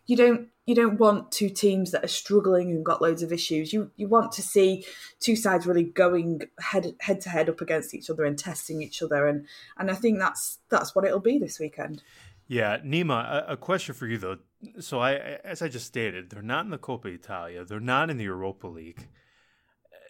you 0.08 0.16
don't 0.16 0.48
you 0.66 0.74
don't 0.74 0.98
want 0.98 1.30
two 1.30 1.48
teams 1.48 1.92
that 1.92 2.04
are 2.04 2.08
struggling 2.08 2.70
and 2.70 2.84
got 2.84 3.00
loads 3.00 3.22
of 3.22 3.32
issues. 3.32 3.72
You 3.72 3.92
you 3.96 4.08
want 4.08 4.32
to 4.32 4.42
see 4.42 4.84
two 5.20 5.36
sides 5.36 5.66
really 5.66 5.84
going 5.84 6.42
head 6.58 6.96
head 6.98 7.20
to 7.20 7.28
head 7.28 7.48
up 7.48 7.60
against 7.60 7.94
each 7.94 8.10
other 8.10 8.24
and 8.24 8.36
testing 8.36 8.82
each 8.82 9.02
other, 9.02 9.28
and 9.28 9.46
and 9.76 9.90
I 9.90 9.94
think 9.94 10.18
that's 10.18 10.58
that's 10.70 10.94
what 10.94 11.04
it'll 11.04 11.20
be 11.20 11.38
this 11.38 11.60
weekend. 11.60 12.02
Yeah, 12.48 12.78
Nima, 12.78 13.46
a, 13.48 13.52
a, 13.52 13.56
question 13.58 13.94
for 13.94 14.06
you 14.06 14.16
though. 14.16 14.38
So 14.80 15.00
I, 15.00 15.38
as 15.44 15.60
I 15.60 15.68
just 15.68 15.84
stated, 15.84 16.30
they're 16.30 16.40
not 16.40 16.64
in 16.64 16.70
the 16.70 16.78
Coppa 16.78 17.14
Italia. 17.14 17.62
They're 17.62 17.78
not 17.78 18.08
in 18.08 18.16
the 18.16 18.24
Europa 18.24 18.66
League. 18.66 19.06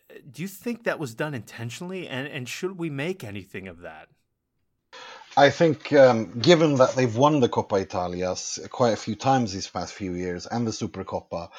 Uh, 0.09 0.19
do 0.31 0.43
you 0.43 0.49
think 0.49 0.85
that 0.85 1.01
was 1.01 1.17
done 1.17 1.35
intentionally, 1.35 2.07
and 2.07 2.29
and 2.29 2.49
should 2.49 2.79
we 2.79 2.89
make 2.91 3.25
anything 3.25 3.67
of 3.67 3.81
that? 3.81 4.09
I 5.39 5.51
think, 5.51 5.93
um, 5.93 6.41
given 6.41 6.75
that 6.77 6.97
they've 6.97 7.17
won 7.17 7.39
the 7.39 7.49
Coppa 7.49 7.81
Italia 7.81 8.35
quite 8.71 8.95
a 8.95 8.97
few 8.97 9.15
times 9.15 9.53
these 9.53 9.69
past 9.69 9.95
few 9.95 10.15
years 10.15 10.47
and 10.47 10.67
the 10.67 10.73
Supercoppa, 10.73 11.51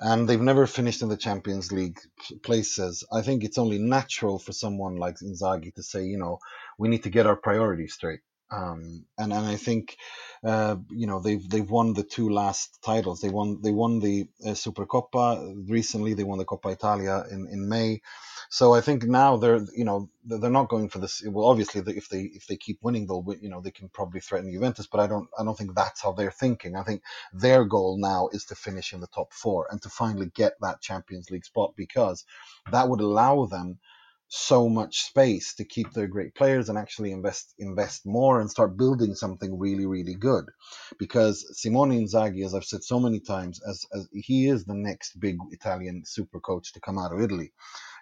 and 0.00 0.28
they've 0.28 0.40
never 0.40 0.66
finished 0.66 1.02
in 1.02 1.08
the 1.08 1.16
Champions 1.16 1.70
League 1.70 2.00
places, 2.42 3.04
I 3.12 3.22
think 3.22 3.44
it's 3.44 3.56
only 3.56 3.78
natural 3.78 4.40
for 4.40 4.50
someone 4.50 4.96
like 4.96 5.18
Inzaghi 5.22 5.72
to 5.76 5.84
say, 5.84 6.04
you 6.04 6.18
know, 6.18 6.40
we 6.78 6.88
need 6.88 7.04
to 7.04 7.10
get 7.10 7.26
our 7.28 7.36
priorities 7.36 7.94
straight. 7.94 8.22
Um, 8.50 9.04
and 9.18 9.32
and 9.32 9.46
I 9.46 9.56
think 9.56 9.96
uh, 10.42 10.76
you 10.90 11.06
know 11.06 11.20
they've 11.20 11.48
they've 11.48 11.70
won 11.70 11.92
the 11.92 12.02
two 12.02 12.30
last 12.30 12.78
titles. 12.82 13.20
They 13.20 13.28
won 13.28 13.60
they 13.62 13.72
won 13.72 14.00
the 14.00 14.26
uh, 14.44 14.50
Supercoppa 14.50 15.68
recently. 15.68 16.14
They 16.14 16.24
won 16.24 16.38
the 16.38 16.46
Coppa 16.46 16.72
Italia 16.72 17.24
in, 17.30 17.46
in 17.52 17.68
May. 17.68 18.00
So 18.50 18.72
I 18.72 18.80
think 18.80 19.04
now 19.04 19.36
they're 19.36 19.60
you 19.76 19.84
know 19.84 20.08
they're 20.24 20.50
not 20.50 20.68
going 20.70 20.88
for 20.88 20.98
this. 20.98 21.22
Well, 21.26 21.46
obviously 21.46 21.82
if 21.96 22.08
they 22.08 22.22
if 22.22 22.46
they 22.46 22.56
keep 22.56 22.78
winning, 22.82 23.06
they'll 23.06 23.22
win, 23.22 23.40
you 23.42 23.50
know 23.50 23.60
they 23.60 23.70
can 23.70 23.88
probably 23.90 24.20
threaten 24.20 24.50
Juventus. 24.50 24.86
But 24.86 25.00
I 25.00 25.06
don't 25.06 25.28
I 25.38 25.44
don't 25.44 25.56
think 25.56 25.74
that's 25.74 26.02
how 26.02 26.12
they're 26.12 26.30
thinking. 26.30 26.74
I 26.74 26.82
think 26.82 27.02
their 27.32 27.64
goal 27.64 27.98
now 27.98 28.28
is 28.32 28.44
to 28.46 28.54
finish 28.54 28.92
in 28.92 29.00
the 29.00 29.06
top 29.08 29.32
four 29.32 29.68
and 29.70 29.82
to 29.82 29.90
finally 29.90 30.30
get 30.34 30.54
that 30.60 30.80
Champions 30.80 31.30
League 31.30 31.44
spot 31.44 31.74
because 31.76 32.24
that 32.72 32.88
would 32.88 33.00
allow 33.00 33.44
them 33.46 33.78
so 34.28 34.68
much 34.68 35.06
space 35.06 35.54
to 35.54 35.64
keep 35.64 35.92
their 35.92 36.06
great 36.06 36.34
players 36.34 36.68
and 36.68 36.76
actually 36.76 37.12
invest 37.12 37.54
invest 37.58 38.04
more 38.04 38.40
and 38.40 38.50
start 38.50 38.76
building 38.76 39.14
something 39.14 39.58
really 39.58 39.86
really 39.86 40.14
good. 40.14 40.44
Because 40.98 41.46
Simone 41.58 41.92
Inzaghi 41.92 42.44
as 42.44 42.54
I've 42.54 42.64
said 42.64 42.84
so 42.84 43.00
many 43.00 43.20
times 43.20 43.60
as, 43.66 43.86
as 43.94 44.06
he 44.12 44.48
is 44.48 44.64
the 44.64 44.74
next 44.74 45.18
big 45.18 45.38
Italian 45.50 46.02
super 46.04 46.40
coach 46.40 46.74
to 46.74 46.80
come 46.80 46.98
out 46.98 47.12
of 47.12 47.22
Italy. 47.22 47.52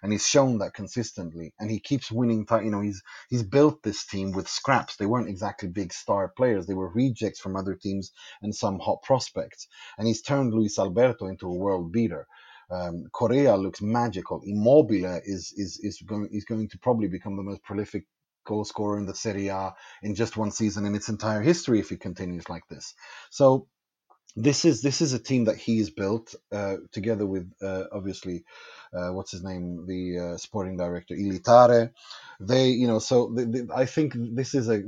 And 0.03 0.11
he's 0.11 0.27
shown 0.27 0.59
that 0.59 0.73
consistently. 0.73 1.53
And 1.59 1.71
he 1.71 1.79
keeps 1.79 2.11
winning 2.11 2.45
you 2.51 2.71
know 2.71 2.81
he's 2.81 3.01
he's 3.29 3.43
built 3.43 3.81
this 3.81 4.05
team 4.05 4.33
with 4.33 4.49
scraps. 4.49 4.97
They 4.97 5.05
weren't 5.05 5.29
exactly 5.29 5.69
big 5.69 5.93
star 5.93 6.27
players. 6.27 6.67
They 6.67 6.73
were 6.73 6.89
rejects 6.89 7.39
from 7.39 7.55
other 7.55 7.73
teams 7.73 8.11
and 8.41 8.53
some 8.53 8.79
hot 8.79 9.01
prospects. 9.01 9.67
And 9.97 10.07
he's 10.07 10.21
turned 10.21 10.53
Luis 10.53 10.77
Alberto 10.77 11.27
into 11.27 11.47
a 11.47 11.53
world 11.53 11.93
beater 11.93 12.27
Um, 12.69 13.05
looks 13.21 13.81
magical. 13.81 14.41
Immobile 14.45 15.21
is 15.25 15.53
is 15.55 15.79
is 15.81 16.01
going 16.01 16.29
is 16.31 16.45
going 16.45 16.69
to 16.69 16.77
probably 16.79 17.07
become 17.07 17.37
the 17.37 17.43
most 17.43 17.63
prolific 17.63 18.03
goal 18.45 18.65
scorer 18.65 18.97
in 18.97 19.05
the 19.05 19.15
Serie 19.15 19.47
A 19.47 19.73
in 20.01 20.15
just 20.15 20.37
one 20.37 20.51
season 20.51 20.85
in 20.85 20.95
its 20.95 21.09
entire 21.09 21.41
history 21.41 21.79
if 21.79 21.89
he 21.89 21.97
continues 21.97 22.49
like 22.49 22.67
this. 22.69 22.93
So 23.29 23.67
this 24.35 24.65
is 24.65 24.81
this 24.81 25.01
is 25.01 25.13
a 25.13 25.19
team 25.19 25.45
that 25.45 25.57
he's 25.57 25.89
built 25.89 26.35
uh, 26.51 26.77
together 26.91 27.25
with 27.25 27.51
uh, 27.61 27.83
obviously 27.91 28.43
uh, 28.93 29.09
what's 29.09 29.31
his 29.31 29.43
name 29.43 29.85
the 29.87 30.19
uh, 30.19 30.37
sporting 30.37 30.77
director 30.77 31.15
Igli 31.15 31.43
Tare. 31.43 31.91
They 32.39 32.69
you 32.69 32.87
know 32.87 32.99
so 32.99 33.31
the, 33.33 33.45
the, 33.45 33.69
I 33.75 33.85
think 33.85 34.13
this 34.15 34.55
is 34.55 34.69
a 34.69 34.83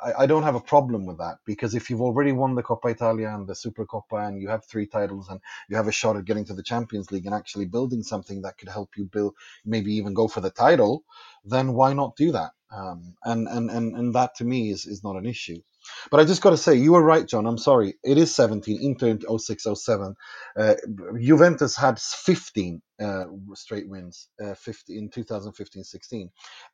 I, 0.00 0.22
I 0.22 0.26
don't 0.26 0.44
have 0.44 0.54
a 0.54 0.60
problem 0.60 1.06
with 1.06 1.18
that 1.18 1.38
because 1.44 1.74
if 1.74 1.90
you've 1.90 2.00
already 2.00 2.32
won 2.32 2.54
the 2.54 2.62
Coppa 2.62 2.90
Italia 2.90 3.28
and 3.34 3.46
the 3.46 3.54
Super 3.54 3.84
Coppa 3.86 4.26
and 4.28 4.40
you 4.40 4.48
have 4.48 4.64
three 4.64 4.86
titles 4.86 5.28
and 5.28 5.40
you 5.68 5.76
have 5.76 5.88
a 5.88 5.92
shot 5.92 6.16
at 6.16 6.24
getting 6.24 6.44
to 6.46 6.54
the 6.54 6.62
Champions 6.62 7.10
League 7.10 7.26
and 7.26 7.34
actually 7.34 7.66
building 7.66 8.02
something 8.02 8.42
that 8.42 8.58
could 8.58 8.68
help 8.68 8.90
you 8.96 9.04
build 9.04 9.34
maybe 9.64 9.94
even 9.94 10.14
go 10.14 10.28
for 10.28 10.40
the 10.40 10.50
title, 10.50 11.04
then 11.44 11.72
why 11.72 11.92
not 11.92 12.16
do 12.16 12.32
that? 12.32 12.52
Um, 12.74 13.16
and, 13.24 13.48
and 13.48 13.70
and 13.70 13.96
and 13.96 14.14
that 14.14 14.36
to 14.36 14.44
me 14.44 14.70
is 14.70 14.86
is 14.86 15.04
not 15.04 15.16
an 15.16 15.26
issue. 15.26 15.60
But 16.10 16.20
I 16.20 16.24
just 16.24 16.42
got 16.42 16.50
to 16.50 16.58
say, 16.58 16.76
you 16.76 16.92
were 16.92 17.02
right, 17.02 17.26
John. 17.26 17.46
I'm 17.46 17.58
sorry. 17.58 17.94
It 18.04 18.18
is 18.18 18.34
17. 18.34 18.80
Inter 18.82 19.18
06 19.38 19.66
07. 19.76 20.14
Uh, 20.58 20.74
Juventus 21.20 21.76
had 21.76 22.00
15 22.00 22.82
uh, 23.00 23.24
straight 23.54 23.88
wins 23.88 24.28
uh, 24.42 24.54
50, 24.54 24.98
in 24.98 25.08
2015 25.08 25.84
16. 25.84 26.30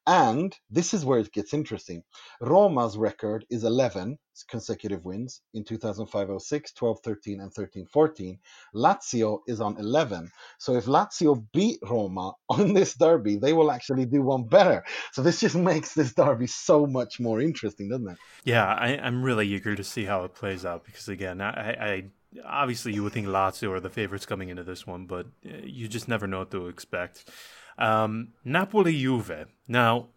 And 0.07 0.57
this 0.71 0.95
is 0.95 1.05
where 1.05 1.19
it 1.19 1.33
gets 1.33 1.55
interesting. 1.55 2.03
Roma's 2.41 2.97
record 2.97 3.45
is 3.51 3.65
11 3.65 4.19
consecutive 4.49 5.05
wins 5.05 5.43
in 5.55 5.65
2005 5.65 6.41
06, 6.41 6.73
12 6.73 7.01
13, 7.03 7.41
and 7.41 7.53
13 7.53 7.87
14. 7.87 8.39
Lazio 8.75 9.41
is 9.47 9.61
on 9.61 9.77
11. 9.79 10.31
So 10.59 10.77
if 10.77 10.85
Lazio 10.85 11.45
beat 11.53 11.81
Roma 11.83 12.33
on 12.49 12.75
this 12.75 12.95
derby, 12.95 13.37
they 13.37 13.53
will 13.53 13.71
actually 13.71 14.07
do 14.07 14.23
one 14.23 14.45
better. 14.45 14.85
So 15.13 15.23
this 15.23 15.41
just 15.41 15.57
makes 15.57 15.95
this 15.95 16.15
derby 16.15 16.47
so 16.47 16.87
much 16.87 17.21
more 17.21 17.41
interesting, 17.41 17.89
doesn't 17.89 18.09
it? 18.09 18.19
Yeah, 18.45 18.67
I, 18.67 18.91
am 18.91 19.23
really 19.23 19.49
eager 19.49 19.75
to 19.75 19.85
see 19.85 20.05
how 20.05 20.25
it 20.25 20.35
plays 20.35 20.65
out 20.65 20.85
because, 20.85 21.09
again, 21.09 21.41
I, 21.41 21.71
I 21.71 22.05
obviously 22.44 22.92
you 22.92 23.03
would 23.03 23.12
think 23.12 23.27
Lazio 23.27 23.70
are 23.70 23.81
the 23.81 23.90
favorites 23.90 24.27
coming 24.27 24.48
into 24.48 24.64
this 24.64 24.87
one, 24.87 25.07
but 25.07 25.27
uh, 25.46 25.59
you 25.62 25.88
just 25.88 26.09
never 26.09 26.27
know 26.27 26.40
what 26.40 26.51
to 26.51 26.68
expect. 26.68 27.31
Um, 27.79 28.29
Napoli 28.44 28.98
Juve. 28.98 29.46
Now, 29.66 30.09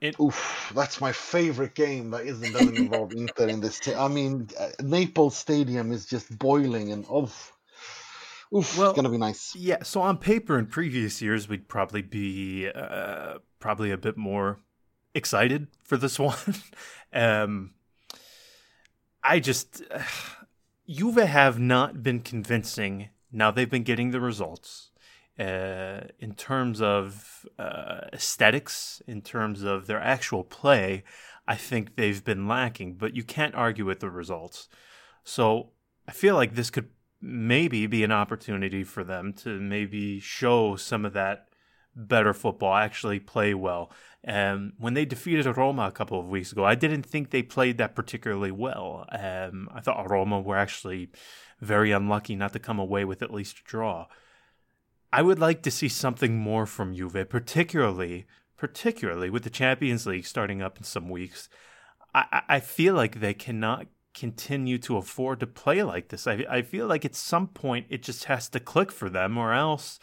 it... 0.00 0.18
Oof, 0.20 0.72
that's 0.74 1.00
my 1.00 1.12
favorite 1.12 1.74
game 1.74 2.10
that 2.10 2.24
isn't 2.26 2.52
doesn't 2.52 2.76
involve 2.76 3.12
Inter 3.12 3.48
in 3.48 3.60
this. 3.60 3.80
T- 3.80 3.94
I 3.94 4.08
mean, 4.08 4.48
uh, 4.58 4.68
Naples 4.80 5.36
Stadium 5.36 5.92
is 5.92 6.06
just 6.06 6.36
boiling 6.38 6.92
and 6.92 7.04
oof. 7.10 7.52
Oof, 8.54 8.78
well, 8.78 8.90
it's 8.90 8.96
gonna 8.96 9.10
be 9.10 9.18
nice. 9.18 9.54
Yeah. 9.54 9.82
So 9.82 10.00
on 10.00 10.18
paper, 10.18 10.58
in 10.58 10.66
previous 10.66 11.20
years, 11.20 11.48
we'd 11.48 11.68
probably 11.68 12.02
be 12.02 12.68
uh, 12.74 13.38
probably 13.58 13.90
a 13.90 13.98
bit 13.98 14.16
more 14.16 14.60
excited 15.14 15.66
for 15.82 15.96
this 15.96 16.18
one. 16.18 16.36
um, 17.12 17.72
I 19.22 19.40
just. 19.40 19.82
Uh, 19.90 20.00
Juve 20.88 21.16
have 21.16 21.58
not 21.58 22.02
been 22.02 22.20
convincing. 22.20 23.10
Now 23.30 23.50
they've 23.50 23.68
been 23.68 23.82
getting 23.82 24.10
the 24.10 24.20
results 24.20 24.90
uh, 25.38 26.00
in 26.18 26.34
terms 26.34 26.80
of 26.80 27.46
uh, 27.58 28.00
aesthetics, 28.12 29.02
in 29.06 29.20
terms 29.20 29.62
of 29.62 29.86
their 29.86 30.00
actual 30.00 30.44
play. 30.44 31.04
I 31.46 31.56
think 31.56 31.96
they've 31.96 32.24
been 32.24 32.48
lacking, 32.48 32.94
but 32.94 33.14
you 33.14 33.22
can't 33.22 33.54
argue 33.54 33.84
with 33.84 34.00
the 34.00 34.10
results. 34.10 34.68
So 35.24 35.70
I 36.06 36.12
feel 36.12 36.34
like 36.34 36.54
this 36.54 36.70
could 36.70 36.88
maybe 37.20 37.86
be 37.86 38.02
an 38.02 38.12
opportunity 38.12 38.82
for 38.84 39.04
them 39.04 39.32
to 39.34 39.60
maybe 39.60 40.20
show 40.20 40.76
some 40.76 41.04
of 41.04 41.12
that 41.12 41.47
better 41.98 42.32
football, 42.32 42.74
actually 42.74 43.18
play 43.18 43.54
well. 43.54 43.90
Um, 44.26 44.72
when 44.78 44.94
they 44.94 45.04
defeated 45.04 45.46
Roma 45.56 45.86
a 45.86 45.92
couple 45.92 46.18
of 46.20 46.28
weeks 46.28 46.52
ago, 46.52 46.64
I 46.64 46.74
didn't 46.74 47.04
think 47.04 47.30
they 47.30 47.42
played 47.42 47.78
that 47.78 47.94
particularly 47.94 48.50
well. 48.50 49.06
Um, 49.10 49.68
I 49.72 49.80
thought 49.80 50.10
Roma 50.10 50.40
were 50.40 50.56
actually 50.56 51.10
very 51.60 51.92
unlucky 51.92 52.36
not 52.36 52.52
to 52.52 52.58
come 52.58 52.78
away 52.78 53.04
with 53.04 53.22
at 53.22 53.32
least 53.32 53.60
a 53.60 53.64
draw. 53.64 54.06
I 55.12 55.22
would 55.22 55.38
like 55.38 55.62
to 55.62 55.70
see 55.70 55.88
something 55.88 56.36
more 56.36 56.66
from 56.66 56.94
Juve, 56.94 57.28
particularly 57.28 58.26
particularly 58.56 59.30
with 59.30 59.44
the 59.44 59.50
Champions 59.50 60.04
League 60.04 60.26
starting 60.26 60.60
up 60.60 60.78
in 60.78 60.84
some 60.84 61.08
weeks. 61.08 61.48
I, 62.12 62.42
I 62.48 62.60
feel 62.60 62.94
like 62.94 63.20
they 63.20 63.32
cannot 63.32 63.86
continue 64.14 64.78
to 64.78 64.96
afford 64.96 65.38
to 65.40 65.46
play 65.46 65.82
like 65.84 66.08
this. 66.08 66.26
I, 66.26 66.44
I 66.50 66.62
feel 66.62 66.88
like 66.88 67.04
at 67.04 67.14
some 67.14 67.46
point 67.46 67.86
it 67.88 68.02
just 68.02 68.24
has 68.24 68.48
to 68.48 68.60
click 68.60 68.90
for 68.90 69.08
them, 69.08 69.38
or 69.38 69.54
else 69.54 70.00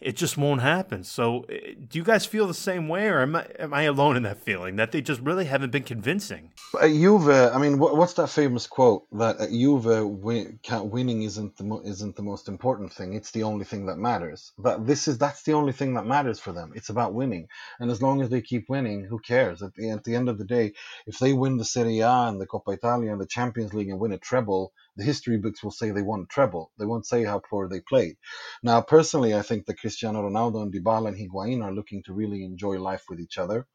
it 0.00 0.16
just 0.16 0.36
won't 0.36 0.62
happen. 0.62 1.02
So, 1.02 1.44
eh, 1.48 1.74
do 1.88 1.98
you 1.98 2.04
guys 2.04 2.24
feel 2.24 2.46
the 2.46 2.54
same 2.54 2.88
way, 2.88 3.08
or 3.08 3.20
am 3.20 3.36
I, 3.36 3.46
am 3.58 3.74
I 3.74 3.82
alone 3.82 4.16
in 4.16 4.22
that 4.24 4.38
feeling 4.38 4.76
that 4.76 4.92
they 4.92 5.00
just 5.00 5.20
really 5.20 5.46
haven't 5.46 5.70
been 5.70 5.82
convincing? 5.82 6.52
Uh, 6.80 6.86
Juve, 6.86 7.28
I 7.28 7.58
mean, 7.58 7.78
what's 7.78 8.12
that 8.14 8.28
famous 8.28 8.66
quote 8.66 9.06
that 9.12 9.40
at 9.40 9.50
Juve 9.50 10.06
win, 10.06 10.58
winning 10.70 11.22
isn't 11.22 11.56
the 11.56 11.64
mo- 11.64 11.82
isn't 11.84 12.16
the 12.16 12.22
most 12.22 12.48
important 12.48 12.92
thing; 12.92 13.14
it's 13.14 13.32
the 13.32 13.42
only 13.42 13.64
thing 13.64 13.86
that 13.86 13.96
matters. 13.96 14.52
That 14.58 14.86
this 14.86 15.08
is 15.08 15.18
that's 15.18 15.42
the 15.42 15.54
only 15.54 15.72
thing 15.72 15.94
that 15.94 16.06
matters 16.06 16.38
for 16.38 16.52
them. 16.52 16.72
It's 16.74 16.90
about 16.90 17.14
winning, 17.14 17.48
and 17.80 17.90
as 17.90 18.00
long 18.00 18.22
as 18.22 18.30
they 18.30 18.40
keep 18.40 18.68
winning, 18.68 19.04
who 19.04 19.18
cares? 19.18 19.62
At 19.62 19.74
the, 19.74 19.90
at 19.90 20.04
the 20.04 20.14
end 20.14 20.28
of 20.28 20.38
the 20.38 20.44
day, 20.44 20.72
if 21.06 21.18
they 21.18 21.32
win 21.32 21.56
the 21.56 21.64
Serie 21.64 22.00
A 22.00 22.28
and 22.28 22.40
the 22.40 22.46
Coppa 22.46 22.74
Italia 22.74 23.12
and 23.12 23.20
the 23.20 23.26
Champions 23.26 23.74
League 23.74 23.88
and 23.88 23.98
win 23.98 24.12
a 24.12 24.18
treble, 24.18 24.72
the 24.98 25.04
history 25.04 25.38
books 25.38 25.64
will 25.64 25.70
say 25.70 25.90
they 25.90 26.02
won 26.02 26.26
treble. 26.28 26.70
They 26.78 26.84
won't 26.84 27.06
say 27.06 27.24
how 27.24 27.40
poor 27.40 27.66
they 27.68 27.80
played. 27.80 28.16
Now, 28.62 28.82
personally, 28.82 29.34
I 29.34 29.40
think 29.40 29.64
that 29.64 29.80
Cristiano 29.80 30.28
Ronaldo 30.28 30.62
and 30.62 30.72
Dybala 30.74 31.08
and 31.08 31.16
Higuain 31.16 31.64
are 31.64 31.72
looking 31.72 32.02
to 32.02 32.12
really 32.12 32.44
enjoy 32.44 32.78
life 32.78 33.04
with 33.08 33.20
each 33.20 33.38
other. 33.38 33.66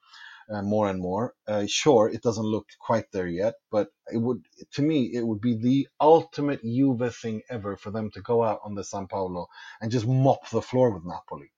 Uh, 0.54 0.62
more 0.62 0.90
and 0.90 1.00
more. 1.00 1.34
Uh, 1.48 1.66
sure, 1.66 2.10
it 2.10 2.22
doesn't 2.22 2.44
look 2.44 2.68
quite 2.78 3.06
there 3.14 3.28
yet, 3.28 3.54
but 3.72 3.88
it 4.12 4.18
would, 4.18 4.42
to 4.74 4.82
me, 4.82 5.10
it 5.14 5.26
would 5.26 5.40
be 5.40 5.56
the 5.56 5.88
ultimate 6.02 6.62
Juve 6.62 7.16
thing 7.16 7.42
ever 7.50 7.78
for 7.78 7.92
them 7.92 8.12
to 8.12 8.22
go 8.22 8.44
out 8.44 8.60
on 8.66 8.76
the 8.76 8.84
San 8.84 9.08
Paolo 9.08 9.48
and 9.80 9.90
just 9.90 10.06
mop 10.06 10.50
the 10.50 10.62
floor 10.62 10.92
with 10.94 11.06
Napoli, 11.06 11.50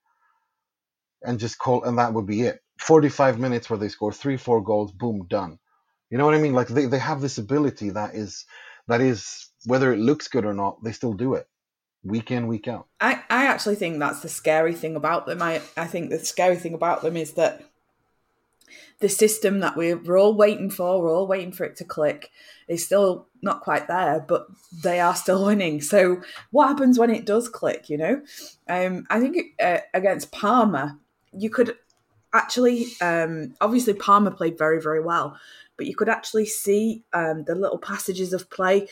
and 1.24 1.40
just 1.40 1.58
call, 1.58 1.84
and 1.84 1.98
that 1.98 2.14
would 2.14 2.28
be 2.28 2.42
it. 2.42 2.60
Forty-five 2.78 3.40
minutes 3.40 3.72
where 3.72 3.80
they 3.80 3.90
score 3.90 4.14
three, 4.14 4.38
four 4.38 4.64
goals, 4.64 4.92
boom, 4.92 5.26
done. 5.28 5.58
You 6.12 6.20
know 6.20 6.26
what 6.26 6.36
I 6.36 6.40
mean? 6.40 6.54
Like 6.54 6.68
they, 6.68 6.86
they 6.86 7.00
have 7.00 7.22
this 7.22 7.40
ability 7.40 7.90
that 7.90 8.14
is 8.14 8.46
that 8.88 9.02
is 9.02 9.50
whether 9.66 9.92
it 9.94 10.00
looks 10.00 10.28
good 10.28 10.46
or 10.46 10.54
not, 10.54 10.84
they 10.84 10.92
still 10.92 11.14
do 11.14 11.34
it 11.34 11.48
week 12.06 12.32
in, 12.32 12.48
week 12.48 12.68
out. 12.68 12.88
I, 13.02 13.24
I 13.30 13.48
actually 13.48 13.76
think 13.76 14.00
that's 14.00 14.22
the 14.22 14.30
scary 14.30 14.74
thing 14.74 14.96
about 14.96 15.26
them. 15.26 15.42
I, 15.42 15.62
I 15.76 15.86
think 15.86 16.10
the 16.10 16.20
scary 16.20 16.56
thing 16.56 16.74
about 16.74 17.02
them 17.02 17.18
is 17.18 17.34
that 17.34 17.64
the 19.00 19.10
system 19.10 19.60
that 19.60 19.76
we're, 19.76 19.98
we're 19.98 20.20
all 20.20 20.36
waiting 20.36 20.70
for, 20.70 21.02
we're 21.02 21.14
all 21.14 21.28
waiting 21.28 21.52
for 21.52 21.66
it 21.66 21.76
to 21.78 21.84
click, 21.84 22.32
is 22.68 22.86
still 22.86 23.28
not 23.42 23.62
quite 23.62 23.88
there, 23.88 24.24
but 24.26 24.48
they 24.84 25.00
are 25.00 25.16
still 25.16 25.46
winning. 25.48 25.82
So 25.82 26.22
what 26.52 26.68
happens 26.68 26.98
when 26.98 27.10
it 27.10 27.26
does 27.26 27.50
click, 27.50 27.90
you 27.90 27.98
know? 27.98 28.22
Um, 28.70 29.06
I 29.10 29.20
think 29.20 29.60
uh, 29.62 29.80
against 29.94 30.32
Parma, 30.32 31.00
you 31.34 31.50
could 31.50 31.76
actually, 32.34 32.88
um, 33.02 33.56
obviously 33.60 33.94
Parma 33.94 34.32
played 34.32 34.58
very, 34.58 34.82
very 34.82 35.02
well, 35.02 35.38
but 35.78 35.88
you 35.88 35.96
could 35.96 36.10
actually 36.10 36.46
see 36.46 37.04
um, 37.14 37.44
the 37.46 37.56
little 37.56 37.78
passages 37.78 38.34
of 38.34 38.50
play. 38.50 38.88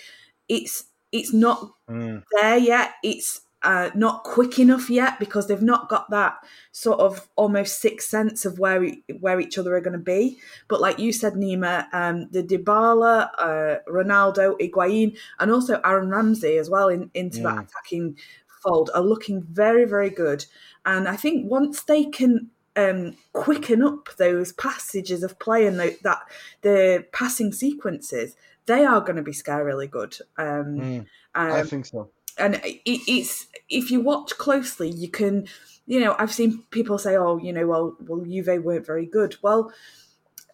It's 0.50 0.86
it's 1.12 1.34
not 1.34 1.72
mm. 1.90 2.24
there 2.32 2.58
yet. 2.58 2.94
It's 3.04 3.42
uh, 3.64 3.90
not 3.96 4.24
quick 4.24 4.60
enough 4.60 4.90
yet 4.90 5.20
because 5.20 5.48
they've 5.48 5.62
not 5.62 5.88
got 5.88 6.10
that 6.10 6.36
sort 6.74 7.00
of 7.00 7.30
almost 7.38 7.80
sixth 7.80 8.10
sense 8.10 8.46
of 8.46 8.60
where 8.60 8.86
where 9.20 9.40
each 9.40 9.58
other 9.58 9.76
are 9.76 9.82
going 9.82 9.98
to 9.98 10.00
be. 10.00 10.38
But 10.68 10.82
like 10.82 11.00
you 11.00 11.14
said, 11.14 11.34
Nima, 11.34 11.88
um, 11.94 12.28
the 12.32 12.44
Dybala, 12.44 13.30
uh, 13.38 13.76
Ronaldo, 13.88 14.60
Higuain, 14.60 15.18
and 15.40 15.52
also 15.52 15.80
Aaron 15.86 16.10
Ramsey 16.10 16.58
as 16.58 16.70
well 16.70 16.90
in, 16.90 17.10
into 17.14 17.38
yeah. 17.38 17.56
that 17.56 17.66
attacking 17.66 18.18
fold 18.62 18.90
are 18.94 19.02
looking 19.02 19.42
very 19.44 19.86
very 19.86 20.10
good. 20.10 20.46
And 20.86 21.08
I 21.08 21.16
think 21.16 21.50
once 21.50 21.84
they 21.84 22.06
can 22.06 22.50
um, 22.76 23.16
quicken 23.34 23.84
up 23.84 24.10
those 24.18 24.52
passages 24.54 25.24
of 25.24 25.40
play 25.40 25.66
and 25.66 25.80
the, 25.80 25.98
that 26.04 26.22
the 26.62 27.06
passing 27.12 27.52
sequences, 27.52 28.36
they 28.66 28.86
are 28.86 29.02
going 29.02 29.16
to 29.16 29.22
be 29.22 29.32
scarily 29.32 29.90
good. 29.90 30.18
Um, 30.38 30.80
mm, 30.80 31.06
I 31.36 31.62
um, 31.62 31.68
think 31.68 31.86
so. 31.86 32.10
And 32.38 32.56
it, 32.56 32.82
it's 32.86 33.48
if 33.70 33.92
you 33.92 34.02
watch 34.02 34.38
closely, 34.38 34.90
you 34.90 35.10
can, 35.10 35.48
you 35.86 36.00
know, 36.00 36.16
I've 36.18 36.34
seen 36.34 36.64
people 36.72 36.98
say, 36.98 37.16
"Oh, 37.16 37.38
you 37.38 37.54
know, 37.54 37.68
well, 37.68 37.96
well, 38.00 38.26
Juve 38.26 38.64
weren't 38.64 38.88
very 38.88 39.06
good." 39.06 39.36
Well, 39.44 39.72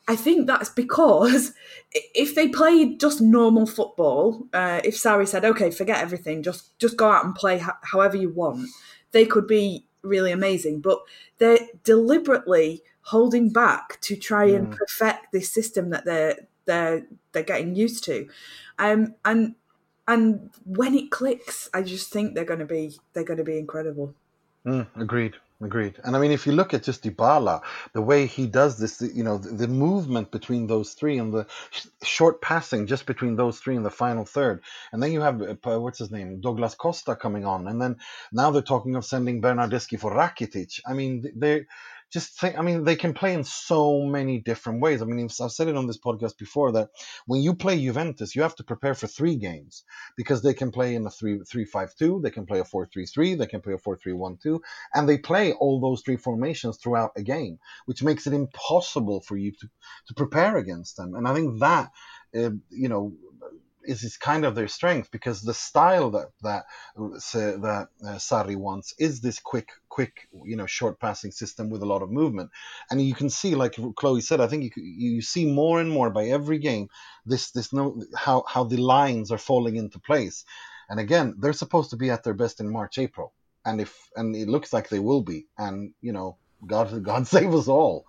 I 0.07 0.15
think 0.15 0.47
that's 0.47 0.70
because 0.70 1.53
if 1.93 2.36
they 2.36 2.49
played 2.49 2.99
just 2.99 3.22
normal 3.22 3.65
football, 3.65 4.47
uh, 4.53 4.82
if 4.84 4.95
Sarri 4.95 5.28
said, 5.28 5.45
"Okay, 5.45 5.72
forget 5.72 6.01
everything, 6.01 6.43
just 6.43 6.78
just 6.80 6.97
go 6.97 7.09
out 7.09 7.24
and 7.24 7.34
play 7.34 7.63
however 7.84 8.17
you 8.17 8.30
want," 8.30 8.67
they 9.11 9.26
could 9.26 9.47
be 9.47 9.86
really 10.04 10.32
amazing. 10.32 10.82
But 10.82 11.00
they're 11.38 11.68
deliberately 11.84 12.84
holding 13.02 13.50
back 13.50 14.00
to 14.02 14.16
try 14.16 14.50
mm. 14.50 14.56
and 14.56 14.72
perfect 14.72 15.32
this 15.32 15.52
system 15.52 15.89
that 15.89 16.06
they're 16.06 16.47
they're 16.66 17.06
they're 17.32 17.43
getting 17.43 17.76
used 17.76 18.04
to. 18.06 18.28
Um, 18.78 19.16
and 19.26 19.56
and 20.08 20.50
when 20.66 20.95
it 20.95 21.12
clicks, 21.12 21.70
I 21.74 21.84
just 21.84 22.12
think 22.12 22.34
they're 22.34 22.45
going 22.45 22.60
to 22.60 22.66
be 22.66 22.97
they're 23.14 23.24
going 23.24 23.38
to 23.38 23.43
be 23.43 23.58
incredible. 23.58 24.14
Mm, 24.66 24.88
agreed. 24.95 25.36
Agreed. 25.62 25.99
And 26.05 26.16
I 26.16 26.20
mean, 26.20 26.32
if 26.32 26.47
you 26.47 26.53
look 26.53 26.74
at 26.74 26.84
just 26.84 27.03
Dybala, 27.03 27.62
the 27.91 28.01
way 28.01 28.28
he 28.28 28.47
does 28.47 28.78
this, 28.78 29.01
you 29.01 29.26
know, 29.26 29.38
the, 29.38 29.49
the, 29.49 29.68
movement 29.68 30.32
between 30.32 30.68
those 30.68 30.93
three 30.93 31.18
and 31.18 31.34
the 31.34 31.47
sh- 31.72 31.88
short 32.01 32.41
passing 32.41 32.88
just 32.88 33.05
between 33.05 33.36
those 33.36 33.60
three 33.60 33.76
in 33.76 33.84
the 33.84 33.89
final 33.89 34.24
third. 34.24 34.64
And 34.93 35.03
then 35.03 35.12
you 35.12 35.20
have, 35.20 35.41
uh, 35.41 35.80
what's 35.82 35.99
his 35.99 36.12
name, 36.12 36.39
Douglas 36.39 36.76
Costa 36.76 37.14
coming 37.14 37.43
on. 37.43 37.68
And 37.68 37.82
then 37.82 37.97
now 38.32 38.51
they're 38.51 38.62
talking 38.62 38.95
of 38.95 39.03
sending 39.03 39.41
Bernardeschi 39.41 39.99
for 39.99 40.14
Rakitic. 40.14 40.80
I 40.88 40.93
mean, 40.93 41.30
they 41.36 41.66
just 42.12 42.39
think, 42.39 42.57
I 42.57 42.62
mean, 42.62 42.84
they 42.84 42.95
can 42.95 43.14
play 43.14 43.34
in 43.34 43.43
so 43.43 44.01
many 44.01 44.39
different 44.39 44.82
ways. 44.82 45.01
I 45.01 45.05
mean, 45.05 45.30
I've 45.41 45.51
said 45.51 45.68
it 45.68 45.78
on 45.78 45.88
this 45.88 45.99
podcast 45.99 46.38
before 46.38 46.72
that 46.72 46.89
when 47.28 47.41
you 47.41 47.53
play 47.53 47.80
Juventus, 47.80 48.36
you 48.36 48.41
have 48.41 48.55
to 48.55 48.64
prepare 48.64 48.95
for 48.95 49.07
three 49.07 49.36
games 49.36 49.84
because 50.18 50.41
they 50.41 50.53
can 50.53 50.72
play 50.72 50.95
in 50.95 51.05
a 51.05 51.12
3 51.12 51.41
3 51.47 51.66
5 51.66 51.95
2, 51.95 52.22
they 52.24 52.32
can 52.32 52.45
play 52.45 52.60
a 52.60 52.66
4 52.66 52.88
3 52.88 53.05
3, 53.05 53.36
they 53.36 53.45
can 53.47 53.62
play 53.62 53.74
a 53.74 53.78
4 53.78 53.97
3 53.97 54.14
1 54.14 54.38
2, 54.41 54.62
and 54.93 55.07
they 55.07 55.18
play 55.18 55.53
all 55.53 55.80
those 55.80 56.01
three 56.01 56.18
formations 56.18 56.78
throughout 56.78 57.12
a 57.16 57.22
game, 57.22 57.60
which 57.86 58.03
makes 58.03 58.26
it 58.26 58.34
impossible 58.34 59.22
for 59.22 59.38
you 59.38 59.51
to, 59.51 59.70
to 60.07 60.14
prepare 60.16 60.57
against 60.57 60.97
them. 60.97 61.16
And 61.16 61.28
I 61.28 61.34
think 61.34 61.60
that, 61.60 61.91
uh, 62.36 62.51
you 62.70 62.89
know, 62.89 63.14
is, 63.84 64.03
is 64.03 64.17
kind 64.17 64.45
of 64.45 64.55
their 64.55 64.67
strength 64.67 65.09
because 65.11 65.41
the 65.41 65.53
style 65.53 66.11
that 66.11 66.27
that 66.41 66.65
that 66.95 67.88
uh, 68.03 68.15
Sarri 68.17 68.55
wants 68.55 68.93
is 68.99 69.21
this 69.21 69.39
quick, 69.39 69.69
quick, 69.89 70.27
you 70.45 70.55
know, 70.55 70.65
short 70.65 70.99
passing 70.99 71.32
system 71.32 71.69
with 71.69 71.82
a 71.82 71.86
lot 71.86 72.01
of 72.01 72.11
movement, 72.11 72.49
and 72.89 73.01
you 73.01 73.15
can 73.15 73.30
see, 73.30 73.55
like 73.55 73.75
Chloe 73.95 74.21
said, 74.21 74.41
I 74.41 74.47
think 74.47 74.63
you 74.63 74.84
you 74.84 75.21
see 75.21 75.45
more 75.45 75.80
and 75.80 75.89
more 75.89 76.09
by 76.09 76.25
every 76.25 76.59
game 76.59 76.88
this 77.25 77.51
this 77.51 77.73
no 77.73 78.01
how 78.15 78.43
how 78.47 78.63
the 78.63 78.77
lines 78.77 79.32
are 79.32 79.38
falling 79.38 79.75
into 79.75 79.99
place, 79.99 80.45
and 80.89 80.99
again 80.99 81.36
they're 81.39 81.53
supposed 81.53 81.89
to 81.91 81.97
be 81.97 82.09
at 82.09 82.23
their 82.23 82.34
best 82.34 82.59
in 82.59 82.71
March 82.71 82.97
April, 82.97 83.34
and 83.65 83.82
if 83.82 84.09
and 84.15 84.36
it 84.36 84.47
looks 84.47 84.73
like 84.73 84.89
they 84.89 84.99
will 84.99 85.21
be, 85.21 85.47
and 85.57 85.93
you 86.01 86.11
know 86.11 86.38
God, 86.65 87.03
God 87.03 87.27
save 87.36 87.53
us 87.53 87.67
all, 87.67 88.05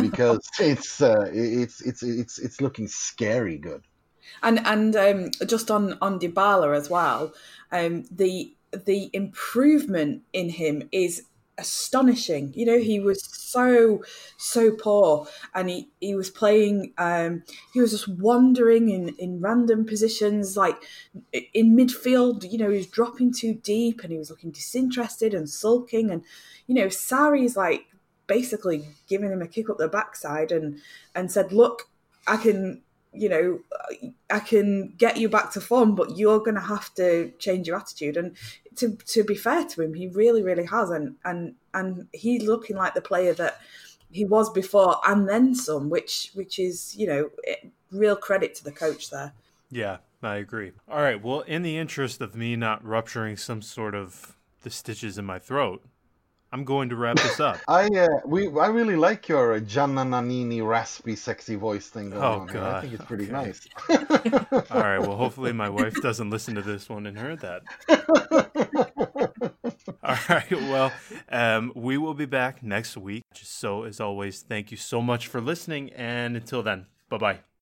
because 0.00 0.40
it's 0.60 1.00
uh, 1.00 1.30
it's 1.32 1.80
it's 1.82 2.02
it's 2.02 2.38
it's 2.38 2.60
looking 2.60 2.88
scary 2.88 3.58
good. 3.58 3.82
And 4.42 4.60
and 4.66 4.96
um, 4.96 5.30
just 5.46 5.70
on 5.70 5.98
on 6.00 6.18
Dybala 6.18 6.76
as 6.76 6.90
well, 6.90 7.32
um, 7.72 8.04
the 8.10 8.54
the 8.72 9.10
improvement 9.12 10.22
in 10.32 10.50
him 10.50 10.88
is 10.92 11.22
astonishing. 11.56 12.52
You 12.54 12.66
know, 12.66 12.78
he 12.78 12.98
was 13.00 13.22
so 13.24 14.02
so 14.36 14.72
poor, 14.72 15.26
and 15.54 15.68
he 15.70 15.88
he 16.00 16.14
was 16.14 16.30
playing. 16.30 16.92
Um, 16.98 17.44
he 17.72 17.80
was 17.80 17.92
just 17.92 18.08
wandering 18.08 18.90
in 18.90 19.10
in 19.18 19.40
random 19.40 19.84
positions, 19.84 20.56
like 20.56 20.82
in 21.52 21.76
midfield. 21.76 22.50
You 22.50 22.58
know, 22.58 22.70
he 22.70 22.78
was 22.78 22.86
dropping 22.86 23.32
too 23.32 23.54
deep, 23.54 24.02
and 24.02 24.12
he 24.12 24.18
was 24.18 24.30
looking 24.30 24.50
disinterested 24.50 25.34
and 25.34 25.48
sulking. 25.48 26.10
And 26.10 26.24
you 26.66 26.74
know, 26.74 26.86
Sarri's 26.86 27.56
like 27.56 27.86
basically 28.26 28.88
giving 29.08 29.30
him 29.30 29.42
a 29.42 29.46
kick 29.46 29.68
up 29.70 29.78
the 29.78 29.88
backside 29.88 30.50
and 30.52 30.80
and 31.14 31.30
said, 31.30 31.52
"Look, 31.52 31.88
I 32.26 32.36
can 32.36 32.82
you 33.14 33.28
know, 33.28 33.60
I 34.30 34.40
can 34.40 34.94
get 34.96 35.16
you 35.16 35.28
back 35.28 35.52
to 35.52 35.60
form, 35.60 35.94
but 35.94 36.16
you're 36.16 36.40
going 36.40 36.56
to 36.56 36.60
have 36.60 36.92
to 36.94 37.32
change 37.38 37.66
your 37.66 37.76
attitude. 37.76 38.16
And 38.16 38.36
to 38.76 38.96
to 38.96 39.24
be 39.24 39.34
fair 39.34 39.64
to 39.64 39.82
him, 39.82 39.94
he 39.94 40.08
really, 40.08 40.42
really 40.42 40.66
has, 40.66 40.90
and 40.90 41.16
and 41.24 41.54
and 41.72 42.08
he's 42.12 42.42
looking 42.42 42.76
like 42.76 42.94
the 42.94 43.00
player 43.00 43.32
that 43.34 43.60
he 44.10 44.24
was 44.24 44.50
before, 44.50 44.96
and 45.06 45.28
then 45.28 45.54
some, 45.54 45.90
which 45.90 46.30
which 46.34 46.58
is 46.58 46.94
you 46.96 47.06
know, 47.06 47.30
eh, 47.46 47.68
real 47.90 48.16
credit 48.16 48.54
to 48.56 48.64
the 48.64 48.72
coach 48.72 49.10
there. 49.10 49.32
Yeah, 49.70 49.98
I 50.22 50.36
agree. 50.36 50.72
All 50.88 51.02
right. 51.02 51.22
Well, 51.22 51.40
in 51.40 51.62
the 51.62 51.78
interest 51.78 52.20
of 52.20 52.34
me 52.34 52.56
not 52.56 52.84
rupturing 52.84 53.36
some 53.36 53.62
sort 53.62 53.94
of 53.94 54.36
the 54.62 54.70
stitches 54.70 55.18
in 55.18 55.24
my 55.24 55.38
throat, 55.38 55.82
I'm 56.54 56.62
going 56.62 56.88
to 56.90 56.96
wrap 56.96 57.16
this 57.16 57.40
up. 57.40 57.58
I 57.68 57.86
uh, 57.88 58.20
we 58.24 58.46
I 58.46 58.68
really 58.68 58.94
like 58.94 59.28
your 59.28 59.58
Gianna 59.58 60.04
Nannini 60.04 60.64
raspy, 60.64 61.16
sexy 61.16 61.56
voice 61.56 61.88
thing 61.88 62.10
going 62.10 62.22
oh, 62.22 62.42
on. 62.42 62.46
God. 62.46 62.54
Here. 62.54 62.62
I 62.62 62.80
think 62.80 62.92
it's 62.94 63.04
pretty 63.04 63.24
okay. 63.24 63.32
nice. 63.32 63.68
All 64.70 64.80
right. 64.80 65.00
Well, 65.00 65.16
hopefully 65.16 65.52
my 65.52 65.68
wife 65.68 66.00
doesn't 66.00 66.30
listen 66.30 66.54
to 66.54 66.62
this 66.62 66.88
one 66.88 67.06
and 67.06 67.18
heard 67.18 67.40
that. 67.40 67.62
All 70.04 70.16
right. 70.28 70.52
Well, 70.52 70.92
um, 71.28 71.72
we 71.74 71.98
will 71.98 72.14
be 72.14 72.26
back 72.26 72.62
next 72.62 72.96
week. 72.96 73.24
So, 73.34 73.82
as 73.82 73.98
always, 73.98 74.42
thank 74.42 74.70
you 74.70 74.76
so 74.76 75.02
much 75.02 75.26
for 75.26 75.40
listening. 75.40 75.90
And 75.92 76.36
until 76.36 76.62
then, 76.62 76.86
bye 77.08 77.18
bye. 77.18 77.53